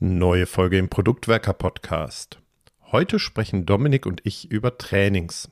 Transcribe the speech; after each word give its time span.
Neue 0.00 0.46
Folge 0.46 0.78
im 0.78 0.88
Produktwerker 0.88 1.54
Podcast. 1.54 2.38
Heute 2.92 3.18
sprechen 3.18 3.66
Dominik 3.66 4.06
und 4.06 4.20
ich 4.22 4.48
über 4.48 4.78
Trainings. 4.78 5.50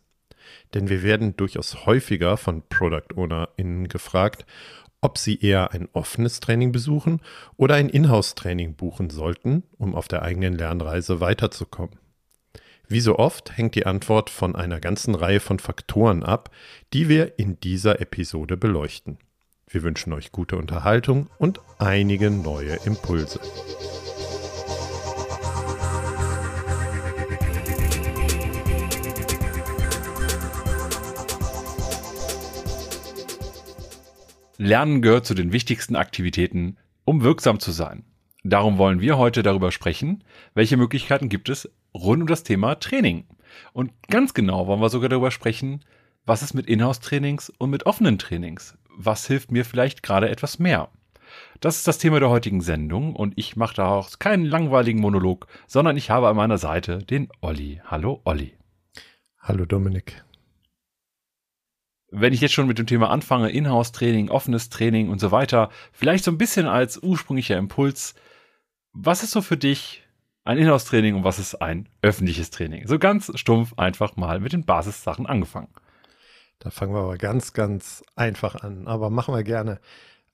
Denn 0.72 0.88
wir 0.88 1.02
werden 1.02 1.36
durchaus 1.36 1.84
häufiger 1.84 2.36
von 2.36 2.62
Product 2.68 3.16
OwnerInnen 3.16 3.88
gefragt, 3.88 4.46
ob 5.00 5.18
sie 5.18 5.40
eher 5.40 5.72
ein 5.72 5.88
offenes 5.94 6.38
Training 6.38 6.70
besuchen 6.70 7.22
oder 7.56 7.74
ein 7.74 7.88
Inhouse-Training 7.88 8.76
buchen 8.76 9.10
sollten, 9.10 9.64
um 9.78 9.96
auf 9.96 10.06
der 10.06 10.22
eigenen 10.22 10.54
Lernreise 10.56 11.18
weiterzukommen. 11.18 11.98
Wie 12.86 13.00
so 13.00 13.18
oft 13.18 13.58
hängt 13.58 13.74
die 13.74 13.86
Antwort 13.86 14.30
von 14.30 14.54
einer 14.54 14.78
ganzen 14.78 15.16
Reihe 15.16 15.40
von 15.40 15.58
Faktoren 15.58 16.22
ab, 16.22 16.50
die 16.92 17.08
wir 17.08 17.36
in 17.40 17.58
dieser 17.58 18.00
Episode 18.00 18.56
beleuchten. 18.56 19.18
Wir 19.68 19.82
wünschen 19.82 20.12
euch 20.12 20.30
gute 20.30 20.56
Unterhaltung 20.56 21.30
und 21.38 21.60
einige 21.80 22.30
neue 22.30 22.76
Impulse. 22.84 23.40
Lernen 34.58 35.02
gehört 35.02 35.26
zu 35.26 35.34
den 35.34 35.52
wichtigsten 35.52 35.96
Aktivitäten, 35.96 36.78
um 37.04 37.22
wirksam 37.22 37.60
zu 37.60 37.72
sein. 37.72 38.04
Darum 38.42 38.78
wollen 38.78 39.00
wir 39.00 39.18
heute 39.18 39.42
darüber 39.42 39.70
sprechen, 39.70 40.24
welche 40.54 40.76
Möglichkeiten 40.76 41.28
gibt 41.28 41.48
es 41.48 41.68
rund 41.94 42.22
um 42.22 42.26
das 42.26 42.42
Thema 42.42 42.76
Training. 42.76 43.26
Und 43.72 43.92
ganz 44.08 44.32
genau 44.34 44.66
wollen 44.66 44.80
wir 44.80 44.88
sogar 44.88 45.08
darüber 45.08 45.30
sprechen, 45.30 45.84
was 46.24 46.42
ist 46.42 46.54
mit 46.54 46.66
Inhouse-Trainings 46.66 47.50
und 47.58 47.70
mit 47.70 47.86
offenen 47.86 48.18
Trainings? 48.18 48.78
Was 48.88 49.26
hilft 49.26 49.52
mir 49.52 49.64
vielleicht 49.64 50.02
gerade 50.02 50.30
etwas 50.30 50.58
mehr? 50.58 50.88
Das 51.60 51.76
ist 51.76 51.86
das 51.86 51.98
Thema 51.98 52.18
der 52.20 52.30
heutigen 52.30 52.60
Sendung 52.60 53.14
und 53.14 53.34
ich 53.36 53.56
mache 53.56 53.76
daraus 53.76 54.18
keinen 54.18 54.46
langweiligen 54.46 55.00
Monolog, 55.00 55.48
sondern 55.66 55.96
ich 55.96 56.10
habe 56.10 56.28
an 56.28 56.36
meiner 56.36 56.58
Seite 56.58 56.98
den 56.98 57.28
Olli. 57.42 57.80
Hallo 57.84 58.22
Olli. 58.24 58.54
Hallo 59.38 59.66
Dominik 59.66 60.25
wenn 62.10 62.32
ich 62.32 62.40
jetzt 62.40 62.54
schon 62.54 62.66
mit 62.66 62.78
dem 62.78 62.86
Thema 62.86 63.10
anfange, 63.10 63.50
Inhouse-Training, 63.50 64.28
offenes 64.28 64.68
Training 64.68 65.08
und 65.08 65.20
so 65.20 65.32
weiter, 65.32 65.70
vielleicht 65.92 66.24
so 66.24 66.30
ein 66.30 66.38
bisschen 66.38 66.66
als 66.66 67.02
ursprünglicher 67.02 67.56
Impuls, 67.56 68.14
was 68.92 69.22
ist 69.22 69.32
so 69.32 69.42
für 69.42 69.56
dich 69.56 70.02
ein 70.44 70.58
Inhouse-Training 70.58 71.16
und 71.16 71.24
was 71.24 71.38
ist 71.38 71.56
ein 71.56 71.88
öffentliches 72.02 72.50
Training? 72.50 72.86
So 72.86 72.98
ganz 72.98 73.32
stumpf 73.34 73.74
einfach 73.76 74.16
mal 74.16 74.40
mit 74.40 74.52
den 74.52 74.64
Basissachen 74.64 75.26
angefangen. 75.26 75.68
Da 76.60 76.70
fangen 76.70 76.94
wir 76.94 77.00
aber 77.00 77.18
ganz, 77.18 77.52
ganz 77.52 78.04
einfach 78.14 78.54
an, 78.54 78.86
aber 78.86 79.10
machen 79.10 79.34
wir 79.34 79.42
gerne. 79.42 79.80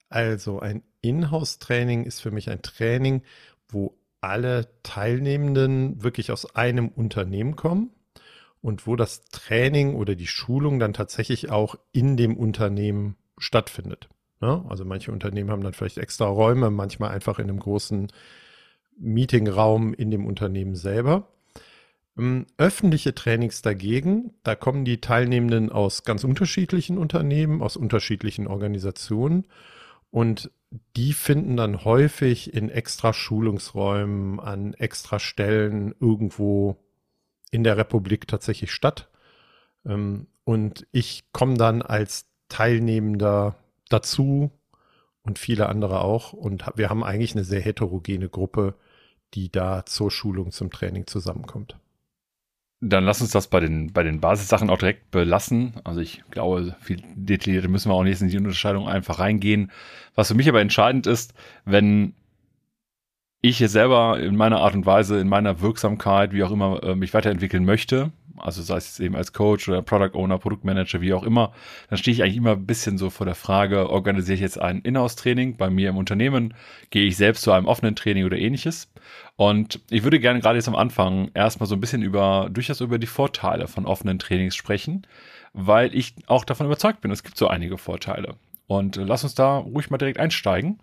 Also 0.09 0.59
ein 0.59 0.83
Inhouse-Training 1.01 2.03
ist 2.03 2.21
für 2.21 2.31
mich 2.31 2.49
ein 2.49 2.61
Training, 2.61 3.23
wo 3.67 3.97
alle 4.21 4.69
Teilnehmenden 4.83 6.03
wirklich 6.03 6.31
aus 6.31 6.55
einem 6.55 6.87
Unternehmen 6.89 7.55
kommen 7.55 7.89
und 8.63 8.87
wo 8.87 8.95
das 8.95 9.25
Training 9.25 9.93
oder 9.93 10.15
die 10.15 10.25
Schulung 10.25 10.79
dann 10.79 10.93
tatsächlich 10.93 11.51
auch 11.51 11.75
in 11.91 12.17
dem 12.17 12.35
Unternehmen 12.37 13.17
stattfindet. 13.37 14.09
Ne? 14.39 14.65
also 14.69 14.85
manche 14.85 15.11
Unternehmen 15.11 15.51
haben 15.51 15.63
dann 15.63 15.73
vielleicht 15.73 15.97
extra 15.97 16.25
Räume, 16.25 16.71
manchmal 16.71 17.11
einfach 17.11 17.39
in 17.39 17.49
einem 17.49 17.59
großen 17.59 18.07
Meetingraum 18.97 19.93
in 19.93 20.11
dem 20.11 20.25
Unternehmen 20.25 20.75
selber. 20.75 21.27
Ähm, 22.17 22.45
öffentliche 22.57 23.13
Trainings 23.13 23.61
dagegen, 23.61 24.33
da 24.43 24.55
kommen 24.55 24.85
die 24.85 25.01
Teilnehmenden 25.01 25.69
aus 25.69 26.05
ganz 26.05 26.23
unterschiedlichen 26.23 26.97
Unternehmen, 26.97 27.61
aus 27.61 27.75
unterschiedlichen 27.75 28.47
Organisationen 28.47 29.45
und 30.09 30.51
die 30.95 31.11
finden 31.13 31.57
dann 31.57 31.83
häufig 31.83 32.53
in 32.53 32.69
extra 32.69 33.13
Schulungsräumen 33.13 34.39
an 34.39 34.73
extra 34.73 35.19
Stellen 35.19 35.93
irgendwo 35.99 36.77
in 37.53 37.63
der 37.63 37.77
Republik 37.77 38.27
tatsächlich 38.27 38.71
statt. 38.71 39.09
Ähm, 39.85 40.27
und 40.43 40.87
ich 40.91 41.23
komme 41.31 41.55
dann 41.55 41.81
als 41.83 42.25
Teilnehmender 42.49 43.55
dazu 43.89 44.51
und 45.21 45.37
viele 45.37 45.69
andere 45.69 46.01
auch. 46.01 46.33
Und 46.33 46.65
wir 46.75 46.89
haben 46.89 47.03
eigentlich 47.03 47.35
eine 47.35 47.43
sehr 47.43 47.61
heterogene 47.61 48.27
Gruppe, 48.27 48.73
die 49.35 49.51
da 49.51 49.85
zur 49.85 50.09
Schulung, 50.09 50.51
zum 50.51 50.71
Training 50.71 51.05
zusammenkommt. 51.05 51.77
Dann 52.81 53.05
lass 53.05 53.21
uns 53.21 53.31
das 53.31 53.47
bei 53.47 53.59
den, 53.59 53.93
bei 53.93 54.03
den 54.03 54.19
Basissachen 54.19 54.69
auch 54.69 54.79
direkt 54.79 55.11
belassen. 55.11 55.75
Also 55.83 56.01
ich 56.01 56.23
glaube, 56.31 56.75
viel 56.81 57.01
detaillierter 57.15 57.69
müssen 57.69 57.89
wir 57.89 57.95
auch 57.95 58.03
nicht 58.03 58.19
in 58.21 58.27
die 58.27 58.37
Unterscheidung 58.37 58.89
einfach 58.89 59.19
reingehen. 59.19 59.71
Was 60.15 60.27
für 60.27 60.33
mich 60.33 60.49
aber 60.49 60.59
entscheidend 60.59 61.05
ist, 61.07 61.33
wenn 61.65 62.15
ich 63.43 63.57
selber 63.57 64.21
in 64.21 64.37
meiner 64.37 64.61
Art 64.61 64.73
und 64.73 64.85
Weise, 64.85 65.19
in 65.19 65.27
meiner 65.27 65.59
Wirksamkeit, 65.59 66.31
wie 66.31 66.43
auch 66.43 66.51
immer, 66.51 66.81
äh, 66.81 66.95
mich 66.95 67.13
weiterentwickeln 67.13 67.65
möchte, 67.65 68.13
also 68.37 68.61
sei 68.61 68.77
es 68.77 69.01
eben 69.01 69.17
als 69.17 69.33
Coach 69.33 69.67
oder 69.67 69.81
Product 69.81 70.17
Owner, 70.17 70.37
Produktmanager, 70.37 71.01
wie 71.01 71.13
auch 71.13 71.23
immer, 71.23 71.51
dann 71.89 71.97
stehe 71.97 72.15
ich 72.15 72.23
eigentlich 72.23 72.37
immer 72.37 72.51
ein 72.51 72.65
bisschen 72.65 72.97
so 72.97 73.09
vor 73.09 73.25
der 73.25 73.35
Frage, 73.35 73.89
organisiere 73.89 74.35
ich 74.35 74.41
jetzt 74.41 74.61
ein 74.61 74.79
Inhouse-Training 74.79 75.57
bei 75.57 75.69
mir 75.69 75.89
im 75.89 75.97
Unternehmen, 75.97 76.53
gehe 76.89 77.05
ich 77.05 77.17
selbst 77.17 77.41
zu 77.41 77.51
einem 77.51 77.65
offenen 77.65 77.97
Training 77.97 78.23
oder 78.23 78.37
ähnliches. 78.37 78.89
Und 79.35 79.81
ich 79.89 80.03
würde 80.03 80.21
gerne 80.21 80.39
gerade 80.39 80.55
jetzt 80.55 80.69
am 80.69 80.75
Anfang 80.77 81.29
erstmal 81.33 81.67
so 81.67 81.75
ein 81.75 81.81
bisschen 81.81 82.01
über, 82.01 82.47
durchaus 82.49 82.79
über 82.79 82.97
die 82.97 83.07
Vorteile 83.07 83.67
von 83.67 83.85
offenen 83.85 84.19
Trainings 84.19 84.55
sprechen, 84.55 85.05
weil 85.51 85.93
ich 85.93 86.15
auch 86.27 86.45
davon 86.45 86.67
überzeugt 86.67 87.01
bin, 87.01 87.11
es 87.11 87.23
gibt 87.23 87.37
so 87.37 87.47
einige 87.47 87.77
Vorteile. 87.77 88.35
Und 88.67 88.95
äh, 88.95 89.03
lass 89.03 89.25
uns 89.25 89.35
da 89.35 89.57
ruhig 89.57 89.89
mal 89.89 89.97
direkt 89.97 90.17
einsteigen. 90.17 90.79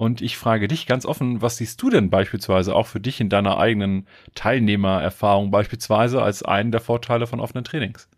Und 0.00 0.22
ich 0.22 0.38
frage 0.38 0.66
dich 0.66 0.86
ganz 0.86 1.04
offen, 1.04 1.42
was 1.42 1.58
siehst 1.58 1.82
du 1.82 1.90
denn 1.90 2.08
beispielsweise 2.08 2.74
auch 2.74 2.86
für 2.86 3.00
dich 3.00 3.20
in 3.20 3.28
deiner 3.28 3.58
eigenen 3.58 4.06
Teilnehmererfahrung 4.34 5.50
beispielsweise 5.50 6.22
als 6.22 6.42
einen 6.42 6.72
der 6.72 6.80
Vorteile 6.80 7.26
von 7.26 7.38
offenen 7.38 7.64
Trainings? 7.64 8.08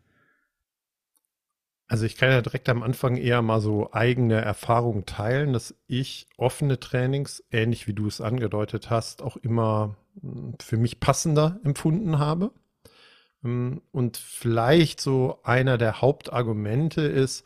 Also 1.89 2.07
ich 2.07 2.15
kann 2.15 2.31
ja 2.31 2.41
direkt 2.41 2.69
am 2.69 2.85
Anfang 2.85 3.17
eher 3.17 3.43
mal 3.43 3.61
so 3.61 3.93
eigene 3.93 4.41
Erfahrungen 4.41 5.07
teilen, 5.07 5.53
dass 5.53 5.75
ich 5.89 6.29
offene 6.37 6.79
Trainings, 6.79 7.43
ähnlich 7.51 7.89
wie 7.89 7.95
du 7.95 8.07
es 8.07 8.21
angedeutet 8.21 8.89
hast, 8.89 9.21
auch 9.21 9.37
immer 9.37 9.97
hm, 10.21 10.55
für 10.63 10.77
mich 10.77 11.01
passender 11.01 11.59
empfunden 11.65 12.21
habe. 12.21 12.53
Hm, 13.43 13.83
und 13.91 14.19
vielleicht 14.19 15.01
so 15.01 15.41
einer 15.43 15.79
der 15.79 16.01
Hauptargumente 16.01 17.01
ist, 17.03 17.45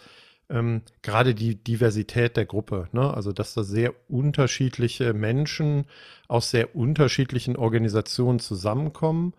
ähm, 0.49 0.83
gerade 1.03 1.35
die 1.35 1.57
Diversität 1.57 2.37
der 2.37 2.47
Gruppe, 2.47 2.89
ne? 2.93 3.13
also 3.13 3.33
dass 3.33 3.55
da 3.55 3.65
sehr 3.65 3.95
unterschiedliche 4.09 5.13
Menschen 5.13 5.87
aus 6.29 6.51
sehr 6.51 6.77
unterschiedlichen 6.77 7.57
Organisationen 7.57 8.39
zusammenkommen 8.39 9.35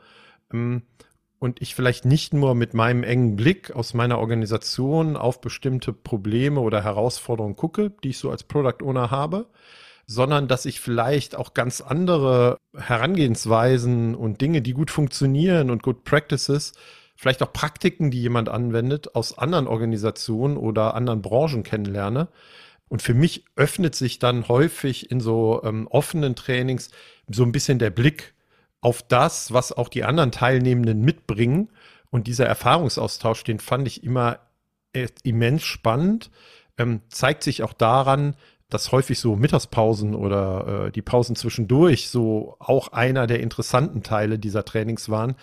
ähm, 0.51 0.84
und 1.40 1.62
ich 1.62 1.75
vielleicht 1.75 2.06
nicht 2.06 2.34
nur 2.34 2.56
mit 2.56 2.73
meinem 2.73 3.03
engen 3.03 3.35
Blick 3.35 3.72
aus 3.72 3.94
meiner 3.94 4.19
Organisation 4.19 5.16
auf 5.16 5.40
bestimmte 5.40 5.94
Probleme 5.94 6.59
oder 6.59 6.84
Herausforderungen 6.84 7.56
gucke, 7.56 7.91
die 8.03 8.09
ich 8.09 8.18
so 8.18 8.31
als 8.31 8.44
Product 8.44 8.84
Owner 8.84 9.12
habe, 9.12 9.47
sondern 10.07 10.47
dass 10.47 10.66
ich 10.66 10.79
vielleicht 10.79 11.35
auch 11.35 11.53
ganz 11.53 11.81
andere 11.81 12.57
Herangehensweisen 12.75 14.16
und 14.16 14.41
Dinge, 14.41 14.62
die 14.62 14.74
gut 14.74 14.89
funktionieren 14.89 15.69
und 15.69 15.84
Good 15.84 16.03
Practices 16.06 16.74
vielleicht 17.17 17.44
auch 17.44 17.51
Praktiken, 17.51 18.11
die 18.11 18.22
jemand 18.22 18.47
anwendet, 18.47 19.16
aus 19.16 19.38
anderen 19.38 19.67
Organisationen 19.67 20.55
oder 20.55 20.94
anderen 20.94 21.22
Branchen 21.22 21.63
kennenlerne. 21.63 22.29
Und 22.88 23.01
für 23.01 23.13
mich 23.13 23.44
öffnet 23.55 23.95
sich 23.95 24.19
dann 24.19 24.47
häufig 24.47 25.11
in 25.11 25.19
so 25.19 25.61
ähm, 25.63 25.88
offenen 25.88 26.35
Trainings 26.35 26.91
so 27.29 27.44
ein 27.44 27.51
bisschen 27.51 27.79
der 27.79 27.89
Blick 27.89 28.33
auf 28.79 29.01
das, 29.01 29.51
was 29.51 29.73
auch 29.73 29.89
die 29.89 30.06
anderen 30.06 30.31
Teilnehmenden 30.31 31.01
mitbringen. 31.01 31.69
Und 32.11 32.27
dieser 32.27 32.45
Erfahrungsaustausch, 32.45 33.44
den 33.44 33.59
fand 33.59 33.88
ich 33.88 34.03
immer 34.03 34.39
immens 35.23 35.63
spannend. 35.63 36.31
Ähm, 36.77 37.01
zeigt 37.09 37.44
sich 37.44 37.63
auch 37.63 37.73
daran, 37.73 38.35
dass 38.69 38.91
häufig 38.91 39.19
so 39.19 39.35
Mittagspausen 39.35 40.13
oder 40.13 40.85
äh, 40.88 40.91
die 40.91 41.01
Pausen 41.01 41.35
zwischendurch 41.35 42.09
so 42.09 42.56
auch 42.59 42.89
einer 42.89 43.25
der 43.27 43.39
interessanten 43.39 44.03
Teile 44.03 44.39
dieser 44.39 44.65
Trainings 44.65 45.09
waren, 45.09 45.36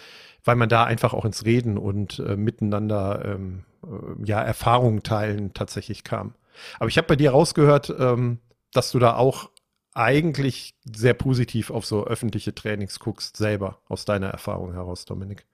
weil 0.45 0.57
man 0.57 0.69
da 0.69 0.85
einfach 0.85 1.15
auch 1.15 1.25
ins 1.25 1.45
Reden 1.45 1.79
und 1.79 2.19
äh, 2.21 2.37
miteinander 2.37 3.23
ähm, 3.25 3.65
äh, 3.83 4.25
ja 4.25 4.41
Erfahrungen 4.41 5.03
teilen 5.03 5.55
tatsächlich 5.55 6.05
kam. 6.05 6.35
Aber 6.79 6.89
ich 6.89 6.99
habe 6.99 7.09
bei 7.09 7.17
dir 7.17 7.33
rausgehört, 7.33 7.95
ähm, 7.99 8.39
dass 8.73 8.93
du 8.93 8.99
da 8.99 9.17
auch 9.17 9.51
eigentlich 9.95 10.75
sehr 10.85 11.15
positiv 11.15 11.71
auf 11.71 11.87
so 11.87 12.05
öffentliche 12.05 12.55
Trainings 12.55 12.99
guckst, 12.99 13.37
selber 13.37 13.79
aus 13.89 14.05
deiner 14.05 14.29
Erfahrung 14.29 14.73
heraus, 14.73 15.05
Dominik. 15.05 15.47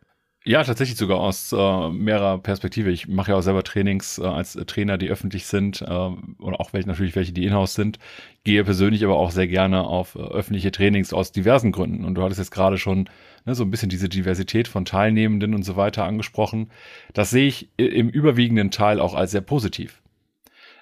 Ja, 0.46 0.64
tatsächlich 0.64 0.96
sogar 0.96 1.18
aus 1.20 1.52
äh, 1.52 1.88
mehrerer 1.90 2.38
Perspektive. 2.38 2.90
Ich 2.90 3.06
mache 3.06 3.32
ja 3.32 3.36
auch 3.36 3.42
selber 3.42 3.62
Trainings 3.62 4.16
äh, 4.18 4.22
als 4.24 4.54
Trainer, 4.66 4.96
die 4.96 5.10
öffentlich 5.10 5.46
sind 5.46 5.82
äh, 5.82 5.86
und 5.86 6.54
auch 6.54 6.72
welche, 6.72 6.88
natürlich 6.88 7.14
welche, 7.14 7.32
die 7.32 7.44
in-house 7.44 7.74
sind. 7.74 7.98
Gehe 8.42 8.64
persönlich 8.64 9.04
aber 9.04 9.16
auch 9.16 9.32
sehr 9.32 9.48
gerne 9.48 9.84
auf 9.84 10.14
äh, 10.14 10.20
öffentliche 10.20 10.70
Trainings 10.70 11.12
aus 11.12 11.32
diversen 11.32 11.72
Gründen. 11.72 12.06
Und 12.06 12.14
du 12.14 12.22
hattest 12.22 12.38
jetzt 12.38 12.52
gerade 12.52 12.78
schon 12.78 13.10
ne, 13.44 13.54
so 13.54 13.64
ein 13.64 13.70
bisschen 13.70 13.90
diese 13.90 14.08
Diversität 14.08 14.66
von 14.66 14.86
Teilnehmenden 14.86 15.54
und 15.54 15.62
so 15.62 15.76
weiter 15.76 16.04
angesprochen. 16.06 16.70
Das 17.12 17.28
sehe 17.28 17.46
ich 17.46 17.68
im 17.76 18.08
überwiegenden 18.08 18.70
Teil 18.70 18.98
auch 18.98 19.14
als 19.14 19.32
sehr 19.32 19.42
positiv. 19.42 20.00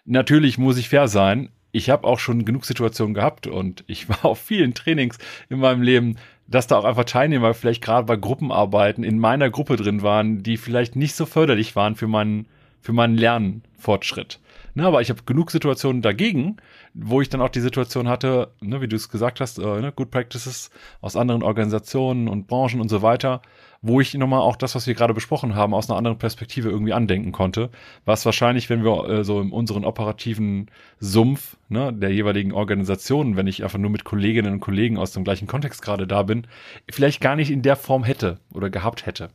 Natürlich 0.05 0.57
muss 0.57 0.79
ich 0.79 0.89
fair 0.89 1.09
sein. 1.09 1.51
Ich 1.73 1.91
habe 1.91 2.07
auch 2.07 2.19
schon 2.19 2.45
genug 2.45 2.65
Situationen 2.65 3.15
gehabt 3.15 3.47
und 3.47 3.85
ich 3.87 4.09
war 4.09 4.25
auf 4.25 4.41
vielen 4.41 4.75
Trainings 4.75 5.19
in 5.49 5.59
meinem 5.59 5.83
Leben, 5.83 6.17
dass 6.47 6.67
da 6.67 6.79
auch 6.79 6.85
einfach 6.85 7.05
Teilnehmer 7.05 7.55
vielleicht 7.55 7.83
gerade 7.83 8.07
bei 8.07 8.17
Gruppenarbeiten 8.17 9.05
in 9.05 9.19
meiner 9.19 9.51
Gruppe 9.51 9.77
drin 9.77 10.03
waren, 10.03 10.43
die 10.43 10.57
vielleicht 10.57 10.97
nicht 10.97 11.15
so 11.15 11.27
förderlich 11.27 11.77
waren 11.77 11.95
für 11.95 12.09
meinen, 12.09 12.47
für 12.81 12.93
meinen 12.93 13.17
Lernfortschritt. 13.17 14.41
Ne, 14.75 14.87
aber 14.87 15.01
ich 15.01 15.11
habe 15.11 15.23
genug 15.27 15.51
Situationen 15.51 16.03
dagegen, 16.03 16.59
wo 16.95 17.21
ich 17.21 17.29
dann 17.29 17.41
auch 17.41 17.49
die 17.49 17.61
Situation 17.61 18.09
hatte, 18.09 18.53
ne, 18.61 18.81
wie 18.81 18.87
du 18.87 18.97
es 18.97 19.09
gesagt 19.09 19.41
hast, 19.41 19.59
äh, 19.59 19.81
ne, 19.81 19.93
Good 19.93 20.11
Practices 20.11 20.71
aus 21.01 21.17
anderen 21.17 21.43
Organisationen 21.43 22.29
und 22.29 22.47
Branchen 22.47 22.81
und 22.81 22.89
so 22.89 23.03
weiter, 23.03 23.43
wo 23.81 24.01
ich 24.01 24.15
nochmal 24.15 24.41
auch 24.41 24.57
das, 24.57 24.75
was 24.75 24.87
wir 24.87 24.95
gerade 24.95 25.15
besprochen 25.15 25.55
haben, 25.55 25.73
aus 25.73 25.89
einer 25.89 25.97
anderen 25.97 26.19
Perspektive 26.19 26.69
irgendwie 26.69 26.93
andenken 26.93 27.33
konnte. 27.33 27.71
Was 28.05 28.27
wahrscheinlich, 28.27 28.69
wenn 28.71 28.85
wir 28.85 29.09
äh, 29.09 29.25
so 29.25 29.41
in 29.41 29.53
unseren 29.53 29.85
operativen 29.85 30.71
Sumpf 30.99 31.57
ne, 31.69 31.93
der 31.93 32.13
jeweiligen 32.13 32.53
Organisationen, 32.53 33.37
wenn 33.37 33.47
ich 33.47 33.63
einfach 33.63 33.79
nur 33.79 33.91
mit 33.91 34.05
Kolleginnen 34.05 34.55
und 34.55 34.61
Kollegen 34.61 34.99
aus 34.99 35.13
dem 35.13 35.25
gleichen 35.25 35.47
Kontext 35.47 35.83
gerade 35.83 36.07
da 36.07 36.25
bin, 36.25 36.47
vielleicht 36.91 37.21
gar 37.21 37.37
nicht 37.37 37.51
in 37.51 37.63
der 37.63 37.77
Form 37.77 38.03
hätte 38.03 38.41
oder 38.53 38.69
gehabt 38.71 39.07
hätte. 39.07 39.29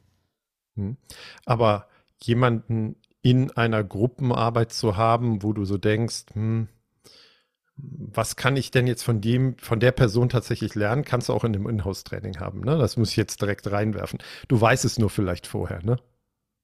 Hm. 0.75 0.97
Aber 1.45 1.87
jemanden 2.21 2.95
in 3.21 3.51
einer 3.51 3.83
Gruppenarbeit 3.83 4.73
zu 4.73 4.97
haben, 4.97 5.43
wo 5.43 5.53
du 5.53 5.63
so 5.63 5.77
denkst, 5.77 6.25
hm, 6.33 6.67
was 7.75 8.35
kann 8.35 8.55
ich 8.55 8.71
denn 8.71 8.87
jetzt 8.87 9.03
von 9.03 9.19
dem, 9.19 9.57
von 9.57 9.79
der 9.79 9.91
Person 9.91 10.29
tatsächlich 10.29 10.75
lernen, 10.75 11.03
kannst 11.03 11.29
du 11.29 11.33
auch 11.33 11.43
in 11.43 11.53
dem 11.53 11.67
Inhouse-Training 11.67 12.39
haben. 12.39 12.61
Ne? 12.61 12.77
Das 12.77 12.97
muss 12.97 13.11
ich 13.11 13.17
jetzt 13.17 13.41
direkt 13.41 13.71
reinwerfen. 13.71 14.19
Du 14.47 14.59
weißt 14.59 14.85
es 14.85 14.99
nur 14.99 15.09
vielleicht 15.09 15.47
vorher, 15.47 15.83
ne? 15.83 15.97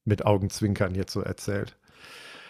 Mit 0.06 0.26
Augenzwinkern 0.26 0.96
jetzt 0.96 1.14
so 1.14 1.22
erzählt. 1.22 1.76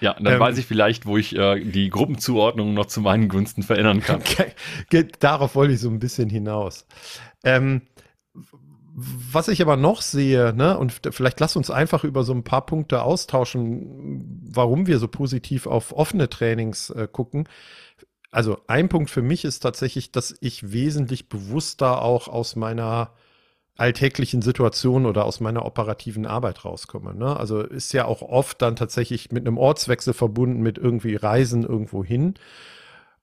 Ja, 0.02 0.14
dann 0.14 0.34
ähm, 0.34 0.40
weiß 0.40 0.58
ich 0.58 0.66
vielleicht, 0.66 1.06
wo 1.06 1.18
ich 1.18 1.36
äh, 1.36 1.60
die 1.60 1.90
Gruppenzuordnung 1.90 2.74
noch 2.74 2.86
zu 2.86 3.02
meinen 3.02 3.28
Gunsten 3.28 3.64
verändern 3.64 4.02
kann. 4.02 4.22
Darauf 5.20 5.56
wollte 5.56 5.74
ich 5.74 5.80
so 5.80 5.90
ein 5.90 6.00
bisschen 6.00 6.30
hinaus. 6.30 6.86
Ähm, 7.44 7.82
was 8.94 9.48
ich 9.48 9.62
aber 9.62 9.78
noch 9.78 10.02
sehe, 10.02 10.54
ne, 10.54 10.78
und 10.78 10.92
vielleicht 11.12 11.40
lass 11.40 11.56
uns 11.56 11.70
einfach 11.70 12.04
über 12.04 12.24
so 12.24 12.34
ein 12.34 12.44
paar 12.44 12.66
Punkte 12.66 13.02
austauschen, 13.04 14.42
warum 14.52 14.88
wir 14.88 15.00
so 15.00 15.08
positiv 15.08 15.68
auf 15.68 15.94
offene 15.94 16.30
Trainings 16.30 16.90
äh, 16.90 17.08
gucken. 17.10 17.48
Also 18.31 18.60
ein 18.68 18.90
Punkt 18.90 19.10
für 19.10 19.22
mich 19.22 19.44
ist 19.46 19.62
tatsächlich, 19.62 20.12
dass 20.12 20.36
ich 20.40 20.72
wesentlich 20.72 21.30
bewusster 21.30 22.02
auch 22.02 22.28
aus 22.28 22.56
meiner 22.56 23.12
alltäglichen 23.76 24.42
Situation 24.42 25.06
oder 25.06 25.26
aus 25.26 25.40
meiner 25.40 25.66
operativen 25.66 26.26
Arbeit 26.26 26.66
rauskomme. 26.66 27.16
Ne? 27.16 27.38
Also 27.38 27.62
ist 27.62 27.94
ja 27.94 28.06
auch 28.06 28.22
oft 28.22 28.62
dann 28.62 28.76
tatsächlich 28.76 29.31
mit 29.31 29.48
einem 29.48 29.58
Ortswechsel 29.58 30.14
verbunden, 30.14 30.62
mit 30.62 30.78
irgendwie 30.78 31.16
Reisen 31.16 31.64
irgendwo 31.64 32.04
hin. 32.04 32.36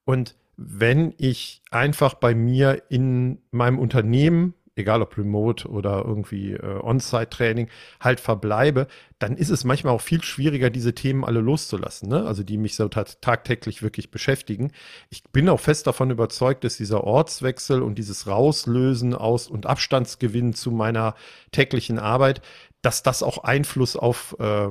Und 0.03 0.35
wenn 0.57 1.13
ich 1.17 1.61
einfach 1.69 2.15
bei 2.15 2.33
mir 2.33 2.81
in 2.89 3.37
meinem 3.51 3.77
Unternehmen 3.77 4.55
egal 4.77 5.01
ob 5.01 5.17
remote 5.17 5.67
oder 5.67 6.03
irgendwie 6.05 6.53
äh, 6.53 6.79
On-Site-Training, 6.81 7.69
halt 7.99 8.19
verbleibe, 8.19 8.87
dann 9.19 9.35
ist 9.35 9.49
es 9.49 9.63
manchmal 9.63 9.93
auch 9.93 10.01
viel 10.01 10.23
schwieriger, 10.23 10.69
diese 10.69 10.93
Themen 10.93 11.23
alle 11.25 11.39
loszulassen, 11.39 12.09
ne? 12.09 12.25
also 12.25 12.43
die 12.43 12.57
mich 12.57 12.75
so 12.75 12.87
tagtäglich 12.87 13.81
wirklich 13.81 14.11
beschäftigen. 14.11 14.71
Ich 15.09 15.23
bin 15.23 15.49
auch 15.49 15.59
fest 15.59 15.87
davon 15.87 16.11
überzeugt, 16.11 16.63
dass 16.63 16.77
dieser 16.77 17.03
Ortswechsel 17.03 17.81
und 17.81 17.97
dieses 17.97 18.27
Rauslösen 18.27 19.15
aus 19.15 19.47
und 19.47 19.65
Abstandsgewinn 19.65 20.53
zu 20.53 20.71
meiner 20.71 21.15
täglichen 21.51 21.99
Arbeit, 21.99 22.41
dass 22.81 23.03
das 23.03 23.23
auch 23.23 23.39
Einfluss 23.39 23.95
auf 23.95 24.35
äh, 24.39 24.69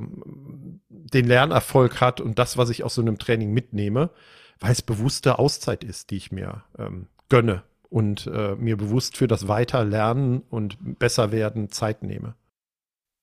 den 0.88 1.26
Lernerfolg 1.26 2.00
hat 2.00 2.20
und 2.20 2.38
das, 2.38 2.56
was 2.56 2.70
ich 2.70 2.84
aus 2.84 2.94
so 2.94 3.02
einem 3.02 3.18
Training 3.18 3.52
mitnehme, 3.52 4.10
weil 4.60 4.72
es 4.72 4.82
bewusste 4.82 5.38
Auszeit 5.38 5.84
ist, 5.84 6.10
die 6.10 6.16
ich 6.16 6.32
mir 6.32 6.62
ähm, 6.78 7.08
gönne 7.28 7.62
und 7.90 8.26
äh, 8.26 8.54
mir 8.56 8.76
bewusst 8.76 9.16
für 9.16 9.28
das 9.28 9.48
Weiterlernen 9.48 10.42
und 10.50 10.76
besser 10.98 11.32
werden 11.32 11.70
Zeit 11.70 12.02
nehme. 12.02 12.34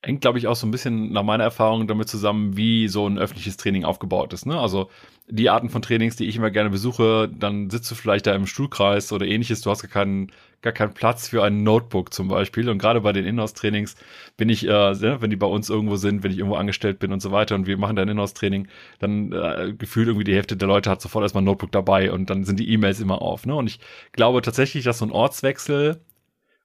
Hängt, 0.06 0.20
glaube 0.20 0.38
ich, 0.38 0.48
auch 0.48 0.56
so 0.58 0.68
ein 0.68 0.72
bisschen 0.72 1.14
nach 1.14 1.24
meiner 1.24 1.46
Erfahrung 1.46 1.88
damit 1.88 2.10
zusammen, 2.10 2.58
wie 2.58 2.90
so 2.90 3.08
ein 3.08 3.18
öffentliches 3.18 3.56
Training 3.56 3.86
aufgebaut 3.86 4.34
ist. 4.34 4.46
Ne? 4.46 4.60
Also 4.60 4.90
die 5.28 5.50
Arten 5.50 5.70
von 5.70 5.82
Trainings, 5.82 6.18
die 6.18 6.26
ich 6.26 6.36
immer 6.36 6.52
gerne 6.52 6.70
besuche, 6.70 7.30
dann 7.30 7.70
sitzt 7.70 7.90
du 7.90 7.96
vielleicht 7.96 8.28
da 8.28 8.36
im 8.36 8.46
Stuhlkreis 8.46 9.14
oder 9.14 9.26
ähnliches, 9.26 9.62
du 9.62 9.70
hast 9.70 9.82
gar 9.82 9.90
keinen, 9.90 10.34
gar 10.62 10.74
keinen 10.74 10.94
Platz 10.94 11.30
für 11.30 11.42
ein 11.42 11.64
Notebook 11.64 12.14
zum 12.14 12.28
Beispiel. 12.28 12.68
Und 12.68 12.80
gerade 12.80 13.00
bei 13.00 13.14
den 13.14 13.26
Inhouse-Trainings 13.26 13.96
bin 14.36 14.50
ich, 14.50 14.68
äh, 14.68 15.22
wenn 15.22 15.30
die 15.30 15.38
bei 15.38 15.48
uns 15.48 15.70
irgendwo 15.70 15.96
sind, 15.96 16.22
wenn 16.22 16.32
ich 16.32 16.40
irgendwo 16.40 16.58
angestellt 16.58 17.00
bin 17.00 17.14
und 17.14 17.22
so 17.22 17.32
weiter 17.32 17.56
und 17.56 17.66
wir 17.66 17.78
machen 17.78 17.96
dann 17.96 18.10
Inhouse-Training, 18.10 18.68
dann 19.00 19.32
äh, 19.32 19.74
gefühlt 19.78 20.08
irgendwie 20.08 20.26
die 20.26 20.36
Hälfte 20.36 20.58
der 20.58 20.68
Leute 20.68 20.90
hat 20.90 21.02
sofort 21.02 21.24
erstmal 21.24 21.44
ein 21.44 21.46
Notebook 21.46 21.72
dabei 21.72 22.12
und 22.12 22.30
dann 22.30 22.44
sind 22.44 22.60
die 22.60 22.70
E-Mails 22.70 23.00
immer 23.00 23.22
auf. 23.22 23.46
Ne? 23.46 23.56
Und 23.56 23.68
ich 23.68 23.80
glaube 24.12 24.42
tatsächlich, 24.42 24.84
dass 24.84 24.98
so 24.98 25.06
ein 25.06 25.12
Ortswechsel 25.12 26.02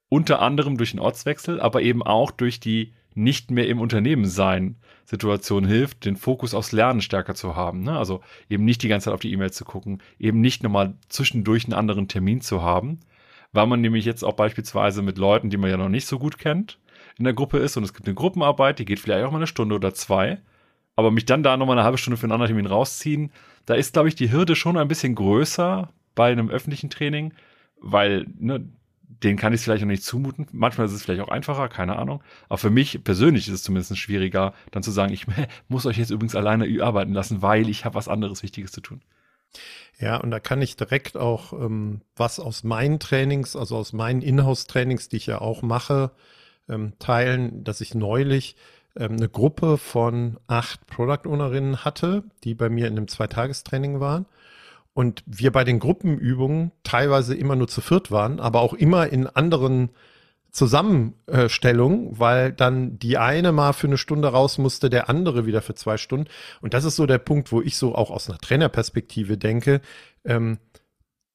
unter 0.09 0.41
anderem 0.41 0.75
durch 0.75 0.91
den 0.91 0.99
Ortswechsel, 0.99 1.61
aber 1.61 1.81
eben 1.81 2.03
auch 2.03 2.31
durch 2.31 2.59
die 2.59 2.93
nicht 3.19 3.51
mehr 3.51 3.67
im 3.67 3.79
Unternehmen 3.79 4.25
sein 4.25 4.77
Situation 5.05 5.65
hilft, 5.65 6.05
den 6.05 6.15
Fokus 6.15 6.53
aufs 6.53 6.71
Lernen 6.71 7.01
stärker 7.01 7.35
zu 7.35 7.55
haben. 7.55 7.81
Ne? 7.81 7.97
Also 7.97 8.21
eben 8.49 8.65
nicht 8.65 8.83
die 8.83 8.87
ganze 8.87 9.05
Zeit 9.05 9.13
auf 9.13 9.19
die 9.19 9.31
E-Mails 9.31 9.55
zu 9.55 9.65
gucken, 9.65 10.01
eben 10.19 10.39
nicht 10.41 10.63
nochmal 10.63 10.95
zwischendurch 11.09 11.65
einen 11.65 11.73
anderen 11.73 12.07
Termin 12.07 12.41
zu 12.41 12.61
haben, 12.61 12.99
weil 13.51 13.67
man 13.67 13.81
nämlich 13.81 14.05
jetzt 14.05 14.23
auch 14.23 14.33
beispielsweise 14.33 15.01
mit 15.01 15.17
Leuten, 15.17 15.49
die 15.49 15.57
man 15.57 15.69
ja 15.69 15.77
noch 15.77 15.89
nicht 15.89 16.05
so 16.05 16.19
gut 16.19 16.37
kennt, 16.37 16.79
in 17.17 17.25
der 17.25 17.33
Gruppe 17.33 17.57
ist 17.57 17.75
und 17.75 17.83
es 17.83 17.93
gibt 17.93 18.07
eine 18.07 18.15
Gruppenarbeit, 18.15 18.79
die 18.79 18.85
geht 18.85 18.99
vielleicht 18.99 19.25
auch 19.25 19.31
mal 19.31 19.37
eine 19.37 19.47
Stunde 19.47 19.75
oder 19.75 19.93
zwei, 19.93 20.39
aber 20.95 21.11
mich 21.11 21.25
dann 21.25 21.43
da 21.43 21.57
nochmal 21.57 21.77
eine 21.77 21.85
halbe 21.85 21.97
Stunde 21.97 22.17
für 22.17 22.25
einen 22.25 22.33
anderen 22.33 22.49
Termin 22.49 22.67
rausziehen, 22.67 23.31
da 23.65 23.73
ist, 23.73 23.93
glaube 23.93 24.07
ich, 24.09 24.15
die 24.15 24.31
Hürde 24.31 24.55
schon 24.55 24.77
ein 24.77 24.87
bisschen 24.87 25.15
größer 25.15 25.91
bei 26.15 26.31
einem 26.31 26.49
öffentlichen 26.49 26.89
Training, 26.89 27.33
weil 27.81 28.25
ne, 28.37 28.69
den 29.09 29.37
kann 29.37 29.53
ich 29.53 29.59
es 29.59 29.63
vielleicht 29.63 29.81
noch 29.81 29.89
nicht 29.89 30.03
zumuten. 30.03 30.47
Manchmal 30.51 30.85
ist 30.85 30.93
es 30.93 31.03
vielleicht 31.03 31.21
auch 31.21 31.29
einfacher, 31.29 31.67
keine 31.67 31.97
Ahnung. 31.97 32.23
Aber 32.47 32.59
für 32.59 32.69
mich 32.69 33.03
persönlich 33.03 33.47
ist 33.47 33.55
es 33.55 33.63
zumindest 33.63 33.97
schwieriger, 33.97 34.53
dann 34.71 34.83
zu 34.83 34.91
sagen, 34.91 35.11
ich 35.11 35.25
muss 35.67 35.85
euch 35.85 35.97
jetzt 35.97 36.11
übrigens 36.11 36.35
alleine 36.35 36.67
arbeiten 36.83 37.13
lassen, 37.13 37.41
weil 37.41 37.69
ich 37.69 37.85
habe 37.85 37.95
was 37.95 38.07
anderes 38.07 38.43
Wichtiges 38.43 38.71
zu 38.71 38.81
tun. 38.81 39.01
Ja, 39.99 40.17
und 40.17 40.29
da 40.31 40.39
kann 40.39 40.61
ich 40.61 40.77
direkt 40.77 41.17
auch 41.17 41.53
ähm, 41.53 42.01
was 42.15 42.39
aus 42.39 42.63
meinen 42.63 42.99
Trainings, 42.99 43.55
also 43.55 43.77
aus 43.77 43.93
meinen 43.93 44.21
Inhouse-Trainings, 44.21 45.09
die 45.09 45.17
ich 45.17 45.25
ja 45.25 45.41
auch 45.41 45.63
mache, 45.63 46.11
ähm, 46.69 46.93
teilen, 46.99 47.63
dass 47.63 47.81
ich 47.81 47.95
neulich 47.95 48.55
ähm, 48.95 49.13
eine 49.13 49.27
Gruppe 49.27 49.77
von 49.77 50.37
acht 50.45 50.85
Product 50.85 51.27
Ownerinnen 51.27 51.83
hatte, 51.83 52.23
die 52.43 52.53
bei 52.53 52.69
mir 52.69 52.87
in 52.87 52.95
einem 52.95 53.07
Zweitagestraining 53.07 53.99
waren 53.99 54.27
und 54.93 55.23
wir 55.25 55.51
bei 55.51 55.63
den 55.63 55.79
Gruppenübungen 55.79 56.71
teilweise 56.83 57.35
immer 57.35 57.55
nur 57.55 57.67
zu 57.67 57.81
viert 57.81 58.11
waren, 58.11 58.39
aber 58.39 58.61
auch 58.61 58.73
immer 58.73 59.07
in 59.07 59.27
anderen 59.27 59.89
Zusammenstellungen, 60.51 62.19
weil 62.19 62.51
dann 62.51 62.97
die 62.97 63.17
eine 63.17 63.51
mal 63.51 63.73
für 63.73 63.87
eine 63.87 63.97
Stunde 63.97 64.29
raus 64.29 64.57
musste, 64.57 64.89
der 64.89 65.09
andere 65.09 65.45
wieder 65.45 65.61
für 65.61 65.75
zwei 65.75 65.97
Stunden. 65.97 66.27
Und 66.61 66.73
das 66.73 66.85
ist 66.85 66.95
so 66.95 67.05
der 67.05 67.19
Punkt, 67.19 67.51
wo 67.51 67.61
ich 67.61 67.77
so 67.77 67.93
auch 67.93 68.09
aus 68.09 68.29
einer 68.29 68.39
Trainerperspektive 68.39 69.37
denke, 69.37 69.81
ähm, 70.25 70.57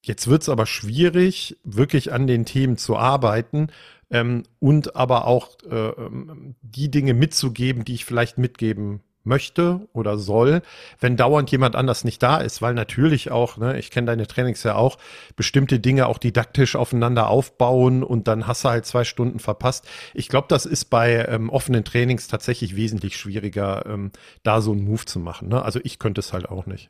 jetzt 0.03 0.27
wird's 0.27 0.49
aber 0.49 0.65
schwierig, 0.65 1.57
wirklich 1.63 2.11
an 2.11 2.27
den 2.27 2.45
Themen 2.45 2.77
zu 2.77 2.97
arbeiten 2.97 3.69
ähm, 4.11 4.43
und 4.59 4.95
aber 4.95 5.25
auch 5.25 5.57
äh, 5.69 5.89
ähm, 5.89 6.55
die 6.61 6.91
Dinge 6.91 7.13
mitzugeben, 7.13 7.85
die 7.85 7.95
ich 7.95 8.05
vielleicht 8.05 8.37
mitgeben 8.37 9.01
möchte 9.25 9.87
oder 9.93 10.17
soll, 10.17 10.61
wenn 10.99 11.17
dauernd 11.17 11.51
jemand 11.51 11.75
anders 11.75 12.03
nicht 12.03 12.21
da 12.21 12.37
ist, 12.37 12.61
weil 12.61 12.73
natürlich 12.73 13.31
auch, 13.31 13.57
ne, 13.57 13.77
ich 13.79 13.91
kenne 13.91 14.07
deine 14.07 14.27
Trainings 14.27 14.63
ja 14.63 14.75
auch, 14.75 14.97
bestimmte 15.35 15.79
Dinge 15.79 16.07
auch 16.07 16.17
didaktisch 16.17 16.75
aufeinander 16.75 17.29
aufbauen 17.29 18.03
und 18.03 18.27
dann 18.27 18.47
hast 18.47 18.63
du 18.63 18.69
halt 18.69 18.85
zwei 18.85 19.03
Stunden 19.03 19.39
verpasst. 19.39 19.87
Ich 20.13 20.29
glaube, 20.29 20.47
das 20.49 20.65
ist 20.65 20.85
bei 20.85 21.25
ähm, 21.27 21.49
offenen 21.49 21.83
Trainings 21.83 22.27
tatsächlich 22.27 22.75
wesentlich 22.75 23.17
schwieriger, 23.17 23.85
ähm, 23.85 24.11
da 24.43 24.61
so 24.61 24.71
einen 24.71 24.83
Move 24.83 25.05
zu 25.05 25.19
machen. 25.19 25.49
Ne? 25.49 25.61
Also 25.61 25.79
ich 25.83 25.99
könnte 25.99 26.19
es 26.19 26.33
halt 26.33 26.49
auch 26.49 26.65
nicht. 26.65 26.89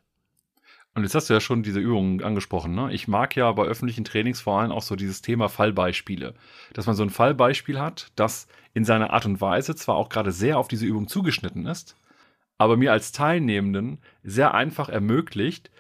Und 0.96 1.04
jetzt 1.04 1.13
hast 1.13 1.30
du 1.30 1.34
ja 1.34 1.42
schon 1.42 1.62
diese 1.62 1.82
Übungen 1.82 2.24
angesprochen. 2.24 2.74
Ne? 2.74 2.94
Ich 2.94 3.10
mag 3.10 3.36
ja 3.36 3.51
bei 3.51 3.63
öffentlichen 3.65 4.06
Trainings 4.06 4.39
vor 4.39 4.62
allem 4.62 4.72
auch 4.72 4.82
so 4.82 4.96
dieses 4.96 5.22
Thema 5.22 5.50
Fallbeispiele. 5.50 6.34
Dass 6.72 6.86
man 6.86 6.96
so 6.96 7.04
ein 7.04 7.10
Fallbeispiel 7.10 7.82
hat, 7.82 8.12
das 8.15 8.48
in 8.74 8.86
seiner 8.86 9.12
Art 9.12 9.25
und 9.25 9.42
Weise 9.42 9.75
zwar 9.75 9.98
auch 9.98 10.08
gerade 10.08 10.32
sehr 10.32 10.58
auf 10.58 10.70
diese 10.70 10.86
Übung 10.86 11.10
zugeschnitten 11.10 11.65
ist, 11.65 11.98
aber 12.57 12.77
mir 12.77 12.91
als 12.91 13.12
Teilnehmenden 13.12 14.00
sehr 14.24 14.53
einfach 14.53 14.89
ermöglicht, 14.89 15.71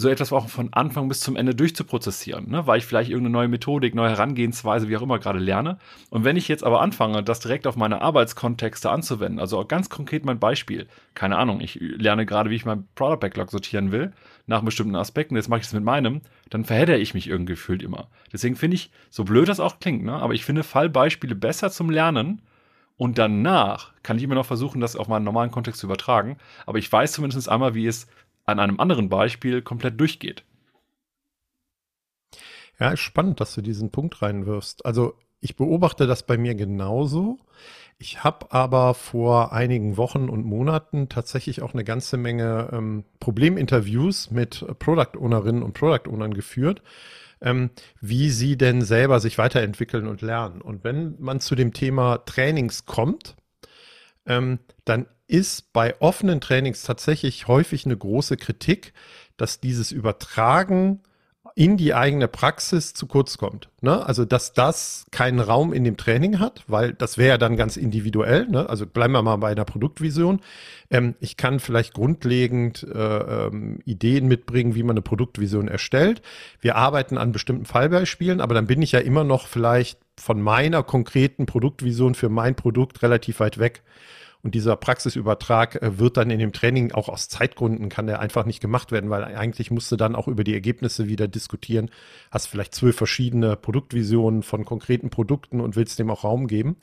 so 0.00 0.08
etwas 0.08 0.32
auch 0.32 0.48
von 0.48 0.72
Anfang 0.72 1.08
bis 1.08 1.20
zum 1.20 1.36
Ende 1.36 1.54
durchzuprozessieren, 1.54 2.50
ne? 2.50 2.66
weil 2.66 2.78
ich 2.78 2.86
vielleicht 2.86 3.10
irgendeine 3.10 3.32
neue 3.32 3.48
Methodik, 3.48 3.94
neue 3.94 4.10
Herangehensweise, 4.10 4.88
wie 4.88 4.96
auch 4.96 5.02
immer 5.02 5.18
gerade 5.18 5.38
lerne. 5.38 5.78
Und 6.08 6.24
wenn 6.24 6.36
ich 6.36 6.48
jetzt 6.48 6.64
aber 6.64 6.80
anfange, 6.80 7.22
das 7.22 7.40
direkt 7.40 7.66
auf 7.66 7.76
meine 7.76 8.00
Arbeitskontexte 8.00 8.90
anzuwenden, 8.90 9.38
also 9.38 9.62
ganz 9.64 9.90
konkret 9.90 10.24
mein 10.24 10.38
Beispiel, 10.38 10.86
keine 11.14 11.36
Ahnung, 11.36 11.60
ich 11.60 11.74
lerne 11.80 12.24
gerade, 12.24 12.50
wie 12.50 12.56
ich 12.56 12.64
mein 12.64 12.88
Product 12.94 13.20
Backlog 13.20 13.50
sortieren 13.50 13.92
will, 13.92 14.12
nach 14.46 14.62
bestimmten 14.62 14.96
Aspekten, 14.96 15.36
jetzt 15.36 15.48
mache 15.48 15.60
ich 15.60 15.66
es 15.66 15.72
mit 15.72 15.84
meinem, 15.84 16.22
dann 16.48 16.64
verhedder 16.64 16.98
ich 16.98 17.14
mich 17.14 17.28
irgendwie 17.28 17.52
gefühlt 17.52 17.82
immer. 17.82 18.08
Deswegen 18.32 18.56
finde 18.56 18.76
ich, 18.76 18.90
so 19.10 19.24
blöd 19.24 19.48
das 19.48 19.60
auch 19.60 19.80
klingt, 19.80 20.04
ne? 20.04 20.14
aber 20.14 20.34
ich 20.34 20.44
finde 20.44 20.62
Fallbeispiele 20.62 21.34
besser 21.34 21.70
zum 21.70 21.90
Lernen, 21.90 22.40
und 23.00 23.16
danach 23.16 23.94
kann 24.02 24.18
ich 24.18 24.24
immer 24.24 24.34
noch 24.34 24.44
versuchen, 24.44 24.82
das 24.82 24.94
auf 24.94 25.08
meinen 25.08 25.24
normalen 25.24 25.50
Kontext 25.50 25.80
zu 25.80 25.86
übertragen. 25.86 26.36
Aber 26.66 26.76
ich 26.76 26.92
weiß 26.92 27.12
zumindest 27.12 27.48
einmal, 27.48 27.74
wie 27.74 27.86
es 27.86 28.08
an 28.44 28.60
einem 28.60 28.78
anderen 28.78 29.08
Beispiel 29.08 29.62
komplett 29.62 29.98
durchgeht. 29.98 30.44
Ja, 32.78 32.90
ist 32.90 33.00
spannend, 33.00 33.40
dass 33.40 33.54
du 33.54 33.62
diesen 33.62 33.90
Punkt 33.90 34.20
reinwirfst. 34.20 34.84
Also 34.84 35.14
ich 35.40 35.56
beobachte 35.56 36.06
das 36.06 36.26
bei 36.26 36.36
mir 36.36 36.54
genauso. 36.54 37.38
Ich 37.96 38.22
habe 38.22 38.52
aber 38.52 38.92
vor 38.92 39.54
einigen 39.54 39.96
Wochen 39.96 40.28
und 40.28 40.44
Monaten 40.44 41.08
tatsächlich 41.08 41.62
auch 41.62 41.72
eine 41.72 41.84
ganze 41.84 42.18
Menge 42.18 42.68
ähm, 42.70 43.04
Probleminterviews 43.18 44.30
mit 44.30 44.62
Product 44.78 45.18
Ownerinnen 45.18 45.62
und 45.62 45.72
Product 45.72 46.06
Ownern 46.06 46.34
geführt, 46.34 46.82
ähm, 47.40 47.70
wie 48.00 48.30
sie 48.30 48.56
denn 48.56 48.82
selber 48.82 49.20
sich 49.20 49.38
weiterentwickeln 49.38 50.06
und 50.06 50.22
lernen. 50.22 50.60
Und 50.60 50.84
wenn 50.84 51.16
man 51.18 51.40
zu 51.40 51.54
dem 51.54 51.72
Thema 51.72 52.18
Trainings 52.18 52.86
kommt, 52.86 53.36
ähm, 54.26 54.58
dann 54.84 55.06
ist 55.26 55.72
bei 55.72 56.00
offenen 56.00 56.40
Trainings 56.40 56.82
tatsächlich 56.82 57.46
häufig 57.46 57.86
eine 57.86 57.96
große 57.96 58.36
Kritik, 58.36 58.92
dass 59.36 59.60
dieses 59.60 59.92
Übertragen 59.92 61.02
in 61.54 61.76
die 61.76 61.94
eigene 61.94 62.28
Praxis 62.28 62.94
zu 62.94 63.06
kurz 63.06 63.38
kommt. 63.38 63.68
Ne? 63.80 64.04
Also, 64.06 64.24
dass 64.24 64.52
das 64.52 65.06
keinen 65.10 65.40
Raum 65.40 65.72
in 65.72 65.84
dem 65.84 65.96
Training 65.96 66.38
hat, 66.38 66.64
weil 66.66 66.92
das 66.92 67.18
wäre 67.18 67.30
ja 67.30 67.38
dann 67.38 67.56
ganz 67.56 67.76
individuell. 67.76 68.46
Ne? 68.46 68.68
Also 68.68 68.86
bleiben 68.86 69.12
wir 69.12 69.22
mal 69.22 69.36
bei 69.36 69.50
einer 69.50 69.64
Produktvision. 69.64 70.40
Ähm, 70.90 71.14
ich 71.20 71.36
kann 71.36 71.60
vielleicht 71.60 71.94
grundlegend 71.94 72.82
äh, 72.82 73.46
ähm, 73.46 73.80
Ideen 73.84 74.28
mitbringen, 74.28 74.74
wie 74.74 74.82
man 74.82 74.94
eine 74.94 75.02
Produktvision 75.02 75.68
erstellt. 75.68 76.22
Wir 76.60 76.76
arbeiten 76.76 77.18
an 77.18 77.32
bestimmten 77.32 77.64
Fallbeispielen, 77.64 78.40
aber 78.40 78.54
dann 78.54 78.66
bin 78.66 78.82
ich 78.82 78.92
ja 78.92 79.00
immer 79.00 79.24
noch 79.24 79.46
vielleicht 79.46 79.98
von 80.18 80.40
meiner 80.40 80.82
konkreten 80.82 81.46
Produktvision 81.46 82.14
für 82.14 82.28
mein 82.28 82.54
Produkt 82.54 83.02
relativ 83.02 83.40
weit 83.40 83.58
weg. 83.58 83.82
Und 84.42 84.54
dieser 84.54 84.76
Praxisübertrag 84.76 85.82
äh, 85.82 85.98
wird 85.98 86.16
dann 86.16 86.30
in 86.30 86.38
dem 86.38 86.52
Training 86.52 86.92
auch 86.92 87.08
aus 87.08 87.28
Zeitgründen 87.28 87.88
kann 87.88 88.06
der 88.06 88.20
einfach 88.20 88.44
nicht 88.44 88.60
gemacht 88.60 88.92
werden, 88.92 89.10
weil 89.10 89.24
eigentlich 89.24 89.70
musst 89.70 89.92
du 89.92 89.96
dann 89.96 90.14
auch 90.14 90.28
über 90.28 90.44
die 90.44 90.54
Ergebnisse 90.54 91.08
wieder 91.08 91.28
diskutieren. 91.28 91.90
Hast 92.30 92.46
vielleicht 92.46 92.74
zwölf 92.74 92.96
verschiedene 92.96 93.56
Produktvisionen 93.56 94.42
von 94.42 94.64
konkreten 94.64 95.10
Produkten 95.10 95.60
und 95.60 95.76
willst 95.76 95.98
dem 95.98 96.10
auch 96.10 96.24
Raum 96.24 96.46
geben. 96.46 96.76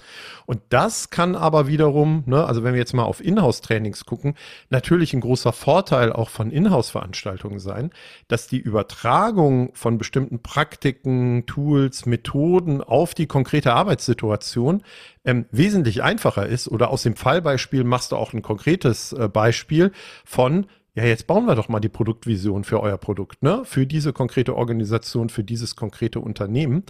Und 0.46 0.62
das 0.70 1.10
kann 1.10 1.36
aber 1.36 1.68
wiederum, 1.68 2.24
ne, 2.26 2.46
also 2.46 2.64
wenn 2.64 2.74
wir 2.74 2.80
jetzt 2.80 2.94
mal 2.94 3.04
auf 3.04 3.24
Inhouse-Trainings 3.24 4.06
gucken, 4.06 4.36
natürlich 4.70 5.14
ein 5.14 5.22
großer 5.22 5.54
Vorteil 5.54 6.14
auch 6.14 6.30
von 6.30 6.52
Inhouse-Veranstaltungen 6.52 7.60
sein, 7.60 7.92
dass 8.28 8.48
die 8.48 8.60
Übertragung 8.60 9.72
von 9.74 9.98
bestimmten 9.98 10.42
Praktiken, 10.42 11.46
Tools, 11.46 12.06
Methoden 12.06 12.82
auf 12.82 13.14
die 13.14 13.28
konkrete 13.28 13.74
Arbeitssituation 13.74 14.84
ähm, 15.28 15.46
wesentlich 15.52 16.02
einfacher 16.02 16.48
ist 16.48 16.70
oder 16.70 16.90
aus 16.90 17.04
dem 17.04 17.16
Fallbeispiel 17.16 17.84
machst 17.84 18.14
du 18.14 18.16
auch 18.16 18.34
ein 18.34 18.42
konkretes 18.42 19.12
äh, 19.12 19.28
Beispiel 19.28 19.92
von, 20.26 20.68
ja, 20.96 21.04
jetzt 21.04 21.28
bauen 21.28 21.46
wir 21.46 21.56
doch 21.56 21.68
mal 21.68 21.82
die 21.82 21.90
Produktvision 21.90 22.64
für 22.64 22.82
euer 22.82 22.98
Produkt, 22.98 23.44
ne? 23.44 23.62
Für 23.66 23.86
diese 23.86 24.14
konkrete 24.14 24.56
Organisation, 24.56 25.30
für 25.30 25.44
dieses 25.44 25.76
konkrete 25.76 26.22
Unternehmen. 26.22 26.84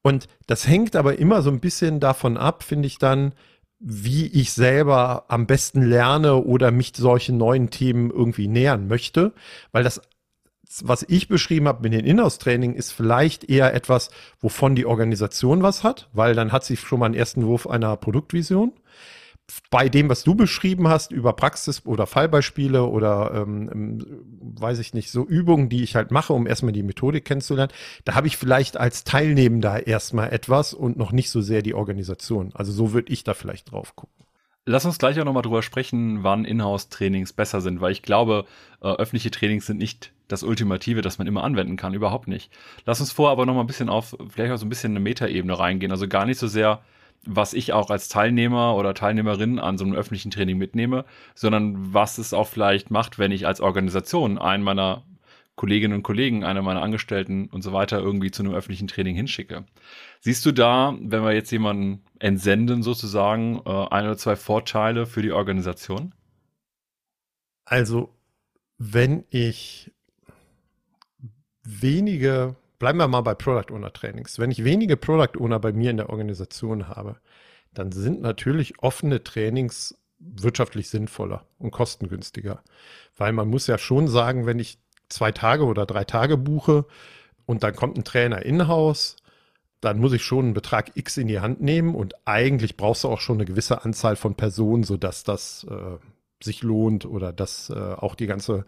Und 0.00 0.28
das 0.46 0.66
hängt 0.66 0.96
aber 0.96 1.18
immer 1.18 1.42
so 1.42 1.50
ein 1.50 1.60
bisschen 1.60 2.00
davon 2.00 2.38
ab, 2.38 2.62
finde 2.62 2.86
ich 2.86 2.98
dann, 2.98 3.34
wie 3.78 4.26
ich 4.26 4.52
selber 4.52 5.26
am 5.28 5.46
besten 5.46 5.82
lerne 5.82 6.36
oder 6.36 6.70
mich 6.70 6.92
solchen 6.96 7.36
neuen 7.36 7.68
Themen 7.68 8.10
irgendwie 8.10 8.48
nähern 8.48 8.88
möchte, 8.88 9.34
weil 9.72 9.84
das 9.84 10.00
was 10.82 11.04
ich 11.08 11.28
beschrieben 11.28 11.66
habe 11.66 11.82
mit 11.82 11.92
den 11.92 12.04
Inhouse-Training, 12.04 12.74
ist 12.74 12.92
vielleicht 12.92 13.48
eher 13.48 13.74
etwas, 13.74 14.10
wovon 14.40 14.74
die 14.74 14.86
Organisation 14.86 15.62
was 15.62 15.82
hat, 15.82 16.08
weil 16.12 16.34
dann 16.34 16.52
hat 16.52 16.64
sie 16.64 16.76
schon 16.76 17.00
mal 17.00 17.06
einen 17.06 17.14
ersten 17.14 17.46
Wurf 17.46 17.66
einer 17.66 17.96
Produktvision. 17.96 18.72
Bei 19.70 19.88
dem, 19.88 20.10
was 20.10 20.24
du 20.24 20.34
beschrieben 20.34 20.88
hast 20.88 21.10
über 21.10 21.32
Praxis 21.32 21.86
oder 21.86 22.06
Fallbeispiele 22.06 22.84
oder 22.84 23.32
ähm, 23.34 23.70
ähm, 23.72 24.22
weiß 24.60 24.78
ich 24.78 24.92
nicht, 24.92 25.10
so 25.10 25.24
Übungen, 25.24 25.70
die 25.70 25.82
ich 25.82 25.96
halt 25.96 26.10
mache, 26.10 26.34
um 26.34 26.46
erstmal 26.46 26.72
die 26.72 26.82
Methodik 26.82 27.24
kennenzulernen, 27.24 27.72
da 28.04 28.14
habe 28.14 28.26
ich 28.26 28.36
vielleicht 28.36 28.76
als 28.76 29.04
Teilnehmender 29.04 29.86
erstmal 29.86 30.34
etwas 30.34 30.74
und 30.74 30.98
noch 30.98 31.12
nicht 31.12 31.30
so 31.30 31.40
sehr 31.40 31.62
die 31.62 31.72
Organisation. 31.72 32.50
Also 32.52 32.72
so 32.72 32.92
würde 32.92 33.10
ich 33.10 33.24
da 33.24 33.32
vielleicht 33.32 33.72
drauf 33.72 33.96
gucken. 33.96 34.27
Lass 34.70 34.84
uns 34.84 34.98
gleich 34.98 35.18
auch 35.18 35.24
nochmal 35.24 35.42
drüber 35.42 35.62
sprechen, 35.62 36.24
wann 36.24 36.44
Inhouse-Trainings 36.44 37.32
besser 37.32 37.62
sind, 37.62 37.80
weil 37.80 37.90
ich 37.90 38.02
glaube, 38.02 38.44
äh, 38.82 38.88
öffentliche 38.88 39.30
Trainings 39.30 39.64
sind 39.64 39.78
nicht 39.78 40.12
das 40.28 40.42
Ultimative, 40.42 41.00
das 41.00 41.16
man 41.16 41.26
immer 41.26 41.42
anwenden 41.42 41.78
kann, 41.78 41.94
überhaupt 41.94 42.28
nicht. 42.28 42.52
Lass 42.84 43.00
uns 43.00 43.10
vorher 43.10 43.32
aber 43.32 43.46
nochmal 43.46 43.64
ein 43.64 43.66
bisschen 43.66 43.88
auf, 43.88 44.14
vielleicht 44.28 44.52
auch 44.52 44.58
so 44.58 44.66
ein 44.66 44.68
bisschen 44.68 44.92
eine 44.92 45.00
Metaebene 45.00 45.58
reingehen, 45.58 45.90
also 45.90 46.06
gar 46.06 46.26
nicht 46.26 46.38
so 46.38 46.48
sehr, 46.48 46.82
was 47.24 47.54
ich 47.54 47.72
auch 47.72 47.88
als 47.88 48.10
Teilnehmer 48.10 48.76
oder 48.76 48.92
Teilnehmerin 48.92 49.58
an 49.58 49.78
so 49.78 49.86
einem 49.86 49.94
öffentlichen 49.94 50.30
Training 50.30 50.58
mitnehme, 50.58 51.06
sondern 51.34 51.94
was 51.94 52.18
es 52.18 52.34
auch 52.34 52.46
vielleicht 52.46 52.90
macht, 52.90 53.18
wenn 53.18 53.32
ich 53.32 53.46
als 53.46 53.62
Organisation 53.62 54.36
einen 54.36 54.62
meiner 54.62 55.02
Kolleginnen 55.58 55.94
und 55.94 56.02
Kollegen, 56.04 56.44
einer 56.44 56.62
meiner 56.62 56.82
Angestellten 56.82 57.48
und 57.48 57.62
so 57.62 57.72
weiter 57.72 57.98
irgendwie 57.98 58.30
zu 58.30 58.42
einem 58.42 58.54
öffentlichen 58.54 58.88
Training 58.88 59.16
hinschicke. 59.16 59.66
Siehst 60.20 60.46
du 60.46 60.52
da, 60.52 60.96
wenn 61.00 61.22
wir 61.22 61.34
jetzt 61.34 61.50
jemanden 61.50 62.04
entsenden, 62.20 62.82
sozusagen, 62.82 63.60
äh, 63.66 63.86
ein 63.90 64.04
oder 64.04 64.16
zwei 64.16 64.36
Vorteile 64.36 65.04
für 65.04 65.20
die 65.20 65.32
Organisation? 65.32 66.14
Also, 67.64 68.14
wenn 68.78 69.24
ich 69.30 69.92
wenige, 71.64 72.54
bleiben 72.78 72.98
wir 72.98 73.08
mal 73.08 73.22
bei 73.22 73.34
Product 73.34 73.74
Owner 73.74 73.92
Trainings, 73.92 74.38
wenn 74.38 74.52
ich 74.52 74.64
wenige 74.64 74.96
Product 74.96 75.38
Owner 75.38 75.58
bei 75.58 75.72
mir 75.72 75.90
in 75.90 75.98
der 75.98 76.08
Organisation 76.08 76.88
habe, 76.88 77.16
dann 77.74 77.90
sind 77.90 78.22
natürlich 78.22 78.80
offene 78.80 79.24
Trainings 79.24 79.98
wirtschaftlich 80.20 80.88
sinnvoller 80.88 81.46
und 81.58 81.72
kostengünstiger. 81.72 82.62
Weil 83.16 83.32
man 83.32 83.48
muss 83.48 83.66
ja 83.66 83.76
schon 83.76 84.06
sagen, 84.08 84.46
wenn 84.46 84.60
ich 84.60 84.78
zwei 85.08 85.32
Tage 85.32 85.64
oder 85.64 85.86
drei 85.86 86.04
Tage 86.04 86.36
buche 86.36 86.84
und 87.46 87.62
dann 87.62 87.74
kommt 87.74 87.96
ein 87.96 88.04
Trainer 88.04 88.44
in-house, 88.44 89.16
dann 89.80 89.98
muss 89.98 90.12
ich 90.12 90.24
schon 90.24 90.46
einen 90.46 90.54
Betrag 90.54 90.96
X 90.96 91.16
in 91.16 91.28
die 91.28 91.40
Hand 91.40 91.60
nehmen 91.60 91.94
und 91.94 92.14
eigentlich 92.24 92.76
brauchst 92.76 93.04
du 93.04 93.08
auch 93.08 93.20
schon 93.20 93.36
eine 93.36 93.44
gewisse 93.44 93.84
Anzahl 93.84 94.16
von 94.16 94.34
Personen, 94.34 94.82
sodass 94.82 95.22
das 95.22 95.66
äh, 95.70 96.44
sich 96.44 96.62
lohnt 96.62 97.04
oder 97.04 97.32
dass 97.32 97.70
äh, 97.70 97.74
auch 97.74 98.14
die 98.14 98.26
ganze 98.26 98.66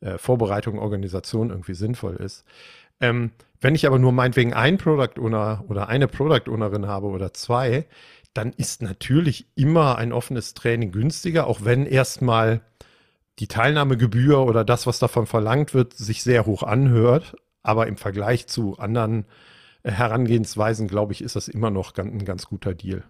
äh, 0.00 0.18
Vorbereitung, 0.18 0.78
Organisation 0.78 1.50
irgendwie 1.50 1.74
sinnvoll 1.74 2.16
ist. 2.16 2.44
Ähm, 3.00 3.32
wenn 3.60 3.74
ich 3.74 3.86
aber 3.86 3.98
nur 3.98 4.12
meinetwegen 4.12 4.54
ein 4.54 4.78
Product 4.78 5.20
Owner 5.20 5.64
oder 5.68 5.88
eine 5.88 6.08
Product 6.08 6.50
Ownerin 6.50 6.86
habe 6.86 7.06
oder 7.08 7.34
zwei, 7.34 7.86
dann 8.32 8.52
ist 8.52 8.80
natürlich 8.82 9.46
immer 9.56 9.98
ein 9.98 10.12
offenes 10.12 10.54
Training 10.54 10.92
günstiger, 10.92 11.46
auch 11.46 11.64
wenn 11.64 11.84
erstmal 11.84 12.62
die 13.40 13.48
Teilnahmegebühr 13.48 14.38
oder 14.40 14.64
das, 14.64 14.86
was 14.86 14.98
davon 14.98 15.26
verlangt 15.26 15.74
wird, 15.74 15.94
sich 15.94 16.22
sehr 16.22 16.46
hoch 16.46 16.62
anhört. 16.62 17.36
Aber 17.62 17.86
im 17.86 17.96
Vergleich 17.96 18.46
zu 18.46 18.78
anderen 18.78 19.26
äh, 19.82 19.90
Herangehensweisen, 19.90 20.88
glaube 20.88 21.12
ich, 21.12 21.22
ist 21.22 21.36
das 21.36 21.48
immer 21.48 21.70
noch 21.70 21.96
ein 21.96 22.24
ganz 22.24 22.46
guter 22.46 22.74
Deal. 22.74 23.04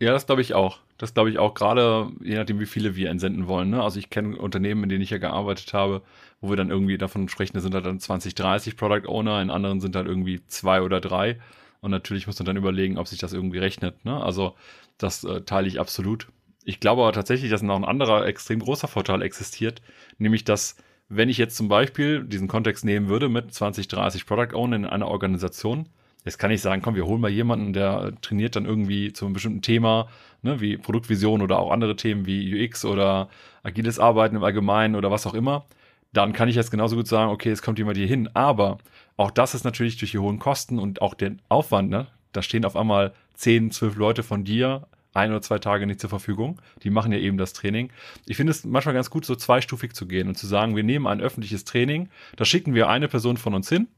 Ja, 0.00 0.10
das 0.10 0.26
glaube 0.26 0.40
ich 0.40 0.54
auch. 0.54 0.80
Das 0.98 1.14
glaube 1.14 1.30
ich 1.30 1.38
auch, 1.38 1.54
gerade 1.54 2.10
je 2.22 2.36
nachdem, 2.36 2.58
wie 2.58 2.66
viele 2.66 2.96
wir 2.96 3.10
entsenden 3.10 3.46
wollen. 3.46 3.70
Ne? 3.70 3.82
Also 3.82 3.98
ich 3.98 4.10
kenne 4.10 4.36
Unternehmen, 4.36 4.82
in 4.84 4.88
denen 4.88 5.02
ich 5.02 5.10
ja 5.10 5.18
gearbeitet 5.18 5.72
habe, 5.74 6.02
wo 6.40 6.48
wir 6.48 6.56
dann 6.56 6.70
irgendwie 6.70 6.98
davon 6.98 7.28
sprechen, 7.28 7.54
da 7.54 7.60
sind 7.60 7.74
halt 7.74 7.86
dann 7.86 8.00
20, 8.00 8.34
30 8.34 8.76
Product 8.76 9.08
Owner, 9.08 9.40
in 9.40 9.50
anderen 9.50 9.80
sind 9.80 9.94
halt 9.94 10.06
irgendwie 10.06 10.44
zwei 10.46 10.82
oder 10.82 11.00
drei. 11.00 11.38
Und 11.80 11.90
natürlich 11.90 12.26
muss 12.26 12.38
man 12.38 12.46
dann 12.46 12.56
überlegen, 12.56 12.98
ob 12.98 13.08
sich 13.08 13.18
das 13.18 13.32
irgendwie 13.32 13.58
rechnet. 13.58 14.04
Ne? 14.04 14.22
Also 14.22 14.56
das 14.98 15.24
äh, 15.24 15.42
teile 15.42 15.68
ich 15.68 15.78
absolut. 15.78 16.28
Ich 16.64 16.80
glaube 16.80 17.02
aber 17.02 17.12
tatsächlich, 17.12 17.50
dass 17.50 17.62
noch 17.62 17.76
ein 17.76 17.84
anderer 17.84 18.26
extrem 18.26 18.60
großer 18.60 18.88
Vorteil 18.88 19.22
existiert, 19.22 19.82
nämlich 20.18 20.44
dass 20.44 20.76
wenn 21.08 21.28
ich 21.28 21.38
jetzt 21.38 21.56
zum 21.56 21.68
Beispiel 21.68 22.24
diesen 22.24 22.48
Kontext 22.48 22.84
nehmen 22.84 23.08
würde 23.08 23.28
mit 23.28 23.52
20, 23.52 23.88
30 23.88 24.26
Product 24.26 24.54
Owner 24.54 24.76
in 24.76 24.86
einer 24.86 25.08
Organisation, 25.08 25.88
jetzt 26.24 26.38
kann 26.38 26.50
ich 26.50 26.62
sagen, 26.62 26.80
komm, 26.80 26.94
wir 26.94 27.06
holen 27.06 27.20
mal 27.20 27.30
jemanden, 27.30 27.72
der 27.72 28.14
trainiert 28.22 28.56
dann 28.56 28.64
irgendwie 28.64 29.12
zu 29.12 29.26
einem 29.26 29.34
bestimmten 29.34 29.60
Thema, 29.60 30.08
ne, 30.42 30.60
wie 30.60 30.78
Produktvision 30.78 31.42
oder 31.42 31.58
auch 31.58 31.70
andere 31.70 31.96
Themen 31.96 32.26
wie 32.26 32.64
UX 32.64 32.84
oder 32.84 33.28
agiles 33.62 33.98
Arbeiten 33.98 34.36
im 34.36 34.44
Allgemeinen 34.44 34.94
oder 34.94 35.10
was 35.10 35.26
auch 35.26 35.34
immer, 35.34 35.66
dann 36.12 36.32
kann 36.32 36.48
ich 36.48 36.56
jetzt 36.56 36.70
genauso 36.70 36.96
gut 36.96 37.08
sagen, 37.08 37.30
okay, 37.30 37.50
es 37.50 37.62
kommt 37.62 37.78
jemand 37.78 37.96
hier 37.96 38.06
hin. 38.06 38.28
Aber 38.34 38.78
auch 39.16 39.30
das 39.30 39.54
ist 39.54 39.64
natürlich 39.64 39.96
durch 39.96 40.12
die 40.12 40.18
hohen 40.18 40.38
Kosten 40.38 40.78
und 40.78 41.02
auch 41.02 41.14
den 41.14 41.40
Aufwand, 41.48 41.90
ne? 41.90 42.06
Da 42.32 42.42
stehen 42.42 42.64
auf 42.64 42.76
einmal 42.76 43.12
10, 43.34 43.70
12 43.70 43.96
Leute 43.96 44.22
von 44.22 44.44
dir 44.44 44.86
ein 45.12 45.30
oder 45.30 45.42
zwei 45.42 45.58
Tage 45.58 45.86
nicht 45.86 46.00
zur 46.00 46.10
Verfügung. 46.10 46.60
Die 46.82 46.90
machen 46.90 47.12
ja 47.12 47.18
eben 47.18 47.38
das 47.38 47.52
Training. 47.52 47.90
Ich 48.26 48.36
finde 48.36 48.50
es 48.50 48.64
manchmal 48.64 48.94
ganz 48.94 49.10
gut, 49.10 49.24
so 49.24 49.34
zweistufig 49.34 49.94
zu 49.94 50.06
gehen 50.06 50.28
und 50.28 50.36
zu 50.36 50.46
sagen, 50.46 50.76
wir 50.76 50.82
nehmen 50.82 51.06
ein 51.06 51.20
öffentliches 51.20 51.64
Training, 51.64 52.08
da 52.36 52.44
schicken 52.44 52.74
wir 52.74 52.88
eine 52.88 53.08
Person 53.08 53.36
von 53.36 53.54
uns 53.54 53.68
hin, 53.68 53.88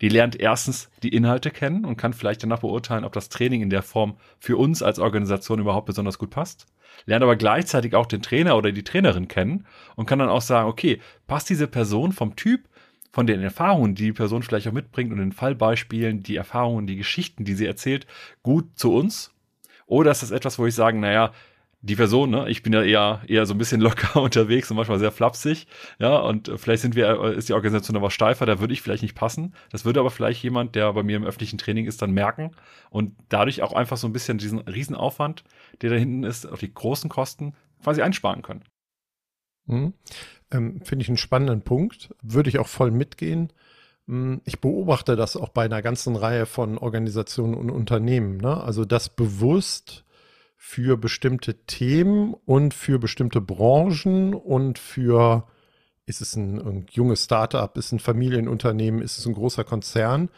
die 0.00 0.08
lernt 0.08 0.38
erstens 0.38 0.90
die 1.02 1.10
Inhalte 1.10 1.50
kennen 1.50 1.84
und 1.84 1.96
kann 1.96 2.12
vielleicht 2.12 2.42
danach 2.42 2.60
beurteilen, 2.60 3.04
ob 3.04 3.12
das 3.12 3.28
Training 3.28 3.62
in 3.62 3.70
der 3.70 3.82
Form 3.82 4.16
für 4.38 4.56
uns 4.56 4.82
als 4.82 4.98
Organisation 4.98 5.58
überhaupt 5.60 5.86
besonders 5.86 6.18
gut 6.18 6.30
passt. 6.30 6.66
Lernt 7.06 7.22
aber 7.22 7.36
gleichzeitig 7.36 7.94
auch 7.94 8.06
den 8.06 8.22
Trainer 8.22 8.56
oder 8.56 8.72
die 8.72 8.84
Trainerin 8.84 9.28
kennen 9.28 9.66
und 9.96 10.06
kann 10.06 10.18
dann 10.18 10.28
auch 10.28 10.42
sagen, 10.42 10.68
okay, 10.68 11.00
passt 11.26 11.48
diese 11.48 11.66
Person 11.66 12.12
vom 12.12 12.36
Typ, 12.36 12.68
von 13.12 13.26
den 13.26 13.42
Erfahrungen, 13.42 13.94
die 13.94 14.04
die 14.04 14.12
Person 14.12 14.42
vielleicht 14.42 14.68
auch 14.68 14.72
mitbringt 14.72 15.10
und 15.10 15.18
den 15.18 15.32
Fallbeispielen, 15.32 16.22
die 16.22 16.36
Erfahrungen, 16.36 16.86
die 16.86 16.96
Geschichten, 16.96 17.44
die 17.44 17.54
sie 17.54 17.66
erzählt, 17.66 18.06
gut 18.42 18.78
zu 18.78 18.94
uns 18.94 19.32
oder 19.90 20.12
ist 20.12 20.22
das 20.22 20.30
etwas, 20.30 20.58
wo 20.58 20.66
ich 20.66 20.74
sage, 20.74 20.98
naja, 20.98 21.32
die 21.82 21.96
Person, 21.96 22.30
ne, 22.30 22.48
ich 22.48 22.62
bin 22.62 22.72
ja 22.72 22.82
eher, 22.82 23.22
eher 23.26 23.44
so 23.44 23.54
ein 23.54 23.58
bisschen 23.58 23.80
locker 23.80 24.22
unterwegs 24.22 24.70
und 24.70 24.76
manchmal 24.76 24.98
sehr 24.98 25.10
flapsig, 25.10 25.66
ja, 25.98 26.18
und 26.18 26.52
vielleicht 26.56 26.82
sind 26.82 26.94
wir, 26.94 27.08
äh, 27.08 27.36
ist 27.36 27.48
die 27.48 27.54
Organisation 27.54 27.96
aber 27.96 28.10
steifer, 28.10 28.46
da 28.46 28.60
würde 28.60 28.72
ich 28.72 28.82
vielleicht 28.82 29.02
nicht 29.02 29.16
passen. 29.16 29.54
Das 29.70 29.84
würde 29.84 30.00
aber 30.00 30.10
vielleicht 30.10 30.42
jemand, 30.42 30.76
der 30.76 30.92
bei 30.92 31.02
mir 31.02 31.16
im 31.16 31.24
öffentlichen 31.24 31.58
Training 31.58 31.86
ist, 31.86 32.02
dann 32.02 32.12
merken 32.12 32.52
und 32.90 33.16
dadurch 33.28 33.62
auch 33.62 33.72
einfach 33.72 33.96
so 33.96 34.06
ein 34.06 34.12
bisschen 34.12 34.38
diesen 34.38 34.60
Riesenaufwand, 34.60 35.42
der 35.82 35.90
da 35.90 35.96
hinten 35.96 36.22
ist, 36.22 36.46
auf 36.46 36.60
die 36.60 36.72
großen 36.72 37.10
Kosten 37.10 37.54
quasi 37.82 38.02
einsparen 38.02 38.42
können. 38.42 38.62
Mhm. 39.66 39.94
Ähm, 40.52 40.80
Finde 40.82 41.02
ich 41.02 41.08
einen 41.08 41.16
spannenden 41.16 41.62
Punkt. 41.62 42.14
Würde 42.22 42.50
ich 42.50 42.58
auch 42.58 42.68
voll 42.68 42.90
mitgehen. 42.90 43.52
Hm, 44.10 44.40
ich 44.44 44.60
beobachte 44.60 45.14
das 45.14 45.36
auch 45.36 45.50
bei 45.50 45.64
einer 45.64 45.82
ganzen 45.82 46.16
Reihe 46.16 46.44
von 46.44 46.78
Organisationen 46.78 47.54
und 47.54 47.70
Unternehmen. 47.70 48.38
Ne? 48.38 48.60
Also 48.60 48.84
das 48.84 49.08
bewusst 49.08 50.04
für 50.56 50.98
bestimmte 50.98 51.54
Themen 51.66 52.34
und 52.44 52.74
für 52.74 52.98
bestimmte 52.98 53.40
Branchen 53.40 54.34
und 54.34 54.78
für, 54.80 55.46
ist 56.06 56.20
es 56.20 56.34
ein, 56.34 56.58
ein 56.58 56.86
junges 56.90 57.24
Startup, 57.24 57.74
ist 57.76 57.86
es 57.86 57.92
ein 57.92 57.98
Familienunternehmen, 58.00 59.00
ist 59.00 59.16
es 59.16 59.26
ein 59.26 59.34
großer 59.34 59.62
Konzern, 59.62 60.28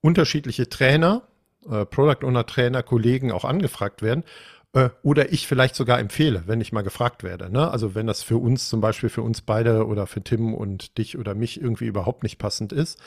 unterschiedliche 0.00 0.68
Trainer, 0.68 1.22
äh, 1.68 1.84
Product 1.84 2.24
Owner 2.24 2.46
Trainer, 2.46 2.84
Kollegen 2.84 3.32
auch 3.32 3.44
angefragt 3.44 4.02
werden 4.02 4.24
äh, 4.72 4.90
oder 5.02 5.32
ich 5.32 5.46
vielleicht 5.46 5.74
sogar 5.74 5.98
empfehle, 5.98 6.44
wenn 6.46 6.60
ich 6.60 6.72
mal 6.72 6.82
gefragt 6.82 7.22
werde. 7.22 7.50
Ne? 7.50 7.70
Also 7.70 7.94
wenn 7.94 8.06
das 8.06 8.22
für 8.22 8.38
uns 8.38 8.68
zum 8.68 8.80
Beispiel 8.80 9.08
für 9.08 9.22
uns 9.22 9.40
beide 9.40 9.86
oder 9.86 10.06
für 10.06 10.22
Tim 10.22 10.54
und 10.54 10.98
dich 10.98 11.18
oder 11.18 11.34
mich 11.34 11.60
irgendwie 11.60 11.86
überhaupt 11.86 12.22
nicht 12.22 12.38
passend 12.38 12.72
ist. 12.72 12.98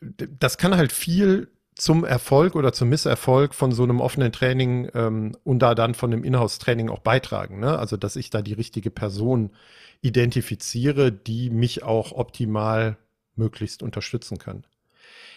Das 0.00 0.58
kann 0.58 0.76
halt 0.76 0.92
viel 0.92 1.48
zum 1.76 2.04
Erfolg 2.04 2.56
oder 2.56 2.72
zum 2.72 2.88
Misserfolg 2.88 3.54
von 3.54 3.70
so 3.70 3.82
einem 3.82 4.00
offenen 4.00 4.32
Training 4.32 4.88
ähm, 4.94 5.36
und 5.44 5.60
da 5.60 5.74
dann 5.74 5.94
von 5.94 6.12
einem 6.12 6.24
Inhouse-Training 6.24 6.88
auch 6.88 7.00
beitragen. 7.00 7.60
Ne? 7.60 7.78
Also, 7.78 7.96
dass 7.96 8.16
ich 8.16 8.30
da 8.30 8.42
die 8.42 8.54
richtige 8.54 8.90
Person 8.90 9.50
identifiziere, 10.00 11.12
die 11.12 11.50
mich 11.50 11.82
auch 11.82 12.12
optimal 12.12 12.96
möglichst 13.34 13.82
unterstützen 13.82 14.38
kann. 14.38 14.64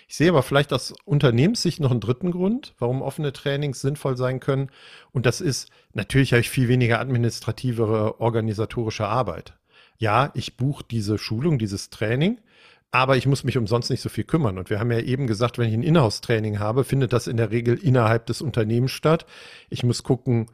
Ich 0.10 0.18
sehe 0.18 0.30
aber 0.30 0.42
vielleicht 0.42 0.74
aus 0.74 0.92
Unternehmenssicht 1.06 1.80
noch 1.80 1.92
einen 1.92 2.00
dritten 2.00 2.32
Grund, 2.32 2.74
warum 2.80 3.04
offene 3.04 3.32
Trainings 3.32 3.80
sinnvoll 3.80 4.18
sein 4.18 4.40
können. 4.40 4.72
Und 5.12 5.28
das 5.28 5.40
ist, 5.40 5.70
natürlich 5.94 6.34
habe 6.34 6.42
ich 6.42 6.50
viel 6.50 6.68
weniger 6.68 7.00
administrativere 7.00 8.20
organisatorische 8.20 9.08
Arbeit. 9.08 9.54
Ja, 10.00 10.32
ich 10.34 10.58
buche 10.58 10.84
diese 10.90 11.20
Schulung, 11.20 11.60
dieses 11.60 11.92
Training, 11.92 12.42
aber 12.90 13.18
ich 13.18 13.28
muss 13.28 13.44
mich 13.44 13.56
umsonst 13.56 13.92
nicht 13.92 14.02
so 14.02 14.10
viel 14.10 14.24
kümmern. 14.24 14.58
Und 14.58 14.72
wir 14.72 14.80
haben 14.80 14.92
ja 14.92 15.00
eben 15.00 15.28
gesagt, 15.28 15.60
wenn 15.60 15.70
ich 15.70 15.76
ein 15.76 15.84
Inhouse-Training 15.84 16.58
habe, 16.58 16.84
findet 16.84 17.14
das 17.14 17.28
in 17.28 17.38
der 17.38 17.52
Regel 17.52 17.78
innerhalb 17.78 18.26
des 18.26 18.42
Unternehmens 18.42 18.92
statt. 18.92 19.28
Ich 19.70 19.84
muss 19.84 20.02
gucken, 20.02 20.48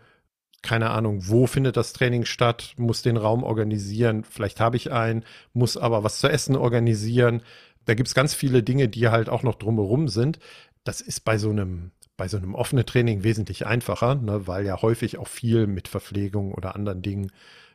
keine 0.65 0.89
Ahnung, 0.89 1.29
wo 1.29 1.47
findet 1.47 1.77
das 1.77 1.93
Training 1.93 2.25
statt, 2.25 2.73
muss 2.75 3.03
den 3.03 3.15
Raum 3.15 3.43
organisieren, 3.43 4.25
vielleicht 4.25 4.59
habe 4.59 4.75
ich 4.75 4.91
einen, 4.91 5.23
muss 5.53 5.77
aber 5.77 6.03
was 6.03 6.19
zu 6.19 6.27
essen 6.27 6.57
organisieren. 6.57 7.41
Da 7.85 7.93
gibt 7.93 8.07
es 8.07 8.15
ganz 8.15 8.33
viele 8.33 8.63
Dinge, 8.63 8.89
die 8.89 9.09
halt 9.09 9.29
auch 9.29 9.43
noch 9.43 9.55
drumherum 9.55 10.07
sind. 10.07 10.39
Das 10.83 11.01
ist 11.01 11.21
bei 11.21 11.37
so 11.37 11.49
einem 11.49 11.91
bei 12.17 12.27
so 12.29 12.37
einem 12.37 12.55
offenen 12.55 12.85
Training 12.85 13.23
wesentlich 13.23 13.65
einfacher, 13.65 14.15
ne, 14.15 14.47
weil 14.47 14.65
ja 14.65 14.81
häufig 14.81 15.17
auch 15.17 15.27
viel 15.27 15.67
mit 15.67 15.89
Verpflegung 15.89 16.53
oder 16.53 16.75
anderen 16.75 17.01
Dingen 17.01 17.31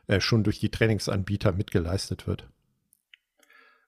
äh, 0.07 0.19
schon 0.19 0.43
durch 0.43 0.59
die 0.59 0.69
Trainingsanbieter 0.69 1.51
mitgeleistet 1.51 2.25
wird. 2.27 2.47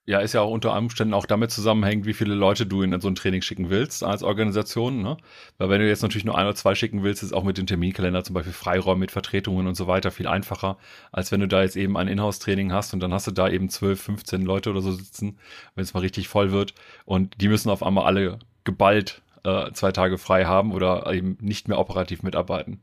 Ja, 0.05 0.19
ist 0.19 0.33
ja 0.33 0.41
auch 0.41 0.51
unter 0.51 0.77
Umständen 0.77 1.13
auch 1.13 1.25
damit 1.25 1.51
zusammenhängend, 1.51 2.05
wie 2.05 2.13
viele 2.13 2.35
Leute 2.35 2.65
du 2.65 2.81
in 2.81 2.99
so 2.99 3.07
ein 3.07 3.15
Training 3.15 3.41
schicken 3.41 3.69
willst 3.69 4.03
als 4.03 4.21
Organisation. 4.21 5.01
Ne? 5.01 5.15
Weil 5.57 5.69
wenn 5.69 5.79
du 5.79 5.87
jetzt 5.87 6.01
natürlich 6.01 6.25
nur 6.25 6.37
ein 6.37 6.45
oder 6.45 6.55
zwei 6.55 6.75
schicken 6.75 7.03
willst, 7.03 7.23
ist 7.23 7.31
auch 7.31 7.45
mit 7.45 7.57
dem 7.57 7.67
Terminkalender 7.67 8.21
zum 8.25 8.33
Beispiel 8.33 8.51
Freiräume 8.51 8.99
mit 8.99 9.11
Vertretungen 9.11 9.65
und 9.65 9.75
so 9.75 9.87
weiter 9.87 10.11
viel 10.11 10.27
einfacher, 10.27 10.77
als 11.13 11.31
wenn 11.31 11.39
du 11.39 11.47
da 11.47 11.63
jetzt 11.63 11.77
eben 11.77 11.95
ein 11.95 12.09
Inhouse-Training 12.09 12.73
hast 12.73 12.93
und 12.93 12.99
dann 12.99 13.13
hast 13.13 13.27
du 13.27 13.31
da 13.31 13.47
eben 13.47 13.69
12, 13.69 14.01
15 14.01 14.41
Leute 14.41 14.71
oder 14.71 14.81
so 14.81 14.91
sitzen, 14.91 15.37
wenn 15.75 15.83
es 15.83 15.93
mal 15.93 16.01
richtig 16.01 16.27
voll 16.27 16.51
wird. 16.51 16.73
Und 17.05 17.39
die 17.39 17.47
müssen 17.47 17.69
auf 17.69 17.81
einmal 17.81 18.05
alle 18.05 18.39
geballt 18.65 19.21
äh, 19.45 19.71
zwei 19.71 19.93
Tage 19.93 20.17
frei 20.17 20.45
haben 20.45 20.73
oder 20.73 21.11
eben 21.13 21.37
nicht 21.39 21.69
mehr 21.69 21.79
operativ 21.79 22.23
mitarbeiten. 22.23 22.81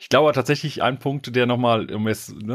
Ich 0.00 0.08
glaube 0.08 0.32
tatsächlich 0.32 0.80
ein 0.82 1.00
Punkt, 1.00 1.34
der 1.34 1.46
nochmal, 1.46 1.92
um 1.92 2.04
ne, 2.04 2.14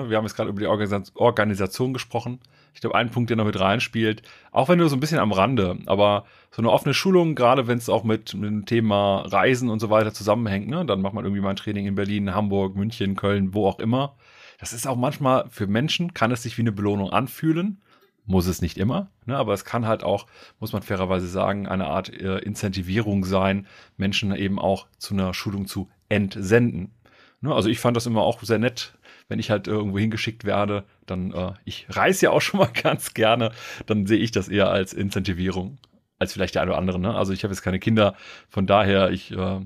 wir 0.10 0.18
haben 0.18 0.24
jetzt 0.24 0.36
gerade 0.36 0.50
über 0.50 0.62
die 0.62 0.68
Organisation 1.16 1.94
gesprochen, 1.94 2.40
ich 2.74 2.82
glaube, 2.82 2.96
ein 2.96 3.12
Punkt, 3.12 3.30
der 3.30 3.38
noch 3.38 3.46
mit 3.46 3.60
reinspielt, 3.60 4.24
auch 4.52 4.70
wenn 4.70 4.80
du 4.80 4.88
so 4.88 4.96
ein 4.96 5.02
bisschen 5.02 5.20
am 5.20 5.34
Rande, 5.34 5.78
aber 5.86 6.26
so 6.52 6.62
eine 6.62 6.72
offene 6.72 6.94
Schulung, 6.94 7.36
gerade 7.36 7.68
wenn 7.68 7.78
es 7.78 7.90
auch 7.90 8.06
mit, 8.06 8.34
mit 8.34 8.50
dem 8.50 8.66
Thema 8.66 9.24
Reisen 9.28 9.70
und 9.70 9.80
so 9.80 9.90
weiter 9.90 10.14
zusammenhängt, 10.14 10.70
ne, 10.70 10.86
dann 10.86 11.02
macht 11.02 11.14
man 11.14 11.26
irgendwie 11.26 11.42
mal 11.42 11.52
ein 11.52 11.58
Training 11.58 11.86
in 11.86 11.96
Berlin, 11.96 12.34
Hamburg, 12.34 12.76
München, 12.76 13.16
Köln, 13.16 13.54
wo 13.54 13.68
auch 13.68 13.80
immer. 13.80 14.16
Das 14.60 14.72
ist 14.72 14.88
auch 14.88 14.96
manchmal 14.96 15.50
für 15.50 15.68
Menschen, 15.68 16.14
kann 16.14 16.32
es 16.32 16.44
sich 16.44 16.58
wie 16.58 16.62
eine 16.62 16.72
Belohnung 16.72 17.10
anfühlen. 17.10 17.82
Muss 18.26 18.48
es 18.48 18.62
nicht 18.62 18.78
immer, 18.78 19.10
ne, 19.26 19.36
aber 19.36 19.54
es 19.54 19.66
kann 19.66 19.86
halt 19.86 20.06
auch, 20.06 20.28
muss 20.62 20.72
man 20.72 20.82
fairerweise 20.82 21.28
sagen, 21.28 21.68
eine 21.68 21.88
Art 21.88 22.08
äh, 22.08 22.38
Incentivierung 22.38 23.26
sein, 23.26 23.68
Menschen 23.98 24.34
eben 24.34 24.60
auch 24.60 24.88
zu 24.98 25.14
einer 25.14 25.34
Schulung 25.34 25.68
zu 25.68 25.90
entsenden. 26.08 26.94
Ne, 27.44 27.54
also 27.54 27.68
ich 27.68 27.80
fand 27.80 27.98
das 27.98 28.06
immer 28.06 28.22
auch 28.22 28.42
sehr 28.42 28.58
nett, 28.58 28.94
wenn 29.28 29.38
ich 29.38 29.52
halt 29.52 29.68
irgendwo 29.68 30.00
hingeschickt 30.00 30.46
werde, 30.46 30.86
dann, 31.06 31.34
äh, 31.34 31.52
ich 31.66 31.86
reise 31.90 32.28
ja 32.28 32.32
auch 32.32 32.40
schon 32.40 32.62
mal 32.62 32.72
ganz 32.84 33.14
gerne, 33.14 33.52
dann 33.86 34.06
sehe 34.06 34.18
ich 34.18 34.32
das 34.32 34.48
eher 34.48 34.70
als 34.70 34.94
Incentivierung, 34.94 35.78
als 36.20 36.32
vielleicht 36.32 36.56
der 36.56 36.62
eine 36.62 36.72
oder 36.72 36.78
andere. 36.78 37.00
Ne? 37.00 37.14
Also 37.14 37.34
ich 37.34 37.44
habe 37.44 37.54
jetzt 37.54 37.62
keine 37.62 37.80
Kinder, 37.80 38.16
von 38.48 38.66
daher, 38.66 39.12
ich, 39.12 39.32
äh, 39.34 39.60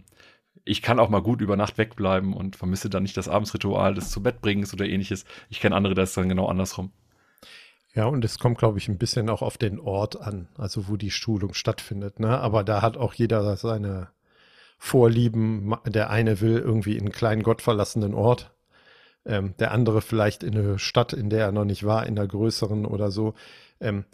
ich 0.66 0.82
kann 0.82 1.00
auch 1.00 1.10
mal 1.10 1.22
gut 1.22 1.40
über 1.40 1.56
Nacht 1.56 1.78
wegbleiben 1.78 2.34
und 2.34 2.56
vermisse 2.56 2.90
dann 2.90 3.04
nicht 3.04 3.16
das 3.16 3.30
Abendsritual 3.30 3.94
des 3.94 4.10
zu 4.10 4.24
Bett 4.24 4.42
bringens 4.42 4.74
oder 4.74 4.86
ähnliches. 4.86 5.26
Ich 5.50 5.60
kenne 5.60 5.76
andere, 5.76 5.94
das 5.94 6.10
ist 6.10 6.18
dann 6.18 6.30
genau 6.30 6.48
andersrum. 6.48 6.92
Ja, 7.94 8.06
und 8.06 8.26
es 8.26 8.40
kommt, 8.40 8.58
glaube 8.58 8.80
ich, 8.80 8.88
ein 8.88 8.98
bisschen 8.98 9.30
auch 9.30 9.44
auf 9.44 9.60
den 9.60 9.80
Ort 9.80 10.20
an, 10.20 10.48
also 10.58 10.88
wo 10.88 10.98
die 10.98 11.12
Schulung 11.12 11.54
stattfindet. 11.54 12.20
Ne? 12.20 12.40
Aber 12.40 12.64
da 12.64 12.82
hat 12.82 12.98
auch 12.98 13.14
jeder 13.14 13.56
seine 13.56 14.10
Vorlieben. 14.78 15.76
Der 15.86 16.10
eine 16.10 16.42
will 16.42 16.58
irgendwie 16.58 16.96
in 16.96 17.06
einen 17.06 17.12
kleinen 17.12 17.44
gottverlassenen 17.44 18.14
Ort 18.14 18.52
ähm, 19.28 19.54
der 19.60 19.72
andere 19.72 20.02
vielleicht 20.02 20.42
in 20.42 20.58
eine 20.58 20.80
Stadt, 20.80 21.14
in 21.14 21.30
der 21.30 21.46
er 21.46 21.52
noch 21.52 21.66
nicht 21.66 21.86
war, 21.86 22.08
in 22.08 22.18
einer 22.18 22.28
größeren 22.28 22.86
oder 22.86 23.12
so. 23.12 23.34
Ähm, 23.80 24.06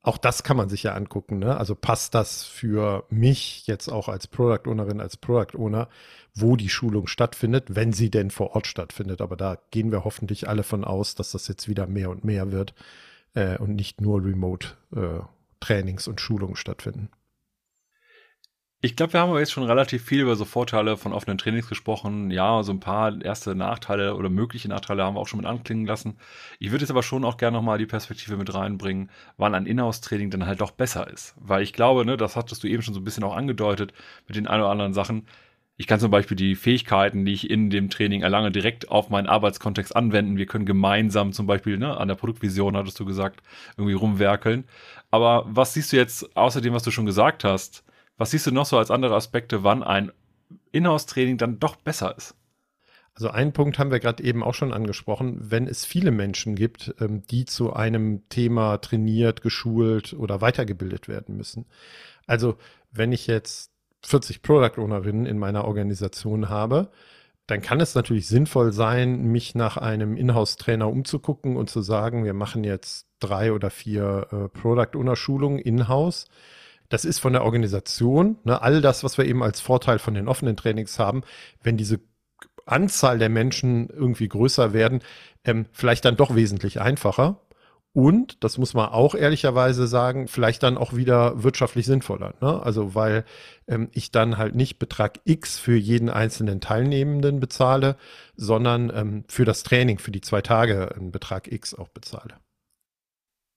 auch 0.00 0.18
das 0.18 0.42
kann 0.42 0.56
man 0.56 0.68
sich 0.68 0.82
ja 0.82 0.94
angucken. 0.94 1.38
Ne? 1.38 1.56
Also 1.56 1.76
passt 1.76 2.14
das 2.14 2.42
für 2.42 3.04
mich 3.08 3.66
jetzt 3.68 3.88
auch 3.88 4.08
als 4.08 4.26
Product 4.26 4.68
Ownerin, 4.68 5.00
als 5.00 5.16
Product 5.16 5.56
Owner, 5.56 5.88
wo 6.34 6.56
die 6.56 6.70
Schulung 6.70 7.06
stattfindet, 7.06 7.76
wenn 7.76 7.92
sie 7.92 8.10
denn 8.10 8.30
vor 8.30 8.56
Ort 8.56 8.66
stattfindet. 8.66 9.20
Aber 9.20 9.36
da 9.36 9.58
gehen 9.70 9.92
wir 9.92 10.04
hoffentlich 10.04 10.48
alle 10.48 10.64
von 10.64 10.84
aus, 10.84 11.14
dass 11.14 11.32
das 11.32 11.46
jetzt 11.46 11.68
wieder 11.68 11.86
mehr 11.86 12.10
und 12.10 12.24
mehr 12.24 12.50
wird 12.50 12.74
äh, 13.34 13.58
und 13.58 13.76
nicht 13.76 14.00
nur 14.00 14.24
Remote 14.24 14.68
äh, 14.96 15.20
Trainings 15.60 16.08
und 16.08 16.20
Schulungen 16.20 16.56
stattfinden. 16.56 17.10
Ich 18.84 18.96
glaube, 18.96 19.12
wir 19.12 19.20
haben 19.20 19.30
aber 19.30 19.38
jetzt 19.38 19.52
schon 19.52 19.62
relativ 19.62 20.04
viel 20.04 20.22
über 20.22 20.34
so 20.34 20.44
Vorteile 20.44 20.96
von 20.96 21.12
offenen 21.12 21.38
Trainings 21.38 21.68
gesprochen. 21.68 22.32
Ja, 22.32 22.64
so 22.64 22.72
ein 22.72 22.80
paar 22.80 23.22
erste 23.24 23.54
Nachteile 23.54 24.16
oder 24.16 24.28
mögliche 24.28 24.68
Nachteile 24.68 25.04
haben 25.04 25.14
wir 25.14 25.20
auch 25.20 25.28
schon 25.28 25.38
mit 25.38 25.46
anklingen 25.46 25.86
lassen. 25.86 26.16
Ich 26.58 26.72
würde 26.72 26.82
jetzt 26.82 26.90
aber 26.90 27.04
schon 27.04 27.24
auch 27.24 27.36
gerne 27.36 27.56
nochmal 27.56 27.78
die 27.78 27.86
Perspektive 27.86 28.36
mit 28.36 28.52
reinbringen, 28.52 29.08
wann 29.36 29.54
ein 29.54 29.66
Inhouse-Training 29.66 30.30
dann 30.30 30.46
halt 30.46 30.60
doch 30.60 30.72
besser 30.72 31.06
ist. 31.08 31.36
Weil 31.38 31.62
ich 31.62 31.72
glaube, 31.72 32.04
ne, 32.04 32.16
das 32.16 32.34
hattest 32.34 32.64
du 32.64 32.66
eben 32.66 32.82
schon 32.82 32.92
so 32.92 32.98
ein 32.98 33.04
bisschen 33.04 33.22
auch 33.22 33.36
angedeutet 33.36 33.92
mit 34.26 34.34
den 34.34 34.48
ein 34.48 34.58
oder 34.60 34.70
anderen 34.70 34.94
Sachen. 34.94 35.28
Ich 35.76 35.86
kann 35.86 36.00
zum 36.00 36.10
Beispiel 36.10 36.36
die 36.36 36.56
Fähigkeiten, 36.56 37.24
die 37.24 37.34
ich 37.34 37.50
in 37.50 37.70
dem 37.70 37.88
Training 37.88 38.22
erlange, 38.22 38.50
direkt 38.50 38.90
auf 38.90 39.10
meinen 39.10 39.28
Arbeitskontext 39.28 39.94
anwenden. 39.94 40.38
Wir 40.38 40.46
können 40.46 40.66
gemeinsam 40.66 41.32
zum 41.32 41.46
Beispiel 41.46 41.78
ne, 41.78 41.96
an 41.96 42.08
der 42.08 42.16
Produktvision, 42.16 42.76
hattest 42.76 42.98
du 42.98 43.04
gesagt, 43.04 43.42
irgendwie 43.76 43.94
rumwerkeln. 43.94 44.64
Aber 45.12 45.44
was 45.46 45.72
siehst 45.74 45.92
du 45.92 45.96
jetzt 45.96 46.36
außer 46.36 46.60
dem, 46.60 46.74
was 46.74 46.82
du 46.82 46.90
schon 46.90 47.06
gesagt 47.06 47.44
hast? 47.44 47.84
Was 48.22 48.30
siehst 48.30 48.46
du 48.46 48.52
noch 48.52 48.66
so 48.66 48.78
als 48.78 48.92
andere 48.92 49.16
Aspekte, 49.16 49.64
wann 49.64 49.82
ein 49.82 50.12
Inhouse-Training 50.70 51.38
dann 51.38 51.58
doch 51.58 51.74
besser 51.74 52.16
ist? 52.16 52.36
Also 53.14 53.30
einen 53.30 53.52
Punkt 53.52 53.80
haben 53.80 53.90
wir 53.90 53.98
gerade 53.98 54.22
eben 54.22 54.44
auch 54.44 54.54
schon 54.54 54.72
angesprochen. 54.72 55.38
Wenn 55.40 55.66
es 55.66 55.84
viele 55.84 56.12
Menschen 56.12 56.54
gibt, 56.54 56.94
ähm, 57.00 57.26
die 57.26 57.46
zu 57.46 57.72
einem 57.72 58.28
Thema 58.28 58.78
trainiert, 58.78 59.42
geschult 59.42 60.12
oder 60.12 60.40
weitergebildet 60.40 61.08
werden 61.08 61.36
müssen. 61.36 61.66
Also 62.28 62.58
wenn 62.92 63.10
ich 63.10 63.26
jetzt 63.26 63.72
40 64.04 64.40
Product 64.42 64.80
Ownerinnen 64.80 65.26
in 65.26 65.40
meiner 65.40 65.64
Organisation 65.64 66.48
habe, 66.48 66.92
dann 67.48 67.60
kann 67.60 67.80
es 67.80 67.96
natürlich 67.96 68.28
sinnvoll 68.28 68.72
sein, 68.72 69.32
mich 69.32 69.56
nach 69.56 69.78
einem 69.78 70.16
Inhouse-Trainer 70.16 70.88
umzugucken 70.88 71.56
und 71.56 71.70
zu 71.70 71.82
sagen, 71.82 72.24
wir 72.24 72.34
machen 72.34 72.62
jetzt 72.62 73.08
drei 73.18 73.52
oder 73.52 73.70
vier 73.70 74.28
äh, 74.30 74.48
Product 74.56 74.96
Owner 74.96 75.16
Schulungen 75.16 75.58
in-house 75.58 76.26
das 76.92 77.06
ist 77.06 77.20
von 77.20 77.32
der 77.32 77.44
Organisation, 77.44 78.36
ne, 78.44 78.60
all 78.60 78.82
das, 78.82 79.02
was 79.02 79.16
wir 79.16 79.24
eben 79.24 79.42
als 79.42 79.60
Vorteil 79.60 79.98
von 79.98 80.12
den 80.12 80.28
offenen 80.28 80.56
Trainings 80.58 80.98
haben, 80.98 81.22
wenn 81.62 81.78
diese 81.78 82.00
Anzahl 82.66 83.18
der 83.18 83.30
Menschen 83.30 83.88
irgendwie 83.88 84.28
größer 84.28 84.74
werden, 84.74 85.00
ähm, 85.44 85.66
vielleicht 85.72 86.04
dann 86.04 86.16
doch 86.16 86.34
wesentlich 86.34 86.80
einfacher. 86.80 87.40
und, 87.94 88.42
das 88.44 88.58
muss 88.58 88.74
man 88.74 88.88
auch 88.90 89.14
ehrlicherweise 89.14 89.86
sagen, 89.86 90.28
vielleicht 90.28 90.62
dann 90.62 90.78
auch 90.78 90.94
wieder 90.94 91.42
wirtschaftlich 91.42 91.86
sinnvoller. 91.86 92.34
Ne? 92.40 92.62
Also 92.62 92.94
weil 92.94 93.24
ähm, 93.68 93.88
ich 93.92 94.10
dann 94.12 94.38
halt 94.38 94.54
nicht 94.54 94.78
Betrag 94.78 95.20
X 95.24 95.58
für 95.58 95.76
jeden 95.76 96.08
einzelnen 96.10 96.60
Teilnehmenden 96.60 97.40
bezahle, 97.40 97.96
sondern 98.36 98.90
ähm, 98.94 99.24
für 99.28 99.44
das 99.44 99.62
Training, 99.62 99.98
für 99.98 100.10
die 100.10 100.22
zwei 100.22 100.42
Tage 100.42 100.94
einen 100.94 101.12
Betrag 101.12 101.50
X 101.52 101.74
auch 101.74 101.88
bezahle. 101.88 102.34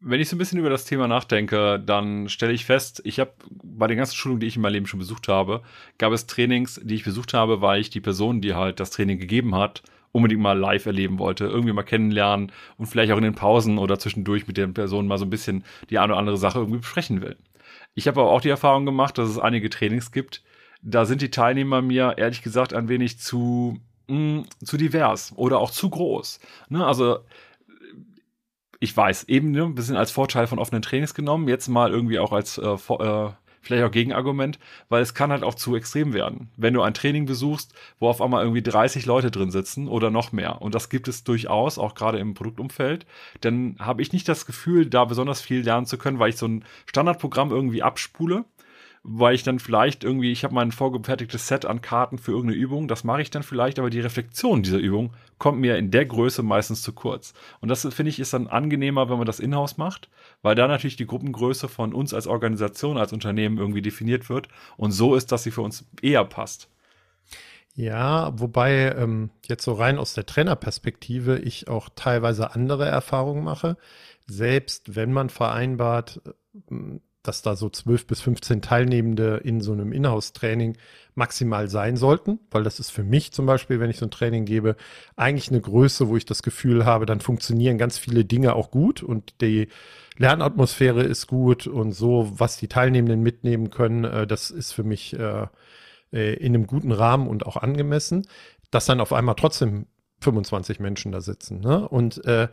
Wenn 0.08 0.22
ich 0.22 0.30
so 0.30 0.36
ein 0.36 0.38
bisschen 0.38 0.60
über 0.60 0.70
das 0.70 0.86
Thema 0.86 1.08
nachdenke, 1.08 1.80
dann 1.84 2.30
stelle 2.30 2.54
ich 2.54 2.64
fest, 2.64 3.02
ich 3.06 3.20
habe 3.20 3.32
bei 3.64 3.88
den 3.88 3.98
ganzen 3.98 4.16
Schulungen, 4.16 4.40
die 4.40 4.46
ich 4.46 4.56
in 4.56 4.62
meinem 4.62 4.74
Leben 4.74 4.86
schon 4.86 5.00
besucht 5.00 5.28
habe, 5.28 5.64
gab 5.98 6.14
es 6.14 6.28
Trainings, 6.28 6.80
die 6.84 6.94
ich 6.94 7.04
besucht 7.04 7.34
habe, 7.34 7.60
weil 7.62 7.82
ich 7.82 7.90
die 7.90 8.02
Person, 8.02 8.40
die 8.40 8.54
halt 8.54 8.80
das 8.80 8.92
Training 8.92 9.18
gegeben 9.18 9.56
hat, 9.56 9.82
unbedingt 10.12 10.42
mal 10.42 10.60
live 10.60 10.86
erleben 10.86 11.18
wollte, 11.18 11.46
irgendwie 11.46 11.74
mal 11.74 11.82
kennenlernen 11.82 12.52
und 12.78 12.86
vielleicht 12.86 13.12
auch 13.14 13.18
in 13.18 13.24
den 13.24 13.34
Pausen 13.34 13.80
oder 13.80 13.98
zwischendurch 13.98 14.46
mit 14.46 14.58
den 14.58 14.76
Personen 14.76 15.08
mal 15.08 15.18
so 15.18 15.26
ein 15.26 15.32
bisschen 15.32 15.64
die 15.90 15.98
eine 15.98 16.14
oder 16.14 16.20
andere 16.20 16.38
Sache 16.38 16.60
irgendwie 16.60 16.82
besprechen 16.82 17.24
will. 17.24 17.36
Ich 17.96 18.08
habe 18.08 18.22
aber 18.22 18.30
auch 18.30 18.42
die 18.42 18.50
Erfahrung 18.50 18.86
gemacht, 18.86 19.18
dass 19.18 19.28
es 19.28 19.40
einige 19.40 19.72
Trainings 19.72 20.12
gibt, 20.12 20.44
da 20.84 21.06
sind 21.06 21.24
die 21.24 21.32
Teilnehmer 21.32 21.82
mir 21.82 22.14
ehrlich 22.20 22.44
gesagt 22.44 22.76
ein 22.76 22.90
wenig 22.90 23.18
zu, 23.18 23.80
mh, 24.08 24.18
mm, 24.18 24.46
zu 24.64 24.78
divers 24.78 25.34
oder 25.36 25.58
auch 25.58 25.72
zu 25.72 25.90
groß. 25.90 26.40
Ne? 26.70 26.86
Also 26.86 27.22
ich 28.86 28.96
weiß, 28.96 29.26
eben 29.26 29.52
ne, 29.52 29.64
ein 29.64 29.76
bisschen 29.76 29.98
als 29.98 30.12
Vorteil 30.12 30.48
von 30.48 30.60
offenen 30.60 30.84
Trainings 30.84 31.16
genommen, 31.16 31.48
jetzt 31.48 31.68
mal 31.68 31.92
irgendwie 31.92 32.20
auch 32.20 32.32
als 32.32 32.60
äh, 32.60 32.68
äh, 32.70 33.30
vielleicht 33.62 33.84
auch 33.84 33.92
Gegenargument, 33.92 34.60
weil 34.90 35.02
es 35.02 35.16
kann 35.16 35.32
halt 35.32 35.44
auch 35.44 35.56
zu 35.56 35.76
extrem 35.76 36.14
werden. 36.14 36.52
Wenn 36.56 36.76
du 36.76 36.84
ein 36.84 36.94
Training 36.94 37.26
besuchst, 37.26 37.74
wo 38.00 38.08
auf 38.08 38.22
einmal 38.22 38.44
irgendwie 38.44 38.62
30 38.62 39.08
Leute 39.08 39.32
drin 39.32 39.50
sitzen 39.50 39.88
oder 39.88 40.12
noch 40.12 40.32
mehr, 40.32 40.62
und 40.62 40.76
das 40.76 40.90
gibt 40.90 41.08
es 41.08 41.24
durchaus, 41.24 41.80
auch 41.80 41.96
gerade 41.96 42.20
im 42.20 42.36
Produktumfeld, 42.36 43.08
dann 43.42 43.76
habe 43.80 44.04
ich 44.04 44.14
nicht 44.14 44.30
das 44.30 44.46
Gefühl, 44.46 44.86
da 44.86 45.06
besonders 45.06 45.42
viel 45.42 45.62
lernen 45.62 45.88
zu 45.88 45.98
können, 45.98 46.20
weil 46.20 46.30
ich 46.30 46.38
so 46.38 46.48
ein 46.48 46.64
Standardprogramm 46.86 47.50
irgendwie 47.50 47.82
abspule 47.82 48.46
weil 49.08 49.36
ich 49.36 49.44
dann 49.44 49.60
vielleicht 49.60 50.04
irgendwie, 50.04 50.32
ich 50.32 50.44
habe 50.44 50.56
mein 50.56 50.72
vorgefertigtes 50.72 51.48
Set 51.48 51.64
an 51.64 51.82
Karten 51.82 52.18
für 52.18 52.32
irgendeine 52.32 52.60
Übung, 52.60 52.88
das 52.88 53.04
mache 53.04 53.22
ich 53.22 53.30
dann 53.30 53.44
vielleicht, 53.44 53.78
aber 53.78 53.92
die 53.92 54.00
Reflexion 54.00 54.64
dieser 54.64 54.80
Übung 54.80 55.14
kommt 55.38 55.60
mir 55.60 55.78
in 55.78 55.92
der 55.92 56.08
Größe 56.08 56.42
meistens 56.42 56.82
zu 56.82 56.92
kurz. 56.92 57.36
Und 57.62 57.70
das 57.70 57.88
finde 57.94 58.10
ich 58.10 58.20
ist 58.20 58.34
dann 58.34 58.48
angenehmer, 58.48 59.08
wenn 59.08 59.18
man 59.18 59.28
das 59.28 59.40
in-house 59.40 59.78
macht, 59.78 60.10
weil 60.42 60.56
da 60.56 60.68
natürlich 60.68 60.96
die 60.96 61.06
Gruppengröße 61.06 61.70
von 61.70 61.94
uns 61.94 62.16
als 62.16 62.26
Organisation, 62.26 62.98
als 62.98 63.14
Unternehmen 63.14 63.60
irgendwie 63.60 63.84
definiert 63.84 64.28
wird 64.28 64.48
und 64.76 64.92
so 64.92 65.14
ist, 65.14 65.32
dass 65.32 65.44
sie 65.44 65.52
für 65.52 65.62
uns 65.62 65.86
eher 66.02 66.26
passt. 66.26 66.68
Ja, 67.76 68.32
wobei 68.40 68.92
ähm, 68.98 69.30
jetzt 69.48 69.66
so 69.66 69.74
rein 69.74 70.00
aus 70.00 70.16
der 70.16 70.26
Trainerperspektive 70.26 71.38
ich 71.38 71.68
auch 71.68 71.90
teilweise 71.96 72.56
andere 72.56 72.86
Erfahrungen 72.86 73.44
mache. 73.44 73.78
Selbst 74.26 74.96
wenn 74.96 75.14
man 75.14 75.30
vereinbart, 75.30 76.22
dass 77.28 77.42
da 77.42 77.56
so 77.56 77.70
zwölf 77.70 78.08
bis 78.08 78.22
15 78.22 78.62
Teilnehmende 78.62 79.38
in 79.44 79.62
so 79.62 79.74
einem 79.74 79.92
Inhouse-Training 79.92 80.78
maximal 81.16 81.70
sein 81.70 81.98
sollten, 81.98 82.40
weil 82.52 82.64
das 82.64 82.80
ist 82.80 82.92
für 82.92 83.04
mich 83.04 83.32
zum 83.32 83.46
Beispiel, 83.46 83.80
wenn 83.80 83.90
ich 83.90 83.98
so 83.98 84.06
ein 84.06 84.12
Training 84.12 84.46
gebe, 84.46 84.76
eigentlich 85.16 85.50
eine 85.50 85.62
Größe, 85.62 86.10
wo 86.10 86.18
ich 86.18 86.26
das 86.26 86.44
Gefühl 86.44 86.86
habe, 86.86 87.06
dann 87.06 87.22
funktionieren 87.22 87.78
ganz 87.78 87.98
viele 87.98 88.26
Dinge 88.26 88.56
auch 88.56 88.72
gut 88.72 89.02
und 89.02 89.42
die 89.42 89.70
Lernatmosphäre 90.18 91.04
ist 91.04 91.28
gut 91.28 91.68
und 91.68 91.92
so, 91.92 92.32
was 92.36 92.58
die 92.58 92.68
Teilnehmenden 92.68 93.22
mitnehmen 93.22 93.70
können, 93.70 94.04
äh, 94.04 94.28
das 94.28 94.52
ist 94.52 94.72
für 94.72 94.84
mich 94.84 95.18
äh, 95.18 95.48
äh, 96.14 96.34
in 96.36 96.54
einem 96.56 96.68
guten 96.68 96.92
Rahmen 96.92 97.28
und 97.28 97.46
auch 97.46 97.58
angemessen, 97.58 98.28
dass 98.72 98.86
dann 98.86 99.02
auf 99.02 99.14
einmal 99.14 99.36
trotzdem 99.36 99.88
25 100.22 100.80
Menschen 100.80 101.12
da 101.12 101.22
sitzen. 101.22 101.60
Ne? 101.60 101.88
Und 101.88 102.24
äh, 102.26 102.48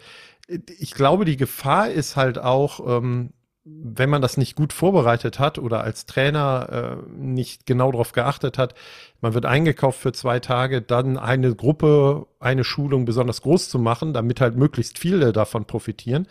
ich 0.79 0.95
glaube, 0.95 1.25
die 1.25 1.37
Gefahr 1.37 1.91
ist 1.91 2.17
halt 2.17 2.39
auch, 2.39 2.99
ähm, 2.99 3.33
wenn 3.64 4.11
man 4.11 4.22
das 4.22 4.37
nicht 4.37 4.57
gut 4.57 4.72
vorbereitet 4.72 5.38
hat 5.38 5.57
oder 5.59 5.85
als 5.85 6.05
Trainer 6.05 6.98
äh, 7.07 7.11
nicht 7.12 7.64
genau 7.64 7.92
darauf 7.92 8.11
geachtet 8.11 8.59
hat, 8.59 8.75
man 9.20 9.35
wird 9.35 9.46
eingekauft 9.46 10.01
für 10.01 10.12
zwei 10.12 10.40
Tage, 10.40 10.83
dann 10.83 11.16
eine 11.16 11.55
Gruppe, 11.55 12.27
eine 12.40 12.64
Schulung 12.64 13.05
besonders 13.05 13.42
groß 13.42 13.68
zu 13.68 13.79
machen, 13.79 14.14
damit 14.14 14.40
halt 14.40 14.57
möglichst 14.57 14.98
viele 14.98 15.33
davon 15.33 15.64
profitieren. 15.64 16.27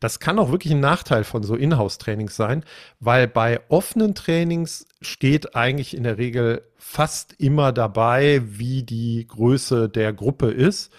Das 0.00 0.20
kann 0.20 0.38
auch 0.38 0.50
wirklich 0.50 0.72
ein 0.72 0.80
Nachteil 0.80 1.24
von 1.24 1.42
so 1.42 1.54
Inhouse-Trainings 1.54 2.34
sein, 2.34 2.64
weil 2.98 3.28
bei 3.28 3.60
offenen 3.68 4.14
Trainings 4.14 4.86
steht 5.02 5.54
eigentlich 5.54 5.94
in 5.94 6.04
der 6.04 6.16
Regel 6.16 6.62
fast 6.76 7.34
immer 7.38 7.72
dabei, 7.72 8.40
wie 8.46 8.84
die 8.84 9.26
Größe 9.26 9.90
der 9.90 10.14
Gruppe 10.14 10.50
ist. 10.50 10.90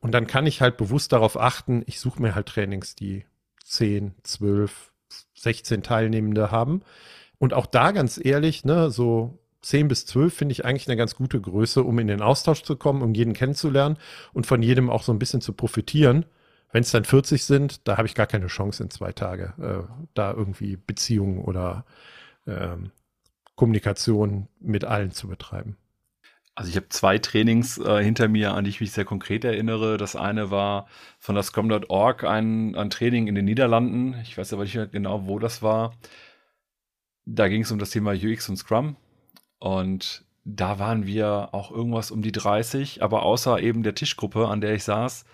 Und 0.00 0.12
dann 0.12 0.26
kann 0.26 0.46
ich 0.46 0.60
halt 0.60 0.76
bewusst 0.76 1.12
darauf 1.12 1.40
achten, 1.40 1.82
ich 1.86 1.98
suche 1.98 2.20
mir 2.20 2.34
halt 2.34 2.48
Trainings, 2.48 2.94
die 2.94 3.24
10, 3.64 4.14
12, 4.22 4.89
16 5.40 5.82
Teilnehmende 5.82 6.50
haben. 6.50 6.82
Und 7.38 7.54
auch 7.54 7.66
da 7.66 7.92
ganz 7.92 8.20
ehrlich, 8.22 8.64
ne, 8.64 8.90
so 8.90 9.38
10 9.62 9.88
bis 9.88 10.06
12 10.06 10.34
finde 10.34 10.52
ich 10.52 10.64
eigentlich 10.64 10.88
eine 10.88 10.96
ganz 10.96 11.14
gute 11.16 11.40
Größe, 11.40 11.82
um 11.82 11.98
in 11.98 12.06
den 12.06 12.22
Austausch 12.22 12.62
zu 12.62 12.76
kommen, 12.76 13.02
um 13.02 13.14
jeden 13.14 13.32
kennenzulernen 13.32 13.96
und 14.32 14.46
von 14.46 14.62
jedem 14.62 14.90
auch 14.90 15.02
so 15.02 15.12
ein 15.12 15.18
bisschen 15.18 15.40
zu 15.40 15.52
profitieren. 15.52 16.26
Wenn 16.72 16.82
es 16.82 16.92
dann 16.92 17.04
40 17.04 17.44
sind, 17.44 17.88
da 17.88 17.96
habe 17.96 18.06
ich 18.06 18.14
gar 18.14 18.26
keine 18.26 18.46
Chance 18.46 18.82
in 18.82 18.90
zwei 18.90 19.12
Tage, 19.12 19.54
äh, 19.60 20.06
da 20.14 20.32
irgendwie 20.32 20.76
Beziehungen 20.76 21.42
oder 21.42 21.84
äh, 22.46 22.76
Kommunikation 23.56 24.48
mit 24.60 24.84
allen 24.84 25.10
zu 25.10 25.28
betreiben. 25.28 25.76
Also 26.60 26.68
ich 26.68 26.76
habe 26.76 26.90
zwei 26.90 27.16
Trainings 27.16 27.78
äh, 27.78 28.04
hinter 28.04 28.28
mir, 28.28 28.52
an 28.52 28.64
die 28.64 28.68
ich 28.68 28.82
mich 28.82 28.92
sehr 28.92 29.06
konkret 29.06 29.46
erinnere. 29.46 29.96
Das 29.96 30.14
eine 30.14 30.50
war 30.50 30.88
von 31.18 31.34
der 31.34 31.42
Scrum.org 31.42 32.24
ein, 32.24 32.76
ein 32.76 32.90
Training 32.90 33.28
in 33.28 33.34
den 33.34 33.46
Niederlanden. 33.46 34.14
Ich 34.24 34.36
weiß 34.36 34.52
aber 34.52 34.64
nicht 34.64 34.74
mehr 34.74 34.86
genau, 34.86 35.26
wo 35.26 35.38
das 35.38 35.62
war. 35.62 35.94
Da 37.24 37.48
ging 37.48 37.62
es 37.62 37.70
um 37.70 37.78
das 37.78 37.88
Thema 37.88 38.12
UX 38.12 38.46
und 38.50 38.58
Scrum. 38.58 38.96
Und 39.58 40.26
da 40.44 40.78
waren 40.78 41.06
wir 41.06 41.48
auch 41.52 41.70
irgendwas 41.70 42.10
um 42.10 42.20
die 42.20 42.30
30, 42.30 43.02
aber 43.02 43.22
außer 43.22 43.58
eben 43.62 43.82
der 43.82 43.94
Tischgruppe, 43.94 44.46
an 44.46 44.60
der 44.60 44.74
ich 44.74 44.84
saß, 44.84 45.24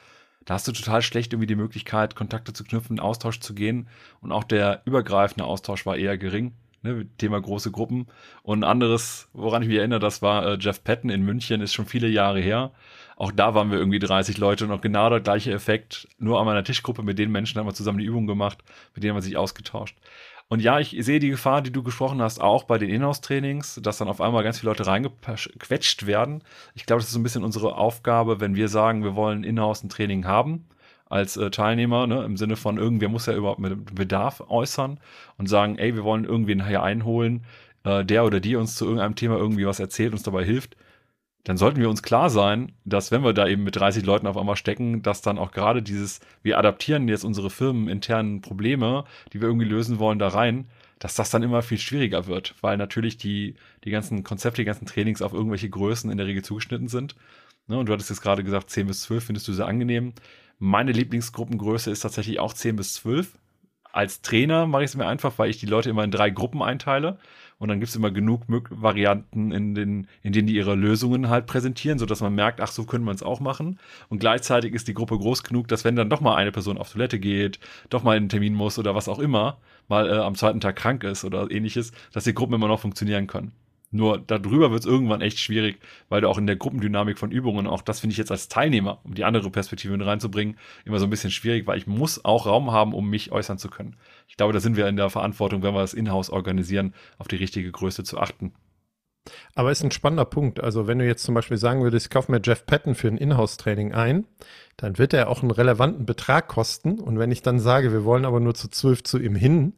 da 0.44 0.54
hast 0.54 0.68
du 0.68 0.72
total 0.72 1.02
schlecht 1.02 1.32
irgendwie 1.32 1.48
die 1.48 1.56
Möglichkeit, 1.56 2.14
Kontakte 2.14 2.52
zu 2.52 2.62
knüpfen, 2.62 3.00
Austausch 3.00 3.40
zu 3.40 3.52
gehen. 3.52 3.88
Und 4.20 4.30
auch 4.30 4.44
der 4.44 4.82
übergreifende 4.84 5.44
Austausch 5.44 5.86
war 5.86 5.96
eher 5.96 6.18
gering 6.18 6.54
ne, 6.86 7.06
Thema 7.18 7.40
große 7.40 7.70
Gruppen. 7.70 8.06
Und 8.42 8.60
ein 8.60 8.64
anderes, 8.64 9.28
woran 9.32 9.62
ich 9.62 9.68
mich 9.68 9.78
erinnere, 9.78 10.00
das 10.00 10.22
war 10.22 10.46
äh, 10.46 10.58
Jeff 10.60 10.82
Patton 10.82 11.10
in 11.10 11.22
München, 11.22 11.60
ist 11.60 11.74
schon 11.74 11.86
viele 11.86 12.08
Jahre 12.08 12.40
her. 12.40 12.72
Auch 13.16 13.32
da 13.32 13.54
waren 13.54 13.70
wir 13.70 13.78
irgendwie 13.78 13.98
30 13.98 14.36
Leute 14.38 14.64
und 14.66 14.72
auch 14.72 14.80
genau 14.82 15.08
der 15.08 15.20
gleiche 15.20 15.52
Effekt. 15.52 16.06
Nur 16.18 16.38
an 16.38 16.46
meiner 16.46 16.64
Tischgruppe 16.64 17.02
mit 17.02 17.18
den 17.18 17.32
Menschen 17.32 17.58
haben 17.58 17.66
wir 17.66 17.74
zusammen 17.74 17.98
die 17.98 18.04
Übung 18.04 18.26
gemacht, 18.26 18.58
mit 18.94 19.02
denen 19.02 19.12
haben 19.12 19.18
wir 19.18 19.22
sich 19.22 19.36
ausgetauscht. 19.36 19.96
Und 20.48 20.60
ja, 20.60 20.78
ich 20.78 20.96
sehe 21.00 21.18
die 21.18 21.30
Gefahr, 21.30 21.60
die 21.60 21.72
du 21.72 21.82
gesprochen 21.82 22.22
hast, 22.22 22.40
auch 22.40 22.64
bei 22.64 22.78
den 22.78 22.88
Inhouse-Trainings, 22.88 23.80
dass 23.82 23.98
dann 23.98 24.08
auf 24.08 24.20
einmal 24.20 24.44
ganz 24.44 24.60
viele 24.60 24.70
Leute 24.70 24.86
reingequetscht 24.86 26.06
werden. 26.06 26.44
Ich 26.74 26.86
glaube, 26.86 27.00
das 27.00 27.08
ist 27.08 27.14
so 27.14 27.18
ein 27.18 27.24
bisschen 27.24 27.42
unsere 27.42 27.74
Aufgabe, 27.74 28.38
wenn 28.40 28.54
wir 28.54 28.68
sagen, 28.68 29.02
wir 29.02 29.16
wollen 29.16 29.42
Inhouse 29.42 29.82
ein 29.82 29.88
Training 29.88 30.24
haben, 30.24 30.66
als 31.06 31.36
äh, 31.36 31.50
Teilnehmer, 31.50 32.06
ne, 32.06 32.24
im 32.24 32.36
Sinne 32.36 32.56
von 32.56 32.78
irgendwer 32.78 33.08
muss 33.08 33.26
ja 33.26 33.34
überhaupt 33.34 33.60
mit 33.60 33.94
Bedarf 33.94 34.42
äußern 34.48 34.98
und 35.38 35.48
sagen, 35.48 35.78
ey, 35.78 35.94
wir 35.94 36.04
wollen 36.04 36.24
irgendwen 36.24 36.66
hier 36.66 36.82
einholen, 36.82 37.44
äh, 37.84 38.04
der 38.04 38.24
oder 38.24 38.40
die 38.40 38.56
uns 38.56 38.74
zu 38.74 38.84
irgendeinem 38.84 39.14
Thema 39.14 39.36
irgendwie 39.36 39.66
was 39.66 39.80
erzählt, 39.80 40.12
uns 40.12 40.22
dabei 40.22 40.44
hilft, 40.44 40.76
dann 41.44 41.56
sollten 41.56 41.78
wir 41.78 41.88
uns 41.88 42.02
klar 42.02 42.28
sein, 42.28 42.72
dass 42.84 43.12
wenn 43.12 43.22
wir 43.22 43.32
da 43.32 43.46
eben 43.46 43.62
mit 43.62 43.76
30 43.76 44.04
Leuten 44.04 44.26
auf 44.26 44.36
einmal 44.36 44.56
stecken, 44.56 45.02
dass 45.02 45.22
dann 45.22 45.38
auch 45.38 45.52
gerade 45.52 45.80
dieses, 45.80 46.18
wir 46.42 46.58
adaptieren 46.58 47.06
jetzt 47.06 47.24
unsere 47.24 47.50
firmeninternen 47.50 48.40
Probleme, 48.40 49.04
die 49.32 49.40
wir 49.40 49.46
irgendwie 49.46 49.68
lösen 49.68 50.00
wollen, 50.00 50.18
da 50.18 50.26
rein, 50.26 50.66
dass 50.98 51.14
das 51.14 51.30
dann 51.30 51.44
immer 51.44 51.62
viel 51.62 51.78
schwieriger 51.78 52.26
wird, 52.26 52.56
weil 52.62 52.76
natürlich 52.76 53.16
die, 53.16 53.54
die 53.84 53.90
ganzen 53.90 54.24
Konzepte, 54.24 54.62
die 54.62 54.66
ganzen 54.66 54.86
Trainings 54.86 55.22
auf 55.22 55.32
irgendwelche 55.32 55.70
Größen 55.70 56.10
in 56.10 56.16
der 56.16 56.26
Regel 56.26 56.42
zugeschnitten 56.42 56.88
sind. 56.88 57.14
Ne, 57.68 57.78
und 57.78 57.86
du 57.86 57.92
hattest 57.92 58.10
jetzt 58.10 58.22
gerade 58.22 58.42
gesagt, 58.42 58.70
10 58.70 58.88
bis 58.88 59.02
12 59.02 59.24
findest 59.24 59.46
du 59.46 59.52
sehr 59.52 59.66
angenehm. 59.66 60.14
Meine 60.58 60.92
Lieblingsgruppengröße 60.92 61.90
ist 61.90 62.00
tatsächlich 62.00 62.40
auch 62.40 62.54
10 62.54 62.76
bis 62.76 62.94
12. 62.94 63.38
Als 63.92 64.22
Trainer 64.22 64.66
mache 64.66 64.84
ich 64.84 64.90
es 64.90 64.96
mir 64.96 65.06
einfach, 65.06 65.38
weil 65.38 65.50
ich 65.50 65.58
die 65.58 65.66
Leute 65.66 65.90
immer 65.90 66.04
in 66.04 66.10
drei 66.10 66.30
Gruppen 66.30 66.62
einteile. 66.62 67.18
Und 67.58 67.68
dann 67.68 67.80
gibt 67.80 67.88
es 67.88 67.96
immer 67.96 68.10
genug 68.10 68.42
Varianten, 68.70 69.50
in, 69.52 69.74
den, 69.74 70.08
in 70.22 70.32
denen 70.32 70.46
die 70.46 70.54
ihre 70.54 70.74
Lösungen 70.74 71.30
halt 71.30 71.46
präsentieren, 71.46 71.98
sodass 71.98 72.20
man 72.20 72.34
merkt, 72.34 72.60
ach, 72.60 72.70
so 72.70 72.84
können 72.84 73.04
wir 73.04 73.12
es 73.12 73.22
auch 73.22 73.40
machen. 73.40 73.78
Und 74.08 74.18
gleichzeitig 74.18 74.74
ist 74.74 74.88
die 74.88 74.94
Gruppe 74.94 75.16
groß 75.18 75.42
genug, 75.42 75.68
dass 75.68 75.84
wenn 75.84 75.96
dann 75.96 76.10
doch 76.10 76.20
mal 76.20 76.36
eine 76.36 76.52
Person 76.52 76.76
auf 76.76 76.92
Toilette 76.92 77.18
geht, 77.18 77.58
doch 77.88 78.02
mal 78.02 78.16
in 78.16 78.24
einen 78.24 78.28
Termin 78.28 78.54
muss 78.54 78.78
oder 78.78 78.94
was 78.94 79.08
auch 79.08 79.18
immer, 79.18 79.58
mal 79.88 80.08
äh, 80.08 80.18
am 80.18 80.34
zweiten 80.34 80.60
Tag 80.60 80.76
krank 80.76 81.02
ist 81.04 81.24
oder 81.24 81.50
ähnliches, 81.50 81.92
dass 82.12 82.24
die 82.24 82.34
Gruppen 82.34 82.54
immer 82.54 82.68
noch 82.68 82.80
funktionieren 82.80 83.26
können. 83.26 83.52
Nur 83.96 84.18
darüber 84.18 84.70
wird 84.70 84.80
es 84.80 84.86
irgendwann 84.86 85.22
echt 85.22 85.38
schwierig, 85.38 85.78
weil 86.08 86.20
du 86.20 86.28
auch 86.28 86.36
in 86.36 86.46
der 86.46 86.56
Gruppendynamik 86.56 87.18
von 87.18 87.30
Übungen, 87.30 87.66
auch 87.66 87.80
das 87.80 88.00
finde 88.00 88.12
ich 88.12 88.18
jetzt 88.18 88.30
als 88.30 88.48
Teilnehmer, 88.48 89.00
um 89.04 89.14
die 89.14 89.24
andere 89.24 89.50
Perspektive 89.50 89.96
mit 89.96 90.06
reinzubringen, 90.06 90.58
immer 90.84 90.98
so 90.98 91.06
ein 91.06 91.10
bisschen 91.10 91.30
schwierig, 91.30 91.66
weil 91.66 91.78
ich 91.78 91.86
muss 91.86 92.24
auch 92.24 92.46
Raum 92.46 92.70
haben, 92.70 92.92
um 92.92 93.08
mich 93.08 93.32
äußern 93.32 93.58
zu 93.58 93.68
können. 93.68 93.96
Ich 94.28 94.36
glaube, 94.36 94.52
da 94.52 94.60
sind 94.60 94.76
wir 94.76 94.86
in 94.86 94.96
der 94.96 95.08
Verantwortung, 95.08 95.62
wenn 95.62 95.74
wir 95.74 95.80
das 95.80 95.94
in-house 95.94 96.30
organisieren, 96.30 96.92
auf 97.18 97.26
die 97.26 97.36
richtige 97.36 97.72
Größe 97.72 98.04
zu 98.04 98.18
achten. 98.18 98.52
Aber 99.54 99.72
ist 99.72 99.82
ein 99.82 99.90
spannender 99.90 100.24
Punkt. 100.24 100.62
Also 100.62 100.86
wenn 100.86 100.98
du 100.98 101.06
jetzt 101.06 101.24
zum 101.24 101.34
Beispiel 101.34 101.56
sagen 101.56 101.82
würdest, 101.82 102.06
ich 102.06 102.10
kaufe 102.10 102.30
mir 102.30 102.40
Jeff 102.44 102.66
Patton 102.66 102.94
für 102.94 103.08
ein 103.08 103.16
Inhouse-Training 103.16 103.92
ein, 103.92 104.26
dann 104.76 104.98
wird 104.98 105.14
er 105.14 105.28
auch 105.28 105.42
einen 105.42 105.50
relevanten 105.50 106.06
Betrag 106.06 106.48
kosten. 106.48 107.00
Und 107.00 107.18
wenn 107.18 107.32
ich 107.32 107.42
dann 107.42 107.58
sage, 107.58 107.92
wir 107.92 108.04
wollen 108.04 108.24
aber 108.24 108.40
nur 108.40 108.54
zu 108.54 108.68
zwölf 108.68 109.02
zu 109.02 109.18
ihm 109.18 109.34
hin, 109.34 109.72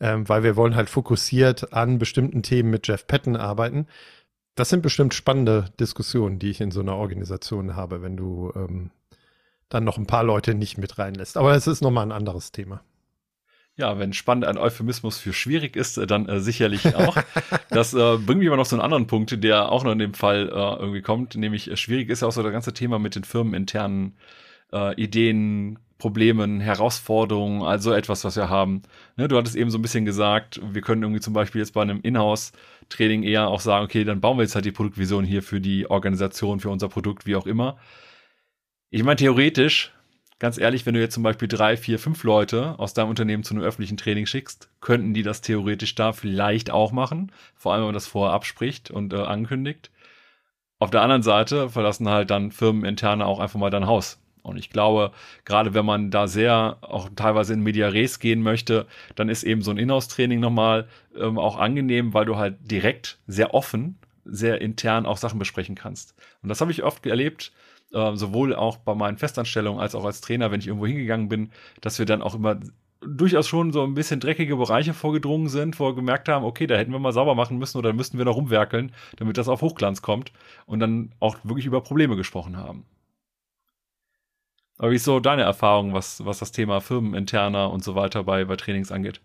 ähm, 0.00 0.28
weil 0.28 0.42
wir 0.42 0.56
wollen 0.56 0.74
halt 0.74 0.90
fokussiert 0.90 1.72
an 1.72 1.98
bestimmten 1.98 2.42
Themen 2.42 2.70
mit 2.70 2.88
Jeff 2.88 3.06
Patton 3.06 3.36
arbeiten, 3.36 3.86
das 4.54 4.68
sind 4.68 4.82
bestimmt 4.82 5.14
spannende 5.14 5.66
Diskussionen, 5.78 6.38
die 6.38 6.50
ich 6.50 6.60
in 6.60 6.70
so 6.70 6.80
einer 6.80 6.96
Organisation 6.96 7.76
habe, 7.76 8.02
wenn 8.02 8.16
du 8.16 8.52
ähm, 8.54 8.90
dann 9.68 9.84
noch 9.84 9.96
ein 9.96 10.06
paar 10.06 10.24
Leute 10.24 10.54
nicht 10.54 10.76
mit 10.76 10.98
reinlässt. 10.98 11.36
Aber 11.36 11.54
es 11.54 11.66
ist 11.66 11.80
nochmal 11.80 12.04
ein 12.04 12.12
anderes 12.12 12.52
Thema. 12.52 12.82
Ja, 13.76 13.98
wenn 13.98 14.12
spannend 14.12 14.44
ein 14.44 14.58
Euphemismus 14.58 15.18
für 15.18 15.32
schwierig 15.32 15.76
ist, 15.76 15.96
äh, 15.96 16.06
dann 16.06 16.28
äh, 16.28 16.40
sicherlich 16.40 16.94
auch. 16.94 17.16
das 17.70 17.94
äh, 17.94 18.18
bringt 18.18 18.40
mich 18.40 18.48
aber 18.48 18.56
noch 18.56 18.66
so 18.66 18.76
einen 18.76 18.82
anderen 18.82 19.06
Punkt, 19.06 19.42
der 19.42 19.70
auch 19.70 19.84
noch 19.84 19.92
in 19.92 19.98
dem 19.98 20.12
Fall 20.12 20.48
äh, 20.48 20.80
irgendwie 20.80 21.02
kommt, 21.02 21.36
nämlich 21.36 21.70
äh, 21.70 21.76
schwierig 21.76 22.10
ist 22.10 22.22
ja 22.22 22.28
auch 22.28 22.32
so 22.32 22.42
das 22.42 22.52
ganze 22.52 22.74
Thema 22.74 22.98
mit 22.98 23.14
den 23.14 23.24
firmeninternen 23.24 24.16
äh, 24.72 24.94
Ideen, 25.00 25.78
Problemen, 25.98 26.60
Herausforderungen, 26.60 27.62
also 27.62 27.92
etwas, 27.92 28.24
was 28.24 28.34
wir 28.34 28.48
haben. 28.48 28.82
Ne, 29.16 29.28
du 29.28 29.36
hattest 29.36 29.54
eben 29.54 29.70
so 29.70 29.78
ein 29.78 29.82
bisschen 29.82 30.04
gesagt, 30.04 30.60
wir 30.64 30.82
können 30.82 31.02
irgendwie 31.02 31.20
zum 31.20 31.34
Beispiel 31.34 31.60
jetzt 31.60 31.74
bei 31.74 31.82
einem 31.82 32.00
Inhouse-Training 32.00 33.22
eher 33.22 33.48
auch 33.48 33.60
sagen, 33.60 33.84
okay, 33.84 34.02
dann 34.02 34.20
bauen 34.20 34.38
wir 34.38 34.42
jetzt 34.42 34.56
halt 34.56 34.64
die 34.64 34.72
Produktvision 34.72 35.24
hier 35.24 35.42
für 35.42 35.60
die 35.60 35.88
Organisation, 35.88 36.58
für 36.58 36.70
unser 36.70 36.88
Produkt, 36.88 37.26
wie 37.26 37.36
auch 37.36 37.46
immer. 37.46 37.76
Ich 38.90 39.04
meine, 39.04 39.16
theoretisch, 39.16 39.92
ganz 40.40 40.58
ehrlich, 40.58 40.84
wenn 40.86 40.94
du 40.94 41.00
jetzt 41.00 41.14
zum 41.14 41.22
Beispiel 41.22 41.46
drei, 41.46 41.76
vier, 41.76 41.98
fünf 41.98 42.24
Leute 42.24 42.78
aus 42.78 42.94
deinem 42.94 43.10
Unternehmen 43.10 43.44
zu 43.44 43.54
einem 43.54 43.62
öffentlichen 43.62 43.98
Training 43.98 44.26
schickst, 44.26 44.70
könnten 44.80 45.14
die 45.14 45.22
das 45.22 45.42
theoretisch 45.42 45.94
da 45.94 46.12
vielleicht 46.12 46.70
auch 46.70 46.90
machen. 46.90 47.30
Vor 47.54 47.72
allem, 47.72 47.82
wenn 47.82 47.88
man 47.88 47.94
das 47.94 48.08
vorher 48.08 48.34
abspricht 48.34 48.90
und 48.90 49.12
äh, 49.12 49.18
ankündigt. 49.18 49.92
Auf 50.78 50.90
der 50.90 51.02
anderen 51.02 51.22
Seite 51.22 51.68
verlassen 51.68 52.08
halt 52.08 52.30
dann 52.30 52.52
Firmeninterne 52.52 53.26
auch 53.26 53.38
einfach 53.38 53.60
mal 53.60 53.70
dein 53.70 53.86
Haus. 53.86 54.18
Und 54.42 54.56
ich 54.56 54.70
glaube, 54.70 55.12
gerade 55.44 55.74
wenn 55.74 55.84
man 55.84 56.10
da 56.10 56.26
sehr 56.26 56.78
auch 56.80 57.08
teilweise 57.14 57.52
in 57.52 57.62
Media 57.62 57.88
Res 57.88 58.18
gehen 58.18 58.42
möchte, 58.42 58.86
dann 59.14 59.28
ist 59.28 59.42
eben 59.42 59.62
so 59.62 59.70
ein 59.70 59.78
Inhouse-Training 59.78 60.40
nochmal 60.40 60.88
ähm, 61.16 61.38
auch 61.38 61.58
angenehm, 61.58 62.14
weil 62.14 62.24
du 62.24 62.36
halt 62.36 62.56
direkt 62.60 63.18
sehr 63.26 63.54
offen, 63.54 63.98
sehr 64.24 64.60
intern 64.60 65.06
auch 65.06 65.16
Sachen 65.16 65.38
besprechen 65.38 65.74
kannst. 65.74 66.14
Und 66.42 66.48
das 66.48 66.60
habe 66.60 66.72
ich 66.72 66.82
oft 66.82 67.04
erlebt, 67.06 67.52
äh, 67.92 68.16
sowohl 68.16 68.54
auch 68.54 68.76
bei 68.78 68.94
meinen 68.94 69.18
Festanstellungen 69.18 69.80
als 69.80 69.94
auch 69.94 70.04
als 70.04 70.20
Trainer, 70.20 70.50
wenn 70.50 70.60
ich 70.60 70.66
irgendwo 70.66 70.86
hingegangen 70.86 71.28
bin, 71.28 71.50
dass 71.80 71.98
wir 71.98 72.06
dann 72.06 72.22
auch 72.22 72.34
immer 72.34 72.60
durchaus 73.00 73.48
schon 73.48 73.72
so 73.72 73.82
ein 73.82 73.94
bisschen 73.94 74.20
dreckige 74.20 74.56
Bereiche 74.56 74.94
vorgedrungen 74.94 75.48
sind, 75.48 75.80
wo 75.80 75.86
wir 75.86 75.94
gemerkt 75.94 76.28
haben, 76.28 76.44
okay, 76.44 76.66
da 76.66 76.76
hätten 76.76 76.92
wir 76.92 76.98
mal 76.98 77.12
sauber 77.12 77.34
machen 77.34 77.58
müssen 77.58 77.78
oder 77.78 77.92
müssten 77.92 78.18
wir 78.18 78.24
noch 78.24 78.36
rumwerkeln, 78.36 78.92
damit 79.16 79.38
das 79.38 79.48
auf 79.48 79.62
Hochglanz 79.62 80.02
kommt 80.02 80.32
und 80.66 80.80
dann 80.80 81.12
auch 81.18 81.36
wirklich 81.42 81.66
über 81.66 81.80
Probleme 81.80 82.16
gesprochen 82.16 82.56
haben. 82.56 82.84
Aber 84.80 84.92
wie 84.92 84.96
ist 84.96 85.04
so 85.04 85.20
deine 85.20 85.42
Erfahrung, 85.42 85.92
was, 85.92 86.24
was 86.24 86.38
das 86.38 86.52
Thema 86.52 86.80
firmeninterner 86.80 87.70
und 87.70 87.84
so 87.84 87.94
weiter 87.96 88.24
bei, 88.24 88.46
bei 88.46 88.56
Trainings 88.56 88.90
angeht? 88.90 89.20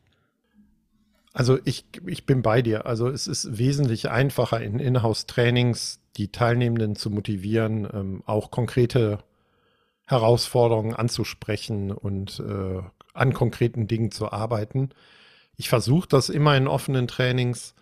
Also 1.32 1.58
ich, 1.64 1.86
ich 2.06 2.26
bin 2.26 2.42
bei 2.42 2.62
dir. 2.62 2.86
Also 2.86 3.08
es 3.08 3.26
ist 3.26 3.58
wesentlich 3.58 4.10
einfacher 4.10 4.60
in 4.60 4.80
Inhouse-Trainings 4.80 6.02
die 6.18 6.30
Teilnehmenden 6.30 6.98
zu 6.98 7.10
motivieren, 7.10 7.88
ähm, 7.94 8.22
auch 8.26 8.52
konkrete 8.52 9.20
Herausforderungen 10.06 10.94
anzusprechen 10.94 11.94
und 11.94 12.42
äh, 12.42 12.82
an 13.14 13.34
konkreten 13.34 13.88
Dingen 13.88 14.12
zu 14.12 14.34
arbeiten. 14.34 14.90
Ich 15.56 15.70
versuche 15.70 16.10
das 16.10 16.28
immer 16.28 16.58
in 16.58 16.68
offenen 16.68 17.08
Trainings 17.08 17.76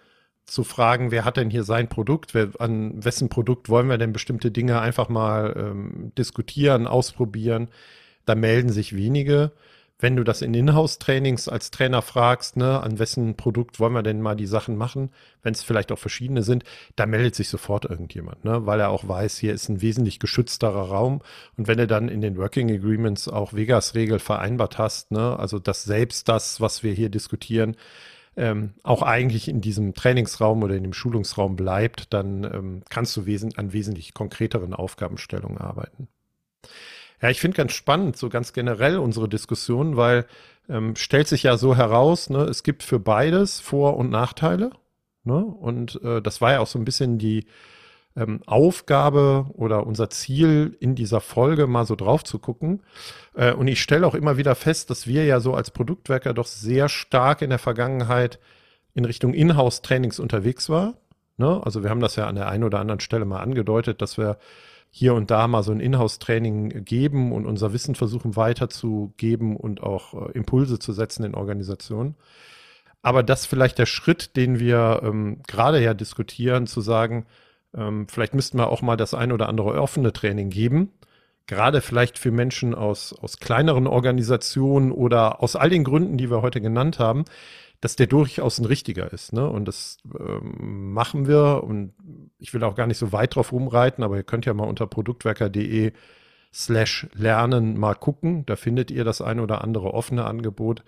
zu 0.46 0.64
fragen, 0.64 1.12
wer 1.12 1.26
hat 1.26 1.38
denn 1.38 1.50
hier 1.50 1.64
sein 1.64 1.88
Produkt, 1.88 2.34
wer, 2.34 2.50
an 2.60 3.04
wessen 3.04 3.30
Produkt 3.30 3.70
wollen 3.70 3.88
wir 3.88 3.98
denn 3.98 4.14
bestimmte 4.14 4.52
Dinge 4.52 4.82
einfach 4.82 5.10
mal 5.10 5.54
ähm, 5.58 6.12
diskutieren, 6.18 6.88
ausprobieren. 6.88 7.70
Da 8.26 8.36
melden 8.36 8.70
sich 8.70 8.96
wenige. 8.96 9.52
Wenn 10.00 10.18
du 10.18 10.26
das 10.26 10.42
in 10.42 10.54
Inhouse-Trainings 10.54 11.48
als 11.48 11.72
Trainer 11.72 12.02
fragst, 12.02 12.58
ne, 12.58 12.82
an 12.82 13.00
wessen 13.00 13.38
Produkt 13.38 13.80
wollen 13.80 13.94
wir 13.94 14.04
denn 14.04 14.22
mal 14.22 14.36
die 14.36 14.48
Sachen 14.48 14.76
machen, 14.76 15.12
wenn 15.44 15.54
es 15.54 15.64
vielleicht 15.64 15.94
auch 15.94 16.00
verschiedene 16.00 16.44
sind, 16.44 16.66
da 16.98 17.06
meldet 17.06 17.36
sich 17.36 17.48
sofort 17.48 17.86
irgendjemand, 17.86 18.44
ne, 18.44 18.66
weil 18.66 18.82
er 18.82 18.90
auch 18.90 19.08
weiß, 19.08 19.38
hier 19.38 19.54
ist 19.54 19.70
ein 19.70 19.82
wesentlich 19.82 20.20
geschützterer 20.20 20.90
Raum. 20.90 21.22
Und 21.56 21.70
wenn 21.70 21.78
du 21.78 21.88
dann 21.88 22.10
in 22.10 22.20
den 22.20 22.38
Working 22.38 22.70
Agreements 22.70 23.30
auch 23.30 23.54
Vegas-Regel 23.54 24.20
vereinbart 24.20 24.78
hast, 24.78 25.12
ne, 25.12 25.40
also 25.40 25.58
dass 25.58 25.84
selbst 25.84 26.28
das, 26.28 26.60
was 26.60 26.84
wir 26.84 26.92
hier 26.92 27.10
diskutieren, 27.10 27.78
ähm, 28.36 28.74
auch 28.84 29.02
eigentlich 29.02 29.48
in 29.48 29.62
diesem 29.62 29.94
Trainingsraum 29.94 30.64
oder 30.64 30.76
in 30.76 30.84
dem 30.84 30.94
Schulungsraum 30.94 31.56
bleibt, 31.56 32.14
dann 32.14 32.44
ähm, 32.44 32.84
kannst 32.90 33.16
du 33.16 33.26
wesen 33.26 33.56
an 33.58 33.74
wesentlich 33.74 34.14
konkreteren 34.14 34.74
Aufgabenstellungen 34.74 35.60
arbeiten. 35.60 36.08
Ja, 37.22 37.30
ich 37.30 37.40
finde 37.40 37.58
ganz 37.58 37.74
spannend, 37.74 38.18
so 38.18 38.30
ganz 38.30 38.54
generell 38.54 38.98
unsere 38.98 39.30
Diskussion, 39.30 39.96
weil 39.96 40.26
ähm, 40.68 40.96
stellt 40.96 41.28
sich 41.28 41.44
ja 41.44 41.58
so 41.58 41.76
heraus, 41.76 42.30
ne, 42.30 42.44
es 42.44 42.64
gibt 42.64 42.84
für 42.84 43.00
beides 43.00 43.60
Vor- 43.60 43.98
und 43.98 44.10
Nachteile. 44.10 44.72
Ne? 45.24 45.44
Und 45.44 46.02
äh, 46.04 46.22
das 46.22 46.42
war 46.42 46.54
ja 46.54 46.60
auch 46.60 46.68
so 46.68 46.80
ein 46.80 46.86
bisschen 46.86 47.18
die 47.18 47.46
ähm, 48.16 48.42
Aufgabe 48.46 49.48
oder 49.54 49.88
unser 49.88 50.10
Ziel 50.10 50.78
in 50.80 50.96
dieser 50.96 51.22
Folge 51.22 51.68
mal 51.68 51.86
so 51.86 51.96
drauf 51.96 52.24
zu 52.24 52.40
gucken. 52.40 52.82
Äh, 53.36 53.54
und 53.54 53.68
ich 53.68 53.82
stelle 53.82 54.06
auch 54.06 54.16
immer 54.16 54.38
wieder 54.38 54.56
fest, 54.56 54.90
dass 54.90 55.08
wir 55.08 55.26
ja 55.26 55.40
so 55.40 55.54
als 55.54 55.72
Produktwerker 55.72 56.34
doch 56.34 56.46
sehr 56.46 56.90
stark 56.90 57.42
in 57.42 57.50
der 57.50 57.60
Vergangenheit 57.60 58.40
in 58.94 59.06
Richtung 59.06 59.34
Inhouse-Trainings 59.34 60.20
unterwegs 60.20 60.70
war. 60.70 60.96
Ne? 61.38 61.62
Also 61.64 61.84
wir 61.84 61.90
haben 61.90 62.02
das 62.02 62.16
ja 62.16 62.28
an 62.28 62.36
der 62.36 62.48
einen 62.48 62.64
oder 62.64 62.80
anderen 62.80 63.00
Stelle 63.00 63.26
mal 63.26 63.42
angedeutet, 63.42 64.02
dass 64.02 64.18
wir 64.18 64.38
hier 64.92 65.16
und 65.16 65.32
da 65.32 65.48
mal 65.48 65.64
so 65.64 65.72
ein 65.72 65.80
Inhouse-Training 65.80 66.86
geben 66.86 67.32
und 67.32 67.48
unser 67.48 67.74
Wissen 67.74 67.96
versuchen 67.96 68.36
weiterzugeben 68.36 69.58
und 69.58 69.82
auch 69.82 70.14
äh, 70.14 70.32
Impulse 70.34 70.78
zu 70.78 70.94
setzen 70.94 71.24
in 71.24 71.34
Organisationen. 71.34 72.16
Aber 73.02 73.24
das 73.24 73.48
vielleicht 73.48 73.80
der 73.80 73.88
Schritt, 73.88 74.36
den 74.36 74.60
wir 74.60 75.02
ähm, 75.04 75.42
gerade 75.48 75.82
ja 75.82 75.96
diskutieren, 75.96 76.68
zu 76.68 76.80
sagen, 76.80 77.26
ähm, 77.76 78.08
vielleicht 78.08 78.34
müssten 78.34 78.58
wir 78.58 78.70
auch 78.70 78.82
mal 78.82 78.98
das 78.98 79.14
ein 79.14 79.32
oder 79.32 79.50
andere 79.50 79.82
offene 79.82 80.14
Training 80.14 80.50
geben. 80.50 80.92
Gerade 81.46 81.82
vielleicht 81.82 82.18
für 82.18 82.32
Menschen 82.32 82.74
aus, 82.74 83.14
aus 83.14 83.38
kleineren 83.38 83.88
Organisationen 83.88 84.92
oder 84.92 85.44
aus 85.44 85.56
all 85.56 85.70
den 85.70 85.84
Gründen, 85.84 86.18
die 86.18 86.30
wir 86.30 86.42
heute 86.42 86.62
genannt 86.62 87.00
haben, 87.00 87.26
dass 87.82 87.98
der 87.98 88.08
durchaus 88.08 88.60
ein 88.60 88.66
richtiger 88.66 89.12
ist. 89.12 89.34
Ne? 89.34 89.46
Und 89.50 89.68
das 89.68 89.98
ähm, 90.18 90.94
machen 90.94 91.28
wir. 91.28 91.64
Und 91.66 91.94
ich 92.40 92.54
will 92.54 92.64
auch 92.64 92.76
gar 92.76 92.88
nicht 92.88 92.98
so 92.98 93.12
weit 93.12 93.36
drauf 93.36 93.52
rumreiten, 93.52 94.06
aber 94.06 94.16
ihr 94.16 94.24
könnt 94.24 94.46
ja 94.46 94.54
mal 94.54 94.64
unter 94.70 94.88
produktwerker.de 94.88 95.92
slash 96.54 97.08
lernen 97.14 97.78
mal 97.78 97.96
gucken. 97.96 98.46
Da 98.46 98.56
findet 98.56 98.90
ihr 98.90 99.04
das 99.04 99.22
ein 99.22 99.42
oder 99.42 99.64
andere 99.64 99.94
offene 99.94 100.24
Angebot. 100.24 100.84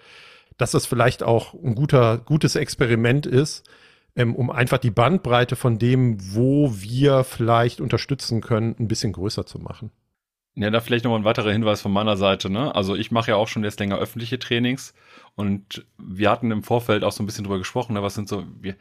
Dass 0.57 0.71
das 0.71 0.85
vielleicht 0.85 1.21
auch 1.21 1.53
ein 1.53 1.75
guter, 1.75 2.17
gutes 2.17 2.55
Experiment 2.55 3.25
ist, 3.25 3.69
ähm, 4.15 4.35
um 4.35 4.49
einfach 4.49 4.77
die 4.77 4.91
Bandbreite 4.91 5.55
von 5.55 5.77
dem, 5.77 6.17
wo 6.33 6.73
wir 6.73 7.23
vielleicht 7.23 7.81
unterstützen 7.81 8.41
können, 8.41 8.75
ein 8.79 8.87
bisschen 8.87 9.13
größer 9.13 9.45
zu 9.45 9.59
machen. 9.59 9.91
Ja, 10.57 10.69
da 10.69 10.79
vielleicht 10.79 11.03
nochmal 11.03 11.19
ein 11.19 11.25
weiterer 11.25 11.51
Hinweis 11.51 11.81
von 11.81 11.91
meiner 11.91 12.15
Seite. 12.15 12.49
Ne? 12.49 12.73
Also 12.73 12.95
ich 12.95 13.11
mache 13.11 13.31
ja 13.31 13.35
auch 13.35 13.49
schon 13.49 13.65
jetzt 13.65 13.79
länger 13.79 13.97
öffentliche 13.97 14.39
Trainings 14.39 14.93
und 15.35 15.85
wir 15.97 16.31
hatten 16.31 16.49
im 16.51 16.63
Vorfeld 16.63 17.03
auch 17.03 17.11
so 17.11 17.21
ein 17.21 17.25
bisschen 17.25 17.43
drüber 17.43 17.57
gesprochen, 17.57 17.93
ne? 17.93 18.01
was 18.01 18.15
sind 18.15 18.29
so, 18.29 18.45
wir, 18.61 18.75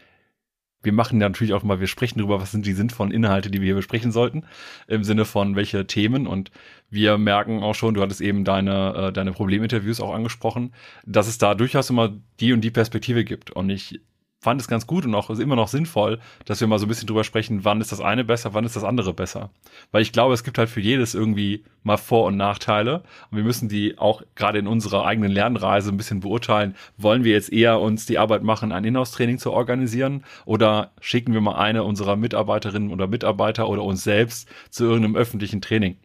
wir 0.82 0.92
machen 0.92 1.20
ja 1.20 1.28
natürlich 1.28 1.52
auch 1.52 1.64
mal, 1.64 1.80
wir 1.80 1.88
sprechen 1.88 2.20
darüber, 2.20 2.40
was 2.40 2.52
sind 2.52 2.64
die 2.64 2.74
sinnvollen 2.74 3.10
Inhalte, 3.10 3.50
die 3.50 3.60
wir 3.60 3.66
hier 3.66 3.74
besprechen 3.74 4.12
sollten, 4.12 4.44
im 4.86 5.02
Sinne 5.02 5.24
von 5.24 5.56
welche 5.56 5.84
Themen 5.88 6.28
und 6.28 6.52
wir 6.90 7.18
merken 7.18 7.60
auch 7.60 7.74
schon, 7.74 7.94
du 7.94 8.02
hattest 8.02 8.20
eben 8.20 8.44
deine, 8.44 9.08
äh, 9.08 9.12
deine 9.12 9.32
Probleminterviews 9.32 10.00
auch 10.00 10.14
angesprochen, 10.14 10.72
dass 11.04 11.26
es 11.26 11.38
da 11.38 11.56
durchaus 11.56 11.90
immer 11.90 12.12
die 12.38 12.52
und 12.52 12.60
die 12.60 12.70
Perspektive 12.70 13.24
gibt 13.24 13.50
und 13.50 13.68
ich 13.68 14.00
fand 14.44 14.60
es 14.60 14.68
ganz 14.68 14.86
gut 14.86 15.06
und 15.06 15.14
auch 15.14 15.30
immer 15.30 15.56
noch 15.56 15.68
sinnvoll, 15.68 16.20
dass 16.44 16.60
wir 16.60 16.68
mal 16.68 16.78
so 16.78 16.84
ein 16.84 16.88
bisschen 16.88 17.06
drüber 17.06 17.24
sprechen, 17.24 17.64
wann 17.64 17.80
ist 17.80 17.92
das 17.92 18.00
eine 18.00 18.24
besser, 18.24 18.52
wann 18.52 18.64
ist 18.64 18.76
das 18.76 18.84
andere 18.84 19.14
besser. 19.14 19.50
Weil 19.90 20.02
ich 20.02 20.12
glaube, 20.12 20.34
es 20.34 20.44
gibt 20.44 20.58
halt 20.58 20.68
für 20.68 20.80
jedes 20.80 21.14
irgendwie 21.14 21.64
mal 21.82 21.96
Vor- 21.96 22.26
und 22.26 22.36
Nachteile. 22.36 23.02
Und 23.30 23.38
wir 23.38 23.44
müssen 23.44 23.70
die 23.70 23.98
auch 23.98 24.22
gerade 24.34 24.58
in 24.58 24.66
unserer 24.66 25.06
eigenen 25.06 25.32
Lernreise 25.32 25.90
ein 25.90 25.96
bisschen 25.96 26.20
beurteilen. 26.20 26.76
Wollen 26.98 27.24
wir 27.24 27.32
jetzt 27.32 27.52
eher 27.52 27.80
uns 27.80 28.04
die 28.04 28.18
Arbeit 28.18 28.42
machen, 28.42 28.70
ein 28.70 28.84
Inhouse-Training 28.84 29.38
zu 29.38 29.50
organisieren 29.50 30.24
oder 30.44 30.92
schicken 31.00 31.32
wir 31.32 31.40
mal 31.40 31.56
eine 31.56 31.82
unserer 31.82 32.16
Mitarbeiterinnen 32.16 32.92
oder 32.92 33.06
Mitarbeiter 33.06 33.68
oder 33.68 33.82
uns 33.82 34.04
selbst 34.04 34.46
zu 34.68 34.84
irgendeinem 34.84 35.16
öffentlichen 35.16 35.62
Training? 35.62 35.96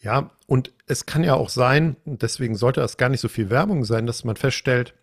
Ja, 0.00 0.30
und 0.46 0.72
es 0.86 1.06
kann 1.06 1.24
ja 1.24 1.34
auch 1.34 1.48
sein, 1.48 1.96
deswegen 2.04 2.54
sollte 2.54 2.80
das 2.80 2.98
gar 2.98 3.08
nicht 3.08 3.20
so 3.20 3.28
viel 3.28 3.48
Werbung 3.50 3.84
sein, 3.84 4.06
dass 4.06 4.24
man 4.24 4.36
feststellt. 4.36 4.94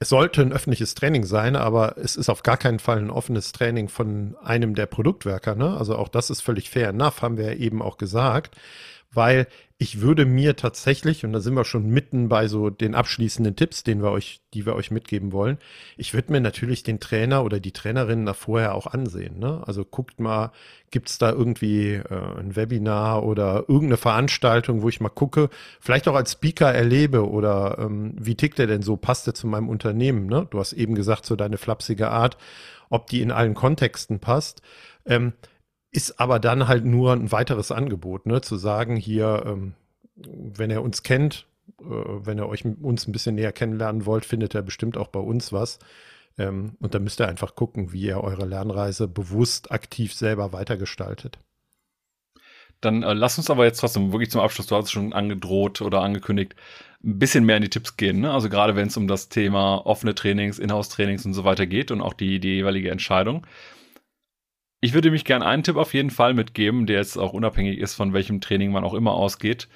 Es 0.00 0.08
sollte 0.08 0.42
ein 0.42 0.52
öffentliches 0.52 0.94
Training 0.94 1.24
sein, 1.24 1.56
aber 1.56 1.98
es 1.98 2.16
ist 2.16 2.28
auf 2.28 2.42
gar 2.42 2.56
keinen 2.56 2.78
Fall 2.78 2.98
ein 2.98 3.10
offenes 3.10 3.52
Training 3.52 3.88
von 3.88 4.36
einem 4.42 4.74
der 4.74 4.86
Produktwerker. 4.86 5.54
Ne? 5.56 5.76
Also 5.76 5.96
auch 5.96 6.08
das 6.08 6.30
ist 6.30 6.40
völlig 6.40 6.70
fair 6.70 6.90
enough, 6.90 7.22
haben 7.22 7.36
wir 7.36 7.46
ja 7.46 7.58
eben 7.58 7.82
auch 7.82 7.98
gesagt, 7.98 8.56
weil 9.10 9.48
ich 9.80 10.00
würde 10.00 10.26
mir 10.26 10.56
tatsächlich, 10.56 11.24
und 11.24 11.32
da 11.32 11.38
sind 11.38 11.54
wir 11.54 11.64
schon 11.64 11.86
mitten 11.86 12.28
bei 12.28 12.48
so 12.48 12.68
den 12.68 12.96
abschließenden 12.96 13.54
Tipps, 13.54 13.84
den 13.84 14.02
wir 14.02 14.10
euch, 14.10 14.40
die 14.52 14.66
wir 14.66 14.74
euch 14.74 14.90
mitgeben 14.90 15.30
wollen, 15.30 15.56
ich 15.96 16.14
würde 16.14 16.32
mir 16.32 16.40
natürlich 16.40 16.82
den 16.82 16.98
Trainer 16.98 17.44
oder 17.44 17.60
die 17.60 17.70
Trainerinnen 17.70 18.26
da 18.26 18.34
vorher 18.34 18.74
auch 18.74 18.88
ansehen. 18.88 19.38
Ne? 19.38 19.62
Also 19.66 19.84
guckt 19.84 20.18
mal, 20.18 20.50
gibt's 20.90 21.18
da 21.18 21.30
irgendwie 21.30 21.92
äh, 21.92 22.40
ein 22.40 22.56
Webinar 22.56 23.22
oder 23.22 23.66
irgendeine 23.68 23.98
Veranstaltung, 23.98 24.82
wo 24.82 24.88
ich 24.88 25.00
mal 25.00 25.10
gucke, 25.10 25.48
vielleicht 25.80 26.08
auch 26.08 26.16
als 26.16 26.32
Speaker 26.32 26.74
erlebe 26.74 27.28
oder 27.28 27.78
ähm, 27.78 28.14
wie 28.18 28.34
tickt 28.34 28.58
er 28.58 28.66
denn 28.66 28.82
so, 28.82 28.96
passt 28.96 29.28
er 29.28 29.34
zu 29.34 29.46
meinem 29.46 29.68
Unternehmen? 29.68 30.26
Ne? 30.26 30.48
Du 30.50 30.58
hast 30.58 30.72
eben 30.72 30.96
gesagt, 30.96 31.24
so 31.24 31.36
deine 31.36 31.56
flapsige 31.56 32.10
Art, 32.10 32.36
ob 32.90 33.06
die 33.06 33.22
in 33.22 33.30
allen 33.30 33.54
Kontexten 33.54 34.18
passt. 34.18 34.60
Ähm, 35.06 35.34
ist 35.98 36.20
aber 36.20 36.38
dann 36.38 36.68
halt 36.68 36.84
nur 36.84 37.12
ein 37.12 37.32
weiteres 37.32 37.72
Angebot, 37.72 38.24
ne? 38.24 38.40
zu 38.40 38.56
sagen, 38.56 38.94
hier, 38.94 39.42
ähm, 39.44 39.74
wenn 40.14 40.70
er 40.70 40.84
uns 40.84 41.02
kennt, 41.02 41.44
äh, 41.80 41.84
wenn 41.84 42.38
ihr 42.38 42.48
euch 42.48 42.64
uns 42.64 43.08
ein 43.08 43.12
bisschen 43.12 43.34
näher 43.34 43.50
kennenlernen 43.50 44.06
wollt, 44.06 44.24
findet 44.24 44.54
er 44.54 44.62
bestimmt 44.62 44.96
auch 44.96 45.08
bei 45.08 45.18
uns 45.18 45.52
was. 45.52 45.80
Ähm, 46.38 46.76
und 46.78 46.94
dann 46.94 47.02
müsst 47.02 47.20
ihr 47.20 47.26
einfach 47.26 47.56
gucken, 47.56 47.92
wie 47.92 48.02
ihr 48.02 48.22
eure 48.22 48.46
Lernreise 48.46 49.08
bewusst 49.08 49.72
aktiv 49.72 50.14
selber 50.14 50.52
weitergestaltet. 50.52 51.40
Dann 52.80 53.02
äh, 53.02 53.12
lass 53.12 53.36
uns 53.36 53.50
aber 53.50 53.64
jetzt 53.64 53.80
trotzdem 53.80 54.12
wirklich 54.12 54.30
zum 54.30 54.40
Abschluss, 54.40 54.68
du 54.68 54.76
hast 54.76 54.84
es 54.84 54.92
schon 54.92 55.12
angedroht 55.12 55.82
oder 55.82 56.02
angekündigt, 56.02 56.54
ein 57.02 57.18
bisschen 57.18 57.44
mehr 57.44 57.56
in 57.56 57.64
die 57.64 57.70
Tipps 57.70 57.96
gehen. 57.96 58.20
Ne? 58.20 58.32
Also 58.32 58.48
gerade 58.48 58.76
wenn 58.76 58.86
es 58.86 58.96
um 58.96 59.08
das 59.08 59.28
Thema 59.28 59.84
offene 59.84 60.14
Trainings, 60.14 60.60
Inhouse-Trainings 60.60 61.26
und 61.26 61.34
so 61.34 61.42
weiter 61.42 61.66
geht 61.66 61.90
und 61.90 62.02
auch 62.02 62.14
die, 62.14 62.38
die 62.38 62.54
jeweilige 62.54 62.92
Entscheidung. 62.92 63.44
Ich 64.80 64.94
würde 64.94 65.10
mich 65.10 65.24
gerne 65.24 65.44
einen 65.44 65.64
Tipp 65.64 65.76
auf 65.76 65.92
jeden 65.92 66.10
Fall 66.10 66.34
mitgeben, 66.34 66.86
der 66.86 66.98
jetzt 66.98 67.16
auch 67.16 67.32
unabhängig 67.32 67.78
ist, 67.78 67.94
von 67.94 68.12
welchem 68.12 68.40
Training 68.40 68.70
man 68.70 68.84
auch 68.84 68.94
immer 68.94 69.12
ausgeht. 69.12 69.68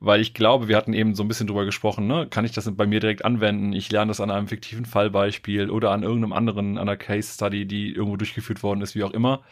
Weil 0.00 0.20
ich 0.20 0.34
glaube, 0.34 0.68
wir 0.68 0.76
hatten 0.76 0.92
eben 0.92 1.14
so 1.14 1.22
ein 1.22 1.28
bisschen 1.28 1.46
drüber 1.46 1.64
gesprochen, 1.64 2.06
ne? 2.06 2.26
Kann 2.28 2.44
ich 2.44 2.52
das 2.52 2.70
bei 2.74 2.86
mir 2.86 3.00
direkt 3.00 3.24
anwenden? 3.24 3.72
Ich 3.72 3.90
lerne 3.90 4.10
das 4.10 4.20
an 4.20 4.30
einem 4.30 4.48
fiktiven 4.48 4.84
Fallbeispiel 4.86 5.70
oder 5.70 5.90
an 5.92 6.02
irgendeinem 6.02 6.32
anderen, 6.34 6.78
an 6.78 6.88
einer 6.88 6.96
Case 6.98 7.32
Study, 7.34 7.66
die 7.66 7.92
irgendwo 7.92 8.16
durchgeführt 8.16 8.62
worden 8.62 8.82
ist, 8.82 8.94
wie 8.94 9.04
auch 9.04 9.12
immer. 9.12 9.42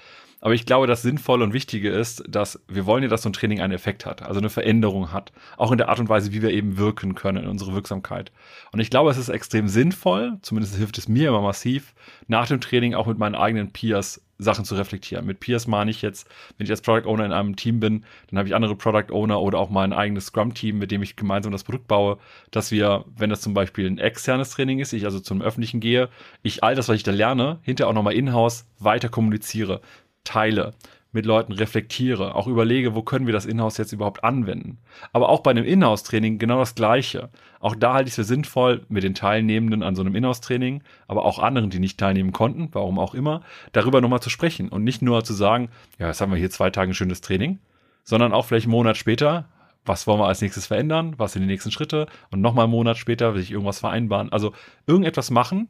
Aber 0.41 0.55
ich 0.55 0.67
glaube, 0.67 0.87
das 0.87 1.03
Sinnvolle 1.03 1.45
und 1.45 1.53
Wichtige 1.53 1.91
ist, 1.91 2.23
dass 2.29 2.63
wir 2.69 2.87
wollen 2.87 3.03
ja, 3.03 3.09
dass 3.09 3.23
so 3.23 3.29
ein 3.29 3.33
Training 3.33 3.61
einen 3.61 3.73
Effekt 3.73 4.07
hat, 4.07 4.23
also 4.23 4.39
eine 4.41 4.51
Veränderung 4.51 5.13
hat. 5.13 5.33
Auch 5.57 5.73
in 5.73 5.79
der 5.79 5.89
Art 5.89 6.01
und 6.01 6.09
Weise, 6.09 6.33
wie 6.33 6.43
wir 6.43 6.51
eben 6.51 6.77
wirken 6.77 7.15
können 7.15 7.45
in 7.45 7.51
unsere 7.51 7.75
Wirksamkeit. 7.75 8.31
Und 8.73 8.81
ich 8.81 8.91
glaube, 8.91 9.11
es 9.11 9.17
ist 9.17 9.31
extrem 9.31 9.69
sinnvoll, 9.69 10.39
zumindest 10.43 10.77
hilft 10.77 10.99
es 10.99 11.09
mir 11.09 11.29
immer 11.29 11.43
massiv, 11.43 11.95
nach 12.27 12.47
dem 12.47 12.61
Training 12.61 12.95
auch 12.95 13.07
mit 13.07 13.19
meinen 13.19 13.35
eigenen 13.35 13.73
Peers 13.73 14.23
Sachen 14.39 14.65
zu 14.65 14.77
reflektieren. 14.77 15.27
Mit 15.27 15.41
Peers 15.41 15.67
meine 15.67 15.91
ich 15.91 16.01
jetzt, 16.01 16.29
wenn 16.57 16.65
ich 16.65 16.71
als 16.71 16.81
Product 16.81 17.09
Owner 17.09 17.27
in 17.27 17.33
einem 17.33 17.57
Team 17.57 17.81
bin, 17.81 18.05
dann 18.31 18.39
habe 18.39 18.49
ich 18.49 18.55
andere 18.55 18.77
Product 18.77 19.13
Owner 19.13 19.41
oder 19.41 19.59
auch 19.59 19.71
mein 19.71 19.93
eigenes 19.93 20.27
Scrum-Team, 20.27 20.79
mit 20.79 20.91
dem 20.91 21.03
ich 21.03 21.17
gemeinsam 21.17 21.53
das 21.53 21.65
Produkt 21.65 21.89
baue, 21.89 22.19
dass 22.51 22.71
wir, 22.71 23.05
wenn 23.17 23.31
das 23.31 23.41
zum 23.41 23.55
Beispiel 23.55 23.87
ein 23.87 23.99
externes 23.99 24.51
Training 24.51 24.79
ist, 24.79 24.93
ich 24.93 25.05
also 25.05 25.21
zum 25.21 25.43
öffentlichen 25.43 25.81
gehe, 25.81 26.09
ich 26.43 26.63
all 26.63 26.75
das, 26.75 26.89
was 26.89 26.97
ich 26.97 27.03
da 27.03 27.11
lerne, 27.11 27.59
hinterher 27.63 27.91
auch 27.91 27.95
nochmal 27.95 28.15
in-house 28.15 28.65
weiter 28.79 29.09
kommuniziere 29.09 29.81
teile, 30.25 30.75
mit 31.13 31.25
Leuten 31.25 31.53
reflektiere, 31.53 32.35
auch 32.35 32.47
überlege, 32.47 32.95
wo 32.95 33.03
können 33.03 33.27
wir 33.27 33.33
das 33.33 33.47
Inhouse 33.47 33.79
jetzt 33.79 33.93
überhaupt 33.93 34.25
anwenden. 34.25 34.79
Aber 35.13 35.31
auch 35.31 35.41
bei 35.41 35.51
einem 35.51 35.65
Inhouse-Training 35.65 36.39
genau 36.39 36.59
das 36.59 36.75
Gleiche. 36.75 37.31
Auch 37.61 37.75
da 37.75 37.95
halte 37.95 38.09
ich 38.09 38.13
es 38.13 38.17
für 38.17 38.25
sinnvoll, 38.25 38.85
mit 38.89 39.05
den 39.05 39.15
Teilnehmenden 39.15 39.83
an 39.83 39.97
so 39.97 40.03
einem 40.03 40.15
Inhouse-Training, 40.15 40.83
aber 41.07 41.25
auch 41.25 41.39
anderen, 41.39 41.71
die 41.71 41.79
nicht 41.79 41.99
teilnehmen 41.99 42.33
konnten, 42.33 42.69
warum 42.73 42.99
auch 42.99 43.15
immer, 43.15 43.43
darüber 43.73 44.01
nochmal 44.01 44.21
zu 44.21 44.31
sprechen 44.31 44.69
und 44.69 44.85
nicht 44.85 45.01
nur 45.01 45.25
zu 45.25 45.33
sagen, 45.33 45.71
ja, 45.99 46.09
jetzt 46.09 46.21
haben 46.21 46.31
wir 46.31 46.39
hier 46.39 46.51
zwei 46.51 46.71
Tage 46.71 46.91
ein 46.91 46.95
schönes 46.95 47.23
Training, 47.23 47.59
sondern 48.05 48.33
auch 48.33 48.45
vielleicht 48.45 48.67
einen 48.67 48.73
Monat 48.73 48.99
später, 48.99 49.47
was 49.87 50.07
wollen 50.07 50.21
wir 50.21 50.27
als 50.27 50.43
nächstes 50.43 50.67
verändern, 50.67 51.15
was 51.17 51.33
sind 51.33 51.43
die 51.43 51.49
nächsten 51.49 51.71
Schritte 51.71 52.07
und 52.31 52.43
nochmal 52.43 52.65
einen 52.65 52.73
Monat 52.73 52.99
später 52.99 53.35
will 53.35 53.41
ich 53.41 53.51
irgendwas 53.51 53.81
vereinbaren. 53.81 54.31
Also 54.31 54.53
irgendetwas 54.87 55.31
machen, 55.31 55.69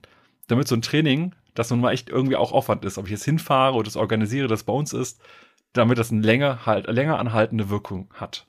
damit 0.49 0.67
so 0.67 0.75
ein 0.75 0.83
Training 0.83 1.33
das 1.55 1.71
nun 1.71 1.81
mal 1.81 1.93
echt 1.93 2.09
irgendwie 2.09 2.37
auch 2.37 2.53
Aufwand 2.53 2.85
ist, 2.85 2.99
ob 2.99 3.07
ich 3.07 3.13
jetzt 3.13 3.25
hinfahre 3.25 3.75
oder 3.75 3.85
das 3.85 3.97
organisiere, 3.97 4.49
das 4.49 4.65
bei 4.65 4.73
uns 4.73 4.93
ist, 4.93 5.21
damit 5.73 5.99
das 5.99 6.11
eine 6.11 6.23
länger, 6.23 6.67
halt, 6.67 6.87
länger 6.87 7.19
anhaltende 7.19 7.71
Wirkung 7.71 8.09
hat. 8.15 8.47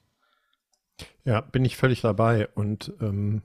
Ja, 1.23 1.41
bin 1.41 1.65
ich 1.65 1.77
völlig 1.77 2.01
dabei. 2.01 2.47
Und 2.55 2.93
ähm, 3.01 3.41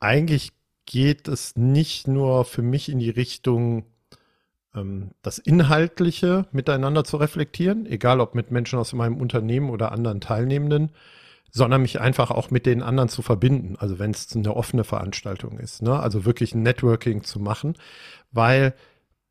eigentlich 0.00 0.52
geht 0.86 1.28
es 1.28 1.56
nicht 1.56 2.08
nur 2.08 2.44
für 2.44 2.62
mich 2.62 2.88
in 2.88 2.98
die 2.98 3.10
Richtung, 3.10 3.84
ähm, 4.74 5.12
das 5.22 5.38
Inhaltliche 5.38 6.46
miteinander 6.52 7.04
zu 7.04 7.16
reflektieren, 7.18 7.86
egal 7.86 8.20
ob 8.20 8.34
mit 8.34 8.50
Menschen 8.50 8.78
aus 8.78 8.92
meinem 8.92 9.16
Unternehmen 9.16 9.70
oder 9.70 9.92
anderen 9.92 10.20
Teilnehmenden, 10.20 10.90
sondern 11.50 11.82
mich 11.82 12.00
einfach 12.00 12.30
auch 12.30 12.50
mit 12.50 12.66
den 12.66 12.82
anderen 12.82 13.08
zu 13.08 13.22
verbinden. 13.22 13.76
Also 13.78 13.98
wenn 13.98 14.10
es 14.10 14.34
eine 14.34 14.54
offene 14.54 14.84
Veranstaltung 14.84 15.58
ist, 15.58 15.82
ne? 15.82 15.98
also 15.98 16.24
wirklich 16.24 16.54
ein 16.54 16.62
Networking 16.62 17.24
zu 17.24 17.40
machen, 17.40 17.74
weil 18.30 18.74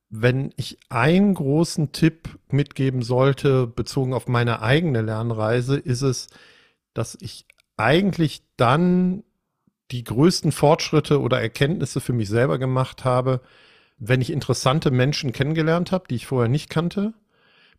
wenn 0.10 0.54
ich 0.56 0.78
einen 0.90 1.34
großen 1.34 1.92
Tipp 1.92 2.40
mitgeben 2.50 3.02
sollte, 3.02 3.68
bezogen 3.68 4.14
auf 4.14 4.28
meine 4.28 4.62
eigene 4.62 5.02
Lernreise, 5.02 5.78
ist 5.78 6.02
es, 6.02 6.28
dass 6.94 7.18
ich 7.20 7.46
eigentlich 7.76 8.44
dann 8.56 9.24
die 9.92 10.04
größten 10.04 10.52
Fortschritte 10.52 11.22
oder 11.22 11.42
Erkenntnisse 11.42 12.02
für 12.02 12.14
mich 12.14 12.30
selber 12.30 12.58
gemacht 12.58 13.06
habe, 13.06 13.42
wenn 13.98 14.22
ich 14.22 14.32
interessante 14.32 14.92
Menschen 14.92 15.32
kennengelernt 15.32 15.92
habe, 15.92 16.08
die 16.10 16.16
ich 16.16 16.28
vorher 16.28 16.50
nicht 16.50 16.70
kannte, 16.70 17.14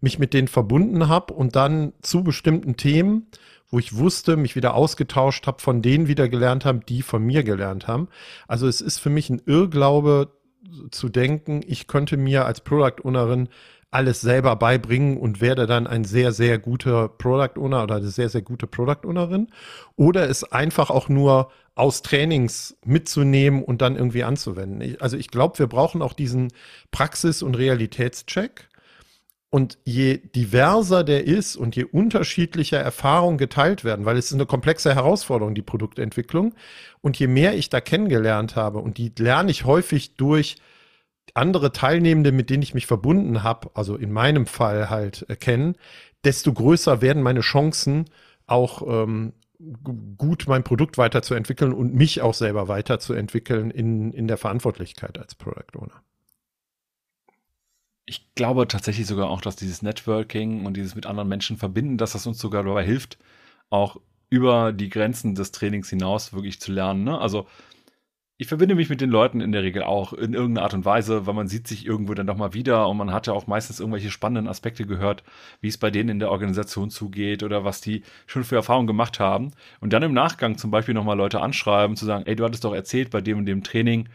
mich 0.00 0.18
mit 0.18 0.34
denen 0.34 0.48
verbunden 0.48 1.08
habe 1.08 1.34
und 1.34 1.56
dann 1.56 1.92
zu 2.02 2.22
bestimmten 2.22 2.76
Themen, 2.76 3.26
wo 3.70 3.78
ich 3.78 3.96
wusste, 3.96 4.36
mich 4.36 4.56
wieder 4.56 4.74
ausgetauscht 4.74 5.46
habe, 5.46 5.60
von 5.60 5.82
denen 5.82 6.08
wieder 6.08 6.28
gelernt 6.28 6.64
haben, 6.64 6.80
die 6.86 7.02
von 7.02 7.22
mir 7.22 7.42
gelernt 7.42 7.86
haben. 7.86 8.08
Also 8.46 8.66
es 8.66 8.80
ist 8.80 8.98
für 8.98 9.10
mich 9.10 9.28
ein 9.28 9.42
Irrglaube 9.44 10.32
zu 10.90 11.08
denken, 11.08 11.60
ich 11.66 11.86
könnte 11.86 12.16
mir 12.16 12.46
als 12.46 12.60
Product 12.60 13.04
Ownerin 13.04 13.48
alles 13.90 14.20
selber 14.20 14.56
beibringen 14.56 15.16
und 15.16 15.40
werde 15.40 15.66
dann 15.66 15.86
ein 15.86 16.04
sehr, 16.04 16.32
sehr 16.32 16.58
guter 16.58 17.08
Product 17.08 17.58
Owner 17.58 17.82
oder 17.84 17.96
eine 17.96 18.08
sehr, 18.08 18.28
sehr 18.28 18.42
gute 18.42 18.66
Product 18.66 19.06
Ownerin. 19.06 19.48
Oder 19.96 20.28
es 20.28 20.44
einfach 20.44 20.90
auch 20.90 21.08
nur 21.08 21.50
aus 21.74 22.02
Trainings 22.02 22.76
mitzunehmen 22.84 23.62
und 23.62 23.80
dann 23.80 23.96
irgendwie 23.96 24.24
anzuwenden. 24.24 24.80
Ich, 24.82 25.00
also 25.00 25.16
ich 25.16 25.28
glaube, 25.28 25.58
wir 25.58 25.68
brauchen 25.68 26.02
auch 26.02 26.12
diesen 26.12 26.52
Praxis- 26.90 27.42
und 27.42 27.56
Realitätscheck. 27.56 28.67
Und 29.50 29.78
je 29.84 30.18
diverser 30.18 31.04
der 31.04 31.24
ist 31.24 31.56
und 31.56 31.74
je 31.74 31.84
unterschiedlicher 31.84 32.78
Erfahrungen 32.78 33.38
geteilt 33.38 33.82
werden, 33.82 34.04
weil 34.04 34.18
es 34.18 34.26
ist 34.26 34.34
eine 34.34 34.44
komplexe 34.44 34.94
Herausforderung, 34.94 35.54
die 35.54 35.62
Produktentwicklung. 35.62 36.54
Und 37.00 37.18
je 37.18 37.28
mehr 37.28 37.56
ich 37.56 37.70
da 37.70 37.80
kennengelernt 37.80 38.56
habe, 38.56 38.80
und 38.80 38.98
die 38.98 39.10
lerne 39.18 39.50
ich 39.50 39.64
häufig 39.64 40.16
durch 40.16 40.56
andere 41.34 41.72
Teilnehmende, 41.72 42.32
mit 42.32 42.50
denen 42.50 42.62
ich 42.62 42.74
mich 42.74 42.86
verbunden 42.86 43.42
habe, 43.42 43.70
also 43.74 43.96
in 43.96 44.12
meinem 44.12 44.46
Fall 44.46 44.90
halt 44.90 45.24
äh, 45.28 45.36
kennen, 45.36 45.76
desto 46.24 46.52
größer 46.52 47.00
werden 47.00 47.22
meine 47.22 47.40
Chancen, 47.40 48.06
auch 48.46 48.82
ähm, 48.86 49.32
gut 50.16 50.44
mein 50.46 50.64
Produkt 50.64 50.98
weiterzuentwickeln 50.98 51.72
und 51.72 51.94
mich 51.94 52.22
auch 52.22 52.34
selber 52.34 52.68
weiterzuentwickeln 52.68 53.70
in, 53.70 54.12
in 54.12 54.28
der 54.28 54.36
Verantwortlichkeit 54.36 55.18
als 55.18 55.34
Product 55.34 55.76
Owner 55.76 56.02
ich 58.08 58.34
glaube 58.34 58.66
tatsächlich 58.66 59.06
sogar 59.06 59.28
auch, 59.28 59.42
dass 59.42 59.56
dieses 59.56 59.82
Networking 59.82 60.64
und 60.64 60.76
dieses 60.76 60.94
mit 60.94 61.04
anderen 61.04 61.28
Menschen 61.28 61.58
verbinden, 61.58 61.98
dass 61.98 62.12
das 62.12 62.26
uns 62.26 62.38
sogar 62.38 62.64
dabei 62.64 62.84
hilft, 62.84 63.18
auch 63.68 64.00
über 64.30 64.72
die 64.72 64.88
Grenzen 64.88 65.34
des 65.34 65.52
Trainings 65.52 65.90
hinaus 65.90 66.32
wirklich 66.32 66.58
zu 66.58 66.72
lernen. 66.72 67.04
Ne? 67.04 67.18
Also 67.18 67.46
ich 68.38 68.46
verbinde 68.46 68.76
mich 68.76 68.88
mit 68.88 69.02
den 69.02 69.10
Leuten 69.10 69.42
in 69.42 69.52
der 69.52 69.62
Regel 69.62 69.82
auch 69.82 70.14
in 70.14 70.32
irgendeiner 70.32 70.64
Art 70.64 70.72
und 70.72 70.86
Weise, 70.86 71.26
weil 71.26 71.34
man 71.34 71.48
sieht 71.48 71.66
sich 71.66 71.84
irgendwo 71.84 72.14
dann 72.14 72.26
doch 72.26 72.36
mal 72.36 72.54
wieder 72.54 72.88
und 72.88 72.96
man 72.96 73.12
hat 73.12 73.26
ja 73.26 73.34
auch 73.34 73.46
meistens 73.46 73.78
irgendwelche 73.78 74.10
spannenden 74.10 74.48
Aspekte 74.48 74.86
gehört, 74.86 75.22
wie 75.60 75.68
es 75.68 75.76
bei 75.76 75.90
denen 75.90 76.08
in 76.08 76.18
der 76.18 76.30
Organisation 76.30 76.88
zugeht 76.88 77.42
oder 77.42 77.64
was 77.64 77.82
die 77.82 78.04
schon 78.26 78.44
für 78.44 78.56
Erfahrungen 78.56 78.86
gemacht 78.86 79.20
haben. 79.20 79.50
Und 79.80 79.92
dann 79.92 80.02
im 80.02 80.14
Nachgang 80.14 80.56
zum 80.56 80.70
Beispiel 80.70 80.94
nochmal 80.94 81.16
Leute 81.16 81.40
anschreiben, 81.40 81.96
zu 81.96 82.06
sagen, 82.06 82.24
ey, 82.26 82.36
du 82.36 82.44
hattest 82.44 82.64
doch 82.64 82.74
erzählt 82.74 83.10
bei 83.10 83.20
dem 83.20 83.38
und 83.38 83.46
dem 83.46 83.64
Training, 83.64 84.08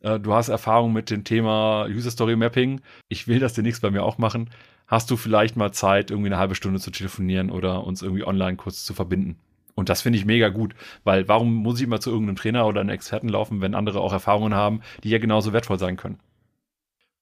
äh, 0.00 0.18
du 0.18 0.34
hast 0.34 0.48
Erfahrung 0.48 0.92
mit 0.92 1.10
dem 1.10 1.24
Thema 1.24 1.86
User 1.88 2.10
Story 2.10 2.36
Mapping, 2.36 2.80
ich 3.08 3.28
will 3.28 3.38
das 3.38 3.54
demnächst 3.54 3.82
bei 3.82 3.90
mir 3.90 4.02
auch 4.02 4.18
machen. 4.18 4.50
Hast 4.86 5.10
du 5.10 5.16
vielleicht 5.16 5.56
mal 5.56 5.72
Zeit, 5.72 6.10
irgendwie 6.10 6.28
eine 6.28 6.38
halbe 6.38 6.56
Stunde 6.56 6.80
zu 6.80 6.90
telefonieren 6.90 7.50
oder 7.50 7.84
uns 7.84 8.02
irgendwie 8.02 8.26
online 8.26 8.56
kurz 8.56 8.84
zu 8.84 8.92
verbinden? 8.92 9.38
Und 9.76 9.88
das 9.88 10.02
finde 10.02 10.18
ich 10.18 10.24
mega 10.24 10.48
gut, 10.48 10.74
weil 11.04 11.28
warum 11.28 11.54
muss 11.54 11.78
ich 11.78 11.84
immer 11.84 12.00
zu 12.00 12.10
irgendeinem 12.10 12.36
Trainer 12.36 12.66
oder 12.66 12.80
einem 12.80 12.90
Experten 12.90 13.28
laufen, 13.28 13.60
wenn 13.60 13.74
andere 13.74 14.00
auch 14.00 14.12
Erfahrungen 14.12 14.54
haben, 14.54 14.80
die 15.04 15.10
ja 15.10 15.18
genauso 15.18 15.52
wertvoll 15.52 15.78
sein 15.78 15.96
können? 15.96 16.18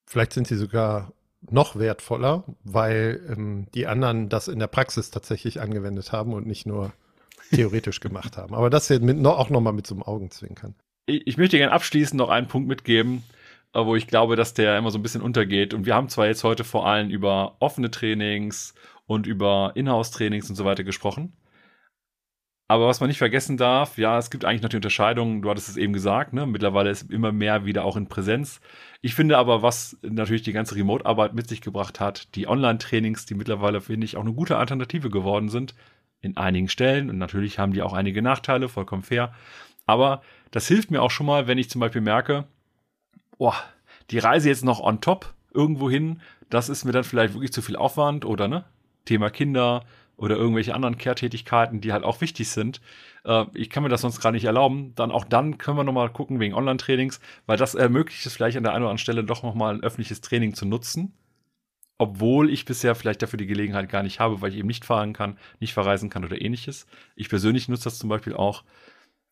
Vielleicht 0.07 0.33
sind 0.33 0.47
sie 0.47 0.57
sogar 0.57 1.12
noch 1.43 1.79
wertvoller, 1.79 2.45
weil 2.64 3.21
ähm, 3.29 3.67
die 3.75 3.87
anderen 3.87 4.29
das 4.29 4.49
in 4.49 4.59
der 4.59 4.67
Praxis 4.67 5.11
tatsächlich 5.11 5.61
angewendet 5.61 6.11
haben 6.11 6.33
und 6.33 6.47
nicht 6.47 6.67
nur 6.67 6.93
theoretisch 7.53 8.01
gemacht 8.01 8.38
haben. 8.38 8.55
Aber 8.55 8.71
das 8.71 8.88
hier 8.88 9.00
mit, 9.00 9.25
auch 9.27 9.50
nochmal 9.50 9.75
mit 9.75 9.87
so 9.87 9.94
einem 9.94 10.02
Augenzwinkern 10.02 10.75
ich 11.09 11.37
möchte 11.37 11.59
gerne 11.59 11.73
abschließend 11.73 12.19
noch 12.19 12.29
einen 12.29 12.48
Punkt 12.48 12.69
mitgeben, 12.69 13.23
äh, 13.75 13.85
wo 13.85 13.96
ich 13.96 14.06
glaube, 14.06 14.37
dass 14.37 14.54
der 14.54 14.79
immer 14.79 14.90
so 14.90 14.98
ein 14.98 15.02
bisschen 15.02 15.23
untergeht. 15.23 15.75
Und 15.75 15.87
wir 15.87 15.94
haben 15.94 16.09
zwar 16.09 16.27
jetzt 16.27 16.44
heute 16.44 16.65
vor 16.65 16.87
allem 16.87 17.11
über 17.11 17.56
offene 17.61 17.90
Trainings 17.90 18.75
und 19.06 19.27
über 19.27 19.73
Inhouse-Trainings 19.75 20.50
und 20.50 20.56
so 20.56 20.65
weiter 20.65 20.85
gesprochen. 20.85 21.33
Aber 22.71 22.87
was 22.87 23.00
man 23.00 23.09
nicht 23.09 23.17
vergessen 23.17 23.56
darf, 23.56 23.96
ja, 23.96 24.19
es 24.19 24.31
gibt 24.31 24.44
eigentlich 24.44 24.61
noch 24.61 24.69
die 24.69 24.77
Unterscheidung, 24.77 25.40
du 25.40 25.48
hattest 25.48 25.71
es 25.71 25.79
eben 25.79 25.94
gesagt, 25.94 26.35
ne? 26.35 26.46
mittlerweile 26.46 26.90
ist 26.90 27.11
immer 27.11 27.33
mehr 27.33 27.65
wieder 27.65 27.83
auch 27.87 27.96
in 27.96 28.09
Präsenz. 28.09 28.61
Ich 29.00 29.15
finde 29.15 29.38
aber, 29.38 29.63
was 29.63 29.96
natürlich 30.02 30.42
die 30.42 30.52
ganze 30.52 30.75
Remote-Arbeit 30.75 31.33
mit 31.33 31.48
sich 31.48 31.63
gebracht 31.63 31.98
hat, 31.98 32.35
die 32.35 32.46
Online-Trainings, 32.46 33.25
die 33.25 33.35
mittlerweile, 33.35 33.81
finde 33.81 34.04
ich, 34.04 34.19
auch 34.19 34.21
eine 34.21 34.35
gute 34.35 34.59
Alternative 34.59 35.09
geworden 35.09 35.48
sind, 35.48 35.75
in 36.21 36.37
einigen 36.37 36.69
Stellen. 36.69 37.09
Und 37.09 37.17
natürlich 37.17 37.59
haben 37.59 37.73
die 37.73 37.81
auch 37.81 37.94
einige 37.94 38.21
Nachteile, 38.21 38.69
vollkommen 38.69 39.02
fair. 39.02 39.33
Aber 39.89 40.23
das 40.53 40.69
hilft 40.69 40.93
mir 40.93 41.03
auch 41.03 41.11
schon 41.11 41.27
mal, 41.27 41.49
wenn 41.49 41.59
ich 41.59 41.69
zum 41.69 41.81
Beispiel 41.81 42.01
merke, 42.01 42.45
boah, 43.39 43.57
die 44.11 44.21
Reise 44.21 44.49
jetzt 44.49 44.65
noch 44.65 44.79
on 44.79 45.01
top 45.01 45.35
irgendwo 45.53 45.91
hin, 45.91 46.21
das 46.49 46.69
ist 46.69 46.85
mir 46.85 46.93
dann 46.93 47.03
vielleicht 47.03 47.35
wirklich 47.35 47.53
zu 47.53 47.63
viel 47.63 47.75
Aufwand 47.75 48.25
oder 48.25 48.47
ne? 48.47 48.65
Thema 49.05 49.31
Kinder, 49.31 49.85
oder 50.19 50.37
irgendwelche 50.37 50.75
anderen 50.75 50.99
Care-Tätigkeiten, 50.99 51.81
die 51.81 51.93
halt 51.93 52.05
auch 52.05 52.21
wichtig 52.21 52.49
sind. 52.51 52.81
Äh, 53.25 53.47
ich 53.55 53.71
kann 53.71 53.85
mir 53.85 53.89
das 53.89 54.03
sonst 54.03 54.21
gerade 54.21 54.35
nicht 54.35 54.45
erlauben. 54.45 54.93
Dann 54.97 55.13
auch 55.13 55.25
dann 55.25 55.59
können 55.59 55.79
wir 55.79 55.85
nochmal 55.85 56.11
gucken 56.11 56.41
wegen 56.41 56.55
Online-Trainings, 56.55 57.21
weil 57.47 57.57
das 57.57 57.75
ermöglicht 57.75 58.27
es 58.27 58.35
vielleicht 58.35 58.57
an 58.57 58.65
der 58.65 58.73
einen 58.73 58.83
oder 58.83 58.91
anderen 58.91 58.99
Stelle 58.99 59.25
doch 59.25 59.43
nochmal 59.45 59.75
ein 59.75 59.83
öffentliches 59.83 60.21
Training 60.21 60.55
zu 60.55 60.67
nutzen. 60.67 61.15
Obwohl 61.99 62.51
ich 62.51 62.65
bisher 62.65 62.95
vielleicht 62.95 63.23
dafür 63.23 63.39
die 63.39 63.47
Gelegenheit 63.47 63.89
gar 63.89 64.03
nicht 64.03 64.21
habe, 64.21 64.41
weil 64.41 64.51
ich 64.51 64.59
eben 64.59 64.69
nicht 64.69 64.85
fahren 64.85 65.13
kann, 65.13 65.39
nicht 65.61 65.73
verreisen 65.73 66.11
kann 66.11 66.25
oder 66.25 66.41
ähnliches. 66.41 66.87
Ich 67.17 67.29
persönlich 67.29 67.69
nutze 67.69 67.85
das 67.85 67.99
zum 67.99 68.09
Beispiel 68.09 68.35
auch 68.35 68.65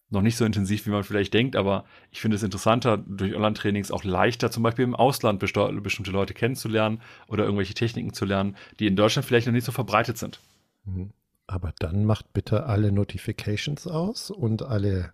noch 0.09 0.23
nicht 0.23 0.37
so 0.37 0.45
intensiv, 0.45 0.87
wie 0.87 0.91
man 0.91 1.03
vielleicht 1.03 1.35
denkt, 1.35 1.57
aber 1.57 1.85
ich 2.11 2.21
finde 2.21 2.37
es 2.37 2.43
interessanter, 2.43 2.97
durch 2.99 3.35
Online-Trainings 3.35 3.91
auch 3.91 4.05
leichter, 4.05 4.51
zum 4.51 4.63
Beispiel 4.63 4.85
im 4.85 4.95
Ausland 4.95 5.41
bestimmte 5.41 6.11
Leute 6.13 6.33
kennenzulernen 6.33 7.03
oder 7.27 7.45
irgendwelche 7.45 7.75
Techniken 7.75 8.13
zu 8.13 8.25
lernen, 8.25 8.57
die 8.79 8.87
in 8.87 8.97
Deutschland 8.97 9.27
vielleicht 9.27 9.47
noch 9.47 9.53
nicht 9.53 9.65
so 9.65 9.73
verbreitet 9.73 10.17
sind. 10.19 10.41
Mhm. 10.85 11.11
Aber 11.49 11.73
dann 11.79 12.05
macht 12.05 12.33
bitte 12.33 12.67
alle 12.67 12.93
Notifications 12.93 13.87
aus 13.87 14.31
und 14.31 14.63
alle 14.63 15.13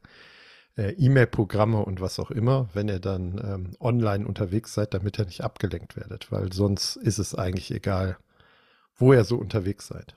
äh, 0.76 0.93
E-Mail-Programme 0.93 1.84
und 1.84 2.01
was 2.01 2.18
auch 2.18 2.30
immer, 2.30 2.68
wenn 2.72 2.88
ihr 2.88 3.01
dann 3.01 3.40
ähm, 3.45 3.76
online 3.80 4.26
unterwegs 4.26 4.74
seid, 4.74 4.95
damit 4.95 5.18
ihr 5.18 5.26
nicht 5.26 5.43
abgelenkt 5.43 5.97
werdet, 5.97 6.32
weil 6.32 6.53
sonst 6.53 6.97
ist 6.97 7.18
es 7.18 7.34
eigentlich 7.34 7.70
egal, 7.70 8.16
wo 8.97 9.12
ihr 9.12 9.24
so 9.24 9.36
unterwegs 9.36 9.88
seid. 9.88 10.16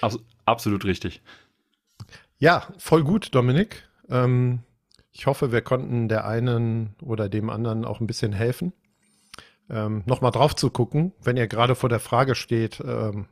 Abs 0.00 0.18
absolut 0.44 0.84
richtig. 0.84 1.22
Ja, 2.38 2.68
voll 2.78 3.04
gut, 3.04 3.34
Dominik. 3.34 3.88
Ähm, 4.08 4.60
ich 5.12 5.26
hoffe, 5.26 5.52
wir 5.52 5.62
konnten 5.62 6.08
der 6.08 6.26
einen 6.26 6.94
oder 7.00 7.28
dem 7.28 7.48
anderen 7.48 7.84
auch 7.84 8.00
ein 8.00 8.06
bisschen 8.06 8.32
helfen. 8.32 8.72
Ähm, 9.70 10.02
Nochmal 10.06 10.32
drauf 10.32 10.54
zu 10.54 10.70
gucken, 10.70 11.12
wenn 11.22 11.36
ihr 11.36 11.46
gerade 11.46 11.74
vor 11.74 11.88
der 11.88 12.00
Frage 12.00 12.34
steht, 12.34 12.80
ähm, 12.80 13.26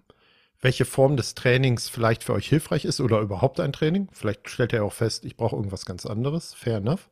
welche 0.60 0.84
Form 0.84 1.16
des 1.16 1.34
Trainings 1.34 1.88
vielleicht 1.88 2.22
für 2.22 2.32
euch 2.32 2.48
hilfreich 2.48 2.84
ist 2.84 3.00
oder 3.00 3.20
überhaupt 3.20 3.58
ein 3.58 3.72
Training. 3.72 4.08
Vielleicht 4.12 4.48
stellt 4.48 4.72
ihr 4.72 4.84
auch 4.84 4.92
fest, 4.92 5.24
ich 5.24 5.36
brauche 5.36 5.56
irgendwas 5.56 5.84
ganz 5.84 6.06
anderes. 6.06 6.54
Fair 6.54 6.76
enough. 6.76 7.10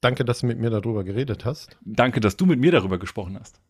Danke, 0.00 0.24
dass 0.24 0.40
du 0.40 0.46
mit 0.46 0.58
mir 0.58 0.70
darüber 0.70 1.04
geredet 1.04 1.44
hast. 1.44 1.76
Danke, 1.84 2.20
dass 2.20 2.36
du 2.36 2.46
mit 2.46 2.58
mir 2.58 2.72
darüber 2.72 2.98
gesprochen 2.98 3.38
hast. 3.38 3.60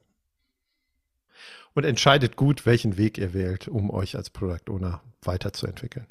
Und 1.74 1.84
entscheidet 1.84 2.36
gut, 2.36 2.64
welchen 2.64 2.96
Weg 2.96 3.18
ihr 3.18 3.34
wählt, 3.34 3.66
um 3.66 3.90
euch 3.90 4.14
als 4.16 4.30
Product 4.30 4.70
Owner 4.70 5.02
weiterzuentwickeln. 5.22 6.06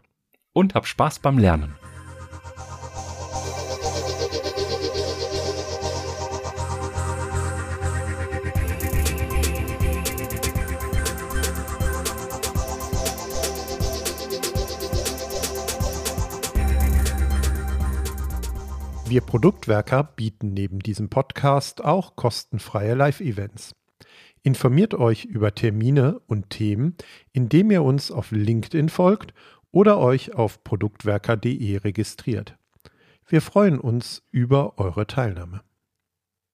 Und 0.53 0.75
habt 0.75 0.87
Spaß 0.87 1.19
beim 1.19 1.37
Lernen. 1.37 1.75
Wir 19.11 19.19
Produktwerker 19.19 20.03
bieten 20.03 20.53
neben 20.53 20.79
diesem 20.79 21.09
Podcast 21.09 21.83
auch 21.83 22.15
kostenfreie 22.15 22.93
Live-Events. 22.93 23.75
Informiert 24.43 24.93
euch 24.93 25.25
über 25.25 25.53
Termine 25.53 26.19
und 26.27 26.49
Themen, 26.49 26.95
indem 27.31 27.71
ihr 27.71 27.83
uns 27.83 28.09
auf 28.09 28.31
LinkedIn 28.31 28.89
folgt 28.89 29.33
oder 29.71 29.99
euch 29.99 30.35
auf 30.35 30.63
produktwerker.de 30.63 31.77
registriert. 31.77 32.57
Wir 33.27 33.41
freuen 33.41 33.79
uns 33.79 34.23
über 34.31 34.77
eure 34.77 35.07
Teilnahme. 35.07 35.61